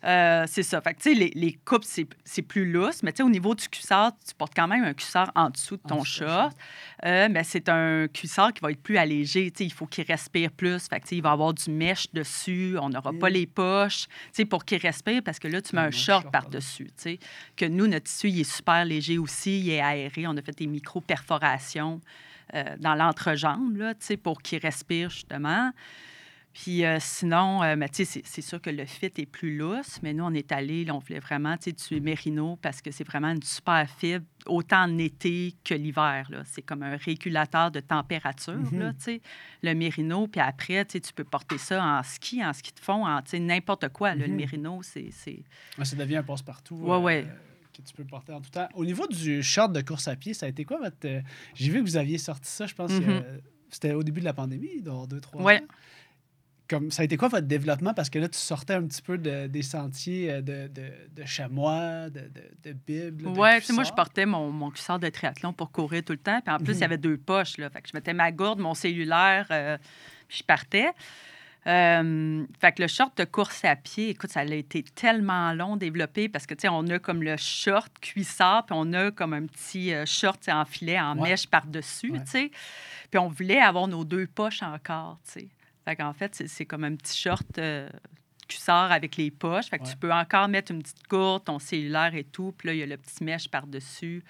[0.04, 0.80] Euh, c'est ça.
[0.82, 3.56] Fait que, tu sais, les, les coupes, c'est plus lousse, mais tu sais, au niveau
[3.56, 6.56] du cuissard, tu portes quand même un cuissard en dessous de ton short.
[7.06, 9.50] Euh, mais c'est un cuissard qui va être plus allégé.
[9.52, 10.88] Tu sais, il faut qu'il respire plus.
[10.88, 12.76] Fait que, tu sais, il va avoir du mèche dessus.
[12.80, 13.34] On n'aura pas Mm.
[13.34, 14.08] les poches.
[14.08, 16.86] Tu sais, pour qu'il respire, parce que là, tu mets un short par-dessus.
[16.86, 17.20] Tu sais,
[17.56, 19.60] que nous, notre tissu, il est super léger aussi.
[19.60, 20.28] Il est aéré.
[20.28, 22.02] On a fait des micro-perforations
[22.54, 25.72] euh, dans l'entrejambe, là, tu sais, pour qu'il respire, justement.
[26.60, 30.00] Puis euh, sinon, euh, mais tu sais, c'est- sûr que le fit est plus lousse,
[30.02, 32.90] mais nous, on est allé, là, on voulait vraiment, tu sais, tuer Mérino parce que
[32.90, 36.26] c'est vraiment une super fibre, autant en été que l'hiver.
[36.32, 36.42] là.
[36.46, 38.80] C'est comme un régulateur de température, Mhm.
[38.80, 39.22] là, tu sais,
[39.62, 40.26] le Mérino.
[40.28, 43.22] Puis après, tu sais, tu peux porter ça en ski, en ski de fond, en,
[43.22, 44.16] tu sais, n'importe quoi.
[44.16, 44.26] là.
[44.26, 45.10] Le Mérino, c'est...
[45.12, 45.44] c'est-
[45.78, 46.76] Ouais, ça devient un passe-partout.
[46.78, 47.28] Ouais, euh, ouais.
[47.72, 48.68] que tu peux porter en tout temps.
[48.74, 50.98] Au niveau du short de course à pied, ça a été quoi votre.
[51.06, 51.22] euh,
[51.54, 53.10] J'ai vu que vous aviez sorti ça, je pense que Mhm.
[53.24, 53.38] euh,
[53.70, 55.62] c'était au début de la pandémie, dans deux, trois Ouais.
[55.62, 55.66] ans.
[56.70, 57.94] Comme, ça a été quoi votre développement?
[57.94, 61.26] Parce que là, tu sortais un petit peu de- des sentiers euh, de, de, de
[61.26, 62.30] chamois, de,
[62.66, 66.12] de, Ouais, tu sais, moi, je portais mon, mon cuissard de triathlon pour courir tout
[66.14, 66.42] le temps.
[66.42, 66.82] Puis en plus, il Mhm.
[66.82, 67.58] y avait deux poches.
[67.58, 67.70] Là.
[67.70, 69.78] Fait que je mettais ma gourde, mon cellulaire, euh,
[70.28, 70.92] puis je partais.
[71.66, 75.76] Euh, fait que le short de course à pied, écoute, ça a été tellement long
[75.76, 79.34] développé parce que, tu sais, on a comme le short cuissard, puis on a comme
[79.34, 81.30] un petit short en filet, en Ouais.
[81.32, 82.20] mèche par-dessus, Ouais.
[82.24, 82.52] tu sais.
[83.12, 85.48] Puis on voulait avoir nos deux poches encore, tu sais.
[85.88, 87.88] Fait qu'en fait, c'est- comme un petit short euh,
[88.48, 89.68] cuissard avec les poches.
[89.68, 89.90] Fait que Ouais.
[89.92, 92.54] tu peux encore mettre une petite gourde, ton cellulaire et tout.
[92.58, 94.24] Puis là, il y a le petit mèche par-dessus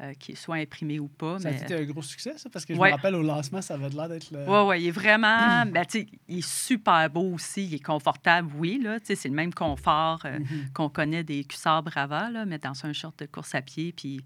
[0.00, 1.38] euh, qui est soit imprimé ou pas.
[1.40, 2.48] Ça a été un gros succès, ça?
[2.50, 2.90] Parce que je Ouais.
[2.90, 4.44] me rappelle au lancement, ça avait l'air d'être le.
[4.46, 5.64] Oui, oui, il est vraiment.
[5.66, 7.64] ben, tu il est super beau aussi.
[7.66, 8.80] Il est confortable, oui.
[9.04, 10.70] Tu c'est le même confort euh, Mhm.
[10.72, 13.92] qu'on connaît des cuissards Brava, là, mais dans un short de course à pied.
[13.92, 14.20] Puis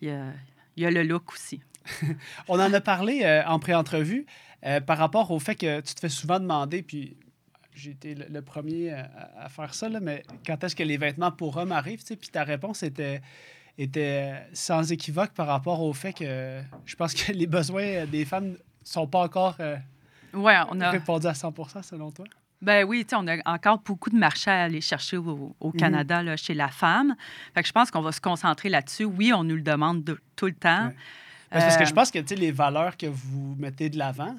[0.00, 0.32] il y a,
[0.76, 1.60] il y a le look aussi.
[2.48, 4.24] On en a parlé euh, en pré-entrevue
[4.66, 7.16] euh, par rapport au fait que tu te fais souvent demander, puis
[7.74, 9.08] j'ai été le, le premier à,
[9.40, 12.16] à faire ça, là, mais quand est-ce que les vêtements pour hommes arrivent, tu sais,
[12.16, 13.20] puis ta réponse était,
[13.78, 18.56] était sans équivoque par rapport au fait que je pense que les besoins des femmes
[18.82, 19.76] sont pas encore euh,
[20.32, 20.90] Oui, on a.
[20.90, 22.24] répondus à 100% selon toi?
[22.62, 25.76] Ben oui, on a encore beaucoup de marchés à aller chercher au, au Mhm.
[25.76, 27.14] Canada, là, chez la femme.
[27.54, 29.04] Fait que je pense qu'on va se concentrer là-dessus.
[29.04, 30.86] Oui, on nous le demande de- tout le temps.
[30.86, 30.94] Ouais.
[31.52, 34.34] Ben, Parce que Euh, je pense que les valeurs que vous mettez de l'avant,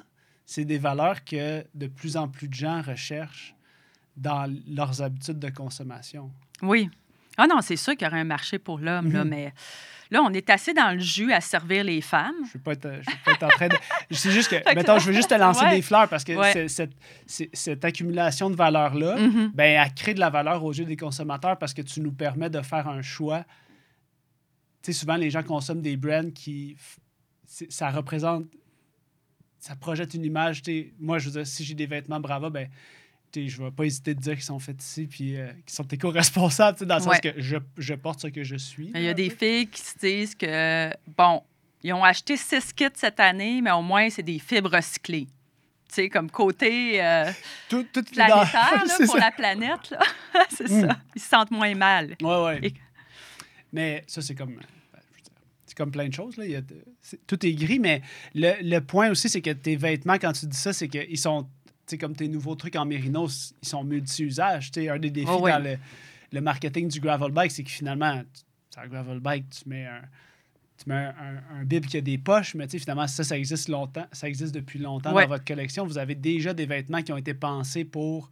[0.50, 3.54] c'est des valeurs que de plus en plus de gens recherchent
[4.16, 6.32] dans leurs habitudes de consommation.
[6.64, 6.90] Oui.
[7.38, 9.30] Ah non, c'est sûr qu'il y aurait un marché pour l'homme, là, Mhm.
[9.30, 9.54] mais
[10.10, 12.34] là, on est assez dans le jus à servir les femmes.
[12.46, 13.76] Je ne veux pas être, en train de.
[14.10, 15.76] C'est juste que, mettons, je veux juste te lancer Ouais.
[15.76, 16.68] des fleurs parce que Ouais.
[16.68, 19.52] cette, accumulation de valeurs-là, Mhm.
[19.54, 22.50] ben, elle crée de la valeur aux yeux des consommateurs parce que tu nous permets
[22.50, 23.44] de faire un choix.
[24.82, 26.78] Tu sais, souvent, les gens consomment des brands qui.
[27.46, 28.46] Ça représente.
[29.68, 30.62] Ça projette une image.
[31.00, 32.70] Moi, je veux dire, si j'ai des vêtements Brava, ben.
[33.36, 35.84] Je ne vais pas hésiter de dire qu'ils sont faits ici puis euh, qu'ils sont
[35.88, 38.90] éco-responsables, dans le sens que je, je porte ce que je suis.
[38.96, 39.36] Il y a des peu.
[39.36, 41.44] filles qui se disent que, bon,
[41.84, 45.28] ils ont acheté six kits cette année, mais au moins, c'est des fibres recyclées.
[45.90, 47.30] Tu sais, comme côté euh,
[47.70, 48.54] Tout, tout planétaire
[48.88, 49.20] là, pour ça.
[49.20, 49.94] la planète.
[50.50, 50.88] c'est Mm.
[50.88, 50.98] ça.
[51.16, 52.16] Ils se sentent moins mal.
[52.22, 52.60] Ouais.
[52.64, 52.74] Et-
[53.72, 54.56] Mais ça, c'est comme.
[54.56, 54.62] ben,
[54.94, 55.32] je veux dire,
[55.66, 56.36] C'est comme plein de choses.
[56.38, 56.46] Là.
[56.46, 56.62] Il y a
[57.02, 58.02] c'est- tout est gris, mais
[58.34, 61.44] le, le point aussi, c'est que tes vêtements, quand tu dis ça, c'est qu'ils sont.
[61.44, 64.72] Tu sais, comme tes nouveaux trucs en mérinos, ils sont multi-usages.
[64.72, 65.52] Tu sais, un des défis Oh, oui.
[65.52, 65.78] dans le,
[66.34, 68.22] le marketing du gravel bike, c'est que finalement,
[68.72, 70.02] sur un gravel bike, tu mets un.
[70.84, 73.24] Tu mets un, un- un bib qui a des poches, mais tu sais, finalement, ça,
[73.24, 74.06] ça existe longtemps.
[74.12, 75.24] Ça existe depuis longtemps Ouais.
[75.24, 75.86] dans votre collection.
[75.88, 78.30] Vous avez déjà des vêtements qui ont été pensés pour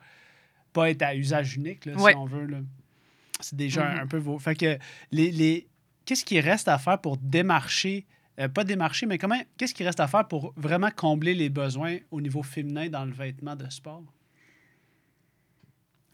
[0.74, 2.12] pas être à usage unique, là, Ouais.
[2.12, 2.48] si on veut.
[3.40, 4.00] C'est déjà un, Mhm.
[4.02, 4.38] un peu vos.
[4.40, 4.78] Fait que
[5.12, 5.68] les, les...
[6.06, 8.06] qu'est-ce qui reste à faire pour démarcher,
[8.40, 11.98] euh, pas démarcher, mais comment, qu'est-ce qui reste à faire pour vraiment combler les besoins
[12.12, 14.04] au niveau féminin dans le vêtement de sport?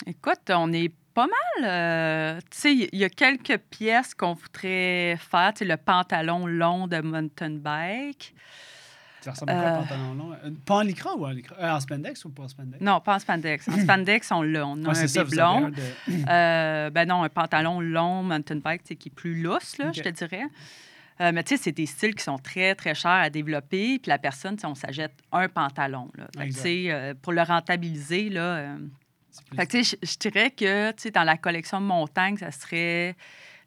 [0.06, 1.66] Écoute, on est pas mal.
[1.66, 5.54] euh, tu sais, il y a quelques pièces qu'on voudrait faire.
[5.62, 8.34] Le pantalon long de mountain bike.
[9.22, 9.78] Ça ressemble à quoi, un Euh.
[9.82, 10.32] pantalon long?
[10.34, 11.56] Euh, Pas en lycra ou en lycra?
[11.60, 12.82] Euh, en spandex ou pas en spandex?
[12.82, 13.68] Non, pas en spandex.
[13.70, 14.66] En spandex, on l'a.
[14.68, 15.76] On a Ouais, un ça, un de-
[16.30, 20.10] Euh, ben non, un pantalon long, mountain bike, qui est plus lousse, là, je te
[20.10, 20.44] dirais.
[21.20, 24.00] Euh, mais tu sais, c'est des styles qui sont très, très chers à développer.
[24.00, 26.10] Puis la personne, on s'achète un pantalon.
[26.18, 26.26] Là.
[26.36, 28.76] Fait pour le rentabiliser, là,
[29.56, 32.52] Fait que, tu sais, je, je dirais que, tu sais, dans la collection montagne, ça
[32.52, 33.16] serait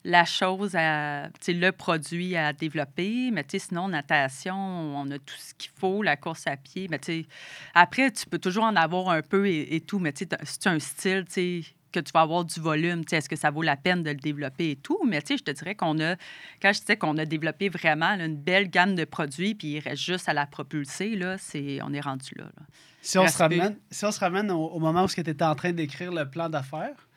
[0.05, 3.31] la chose à, tu sais, le produit à développer.
[3.31, 6.87] Mais, tu sais, sinon, natation, on a tout ce qu'il faut, la course à pied.
[6.89, 7.25] Mais, tu sais,
[7.73, 9.99] après, tu peux toujours en avoir un peu et, et tout.
[9.99, 13.03] Mais, tu sais, t'as- c'est un style, tu sais, que tu vas avoir du volume,
[13.03, 14.99] tu sais, est-ce que ça vaut la peine de le développer et tout.
[15.07, 16.15] Mais, tu sais, je te dirais qu'on a,
[16.61, 19.79] quand je disais qu'on a développé vraiment là, une belle gamme de produits, puis il
[19.79, 22.43] reste juste à la propulser, là, c'est, on est rendu là.
[22.45, 22.65] là.
[23.01, 25.55] Si on, se ramène, si on se ramène au, au moment où tu étais en
[25.55, 27.07] train d'écrire le plan d'affaires,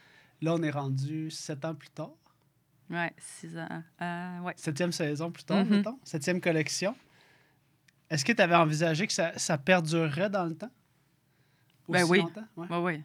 [0.41, 2.13] là, on est rendu sept ans plus tard.
[2.91, 3.83] Ouais, six ans.
[4.01, 4.55] Euh, ouais.
[4.57, 5.77] Septième saison plus tard, Mhm.
[5.77, 5.99] mettons.
[6.05, 6.95] Septième collection.
[8.11, 10.71] Est-ce que tu avais envisagé que ça, ça perdurerait dans le temps?
[11.89, 12.19] Ben oui.
[12.19, 12.45] longtemps?
[12.57, 13.03] Ouais, Ouais, ouais.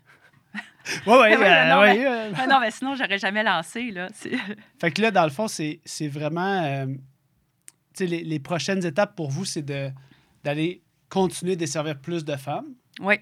[1.07, 1.13] ouais.
[1.17, 2.05] ouais, Ben oui, euh, non, ouais, mais-
[2.41, 2.47] euh.
[2.49, 4.07] Non, mais sinon, j'aurais jamais lancé, là.
[4.79, 6.63] Fait que là, dans le fond, c'est c'est vraiment.
[6.63, 6.95] euh, tu
[7.95, 9.91] sais, les, les prochaines étapes pour vous, c'est de-
[10.43, 13.15] d'aller continuer de desservir plus de femmes Oui,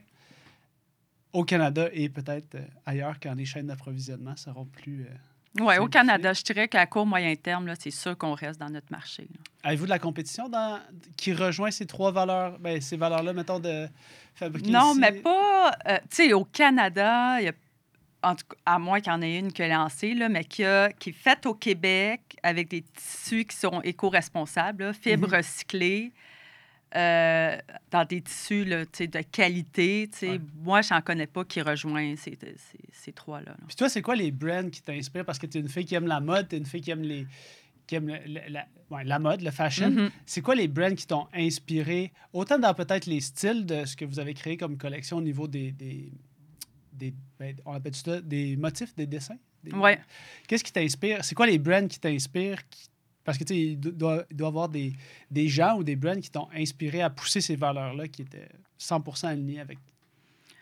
[1.34, 5.04] au Canada et peut-être euh, ailleurs quand les chaînes d'approvisionnement seront plus.
[5.06, 5.14] euh,
[5.60, 5.88] ouais, au.
[5.88, 9.28] Canada, je dirais qu'à court, moyen terme, là, c'est sûr qu'on reste dans notre marché.
[9.64, 10.80] Avez-vous de la compétition dans,
[11.18, 13.88] qui rejoint ces trois valeurs, ben, ces valeurs-là, mettons, de
[14.36, 15.00] fabriquer Non, ici?
[15.00, 15.72] mais pas.
[15.88, 17.54] euh, tu sais, au Canada, il y a,
[18.24, 20.44] en tout cas, à moins qu'il y en ait une qui est lancée, là, mais
[20.46, 25.36] qui, a- qui est faite au Québec avec des tissus qui sont éco-responsables, fibres Mhm.
[25.36, 26.12] recyclées.
[26.96, 27.58] Euh,
[27.90, 30.10] dans des tissus là, de qualité.
[30.22, 30.40] Ouais.
[30.62, 33.52] Moi, je n'en connais pas qui rejoint ces, ces, ces trois-là.
[33.52, 33.58] là.
[33.68, 35.26] Puis toi, c'est quoi les brands qui t'inspirent?
[35.26, 36.92] Parce que tu es une fille qui aime la mode, tu es une fille qui
[36.92, 37.26] aime, les,
[37.88, 39.90] qui aime le- le- la, ouais, la mode, le fashion.
[39.90, 40.10] Mhm.
[40.26, 44.06] C'est quoi les brands qui t'ont inspiré, autant dans peut-être les styles de ce que
[44.06, 45.72] vous avez créé comme collection au niveau des.
[45.72, 46.12] des,
[46.94, 49.38] des- ben, on appelle ça des motifs, des dessins?
[49.64, 50.00] Des- Ouais.
[50.48, 51.24] Qu'est-ce qui t'inspire?
[51.24, 52.68] C'est quoi les brands qui t'inspirent?
[52.70, 52.90] qui-
[53.24, 54.94] Parce que tu sais, il do- doit, y avoir des,
[55.30, 58.50] des gens ou des brands qui t'ont inspiré à pousser ces valeurs-là qui étaient
[58.80, 59.78] 100% alignés avec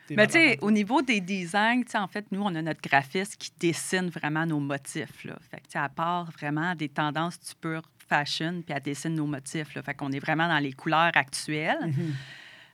[0.10, 2.82] Mais tu sais, au niveau des designs, tu sais, en fait, nous, on a notre
[2.82, 5.24] graphiste qui dessine vraiment nos motifs.
[5.24, 5.38] Là.
[5.50, 9.14] Fait que, tu sais, à part vraiment des tendances du pur fashion, puis elle dessine
[9.16, 9.74] nos motifs.
[9.76, 9.84] Là.
[9.84, 11.78] Fait qu'on est vraiment dans les couleurs actuelles.
[11.88, 12.14] Mhm.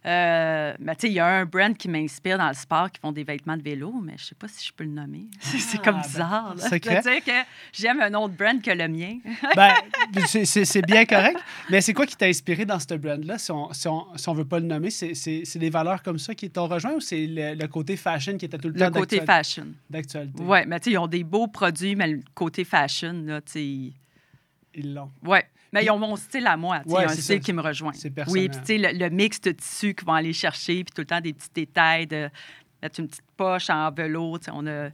[0.06, 3.24] Euh, sais, il y a un brand qui m'inspire dans le sport qui font des
[3.24, 5.26] vêtements de vélo, mais je sais pas si je peux le nommer.
[5.39, 6.53] c'est comme ben, bizarre.
[6.56, 6.60] De
[7.01, 7.32] dire que
[7.74, 9.18] j'aime un autre brand que le mien.
[9.56, 9.74] Ben,
[10.28, 11.39] c'est- bien correct.
[11.70, 14.34] Mais c'est quoi qui t'a inspiré dans ce brand-là, si on, si, on, si on
[14.34, 14.89] veut pas le nommer?
[14.91, 18.45] C'est- des valeurs comme ça qui t'ont rejoint ou c'est le, le côté fashion qui
[18.45, 19.68] était tout le, Le temps côté d'actual- fashion.
[19.89, 20.43] d'actualité?
[20.43, 23.51] Oui, mais tu sais, ils ont des beaux produits, mais le côté fashion, là, tu
[23.53, 23.93] sais,
[24.76, 25.10] Ils l'ont.
[25.24, 25.39] Oui,
[25.76, 26.78] mais ils ont mon style à moi.
[26.78, 27.40] Ouais, il y a un c'est style ça.
[27.40, 27.92] qui me rejoint.
[27.94, 28.44] C'est personnel.
[28.44, 31.02] Oui, puis tu sais, le, le mix de tissus qu'ils vont aller chercher, puis tout
[31.02, 32.30] le temps des petits détails de
[32.82, 34.40] mettre une petite poche en velours.
[34.52, 34.90] On a,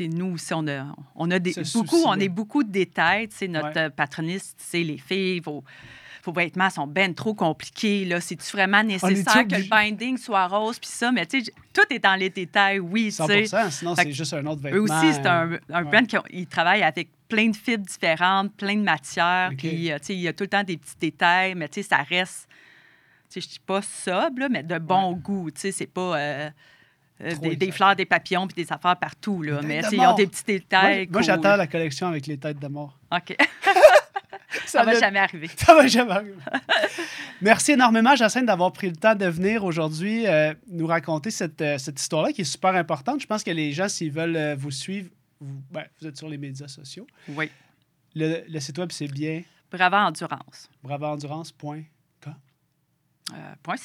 [0.00, 3.28] nous aussi, on a, on a des, beaucoup, on est beaucoup de détails.
[3.48, 3.90] Notre Ouais.
[3.90, 5.64] patroniste, sais, les filles, vos
[6.32, 8.04] vêtements sont ben trop compliqués.
[8.04, 8.20] Là.
[8.20, 10.78] C'est-tu vraiment nécessaire que le binding soit rose?
[10.78, 13.46] Puis ça, mais tu sais, tout est dans les détails, oui, tu 100 sais.
[13.70, 14.78] sinon c'est juste un autre vêtement.
[14.78, 15.90] Eux aussi, c'est un, un ouais.
[15.90, 19.50] brand qui travaillent avec plein de fibres différentes, plein de matières.
[19.56, 21.82] Puis, euh, tu sais, il y a tout le temps des petits détails, mais tu
[21.82, 22.48] sais, ça reste,
[23.30, 25.50] tu sais, je dis pas sobre, là, mais de bon goût.
[25.50, 26.50] Tu sais, c'est pas euh,
[27.20, 29.60] euh, des, fleurs, des papillons puis des affaires partout, là.
[29.62, 31.08] Mais de ils ont des petits Moi, détails.
[31.10, 31.24] moi, cool.
[31.24, 32.98] j'attends la collection avec les têtes de mort.
[33.12, 33.36] OK.
[34.50, 35.48] Ça ça va jamais arriver.
[35.56, 36.34] Ça va jamais arriver.
[37.40, 41.78] Merci énormément, Jacinthe, d'avoir pris le temps de venir aujourd'hui euh, nous raconter cette, euh,
[41.78, 43.20] cette histoire-là qui est super importante.
[43.20, 46.28] Je pense que les gens, s'ils veulent euh, vous suivre, vous, ben, vous êtes sur
[46.28, 47.06] les médias sociaux.
[47.28, 47.50] Oui.
[48.14, 49.42] Le, le site web, c'est bien?
[49.70, 50.70] Bravo Endurance.
[50.82, 52.36] bravaendurance.ca.
[53.62, 53.76] Point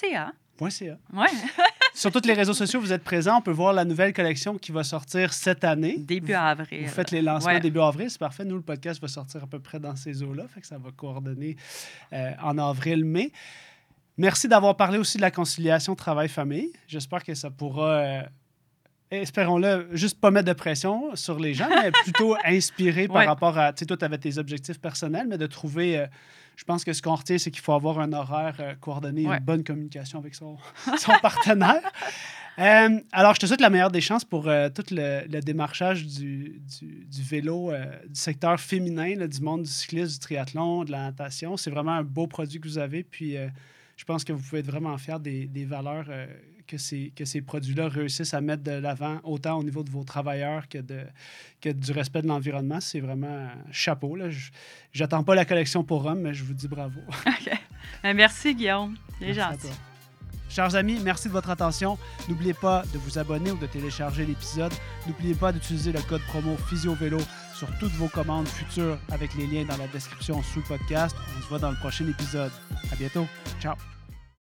[0.69, 0.97] .ca.
[1.11, 1.27] Ouais.
[1.93, 3.37] Sur tous les réseaux sociaux, vous êtes présents.
[3.37, 5.97] On peut voir la nouvelle collection qui va sortir cette année.
[5.99, 6.85] Début avril.
[6.85, 7.59] Vous faites les lancements Ouais.
[7.59, 8.43] début avril, c'est parfait.
[8.45, 10.89] Nous, le podcast va sortir à peu près dans ces eaux-là, fait que ça va
[10.91, 11.55] coordonner
[12.11, 13.31] euh, en avril-mai.
[14.17, 16.71] Merci d'avoir parlé aussi de la conciliation travail-famille.
[16.87, 18.21] J'espère que ça pourra, euh,
[19.11, 23.25] espérons-le, juste pas mettre de pression sur les gens, mais plutôt inspirer par Ouais.
[23.27, 26.07] rapport à, tu sais, toi, tu avais tes objectifs personnels, mais de trouver, euh,
[26.55, 29.37] je pense que ce qu'on retient, c'est qu'il faut avoir un horaire euh, coordonné, Ouais.
[29.37, 30.57] une bonne communication avec son,
[30.97, 31.81] son partenaire.
[32.59, 36.05] Euh, alors, je te souhaite la meilleure des chances pour euh, tout le, le démarchage
[36.05, 37.71] du, du- du vélo,
[38.07, 41.57] du secteur féminin, là, du monde du cyclisme, du triathlon, de la natation.
[41.57, 43.03] C'est vraiment un beau produit que vous avez.
[43.03, 43.35] Puis,
[43.97, 46.05] je pense que vous pouvez être vraiment fiers des, des valeurs
[46.67, 50.03] que ces, que ces produits-là réussissent à mettre de l'avant, autant au niveau de vos
[50.03, 51.01] travailleurs que, de,
[51.61, 52.79] que du respect de l'environnement.
[52.79, 54.15] C'est vraiment chapeau.
[54.15, 54.29] Là.
[54.29, 54.49] Je
[54.91, 56.99] J'attends pas la collection pour hommes, mais je vous dis bravo.
[57.27, 57.51] OK.
[58.03, 58.95] Ben, merci, Guillaume.
[59.19, 59.69] C'est gentil.
[60.49, 61.97] Chers amis, merci de votre attention.
[62.29, 64.71] N'oubliez pas de vous abonner ou de télécharger l'épisode.
[65.07, 67.17] N'oubliez pas d'utiliser le code promo PhysioVélo
[67.55, 71.15] sur toutes vos commandes futures avec les liens dans la description sous le podcast.
[71.37, 72.51] On se voit dans le prochain épisode.
[72.91, 73.25] À bientôt.
[73.59, 73.75] Ciao.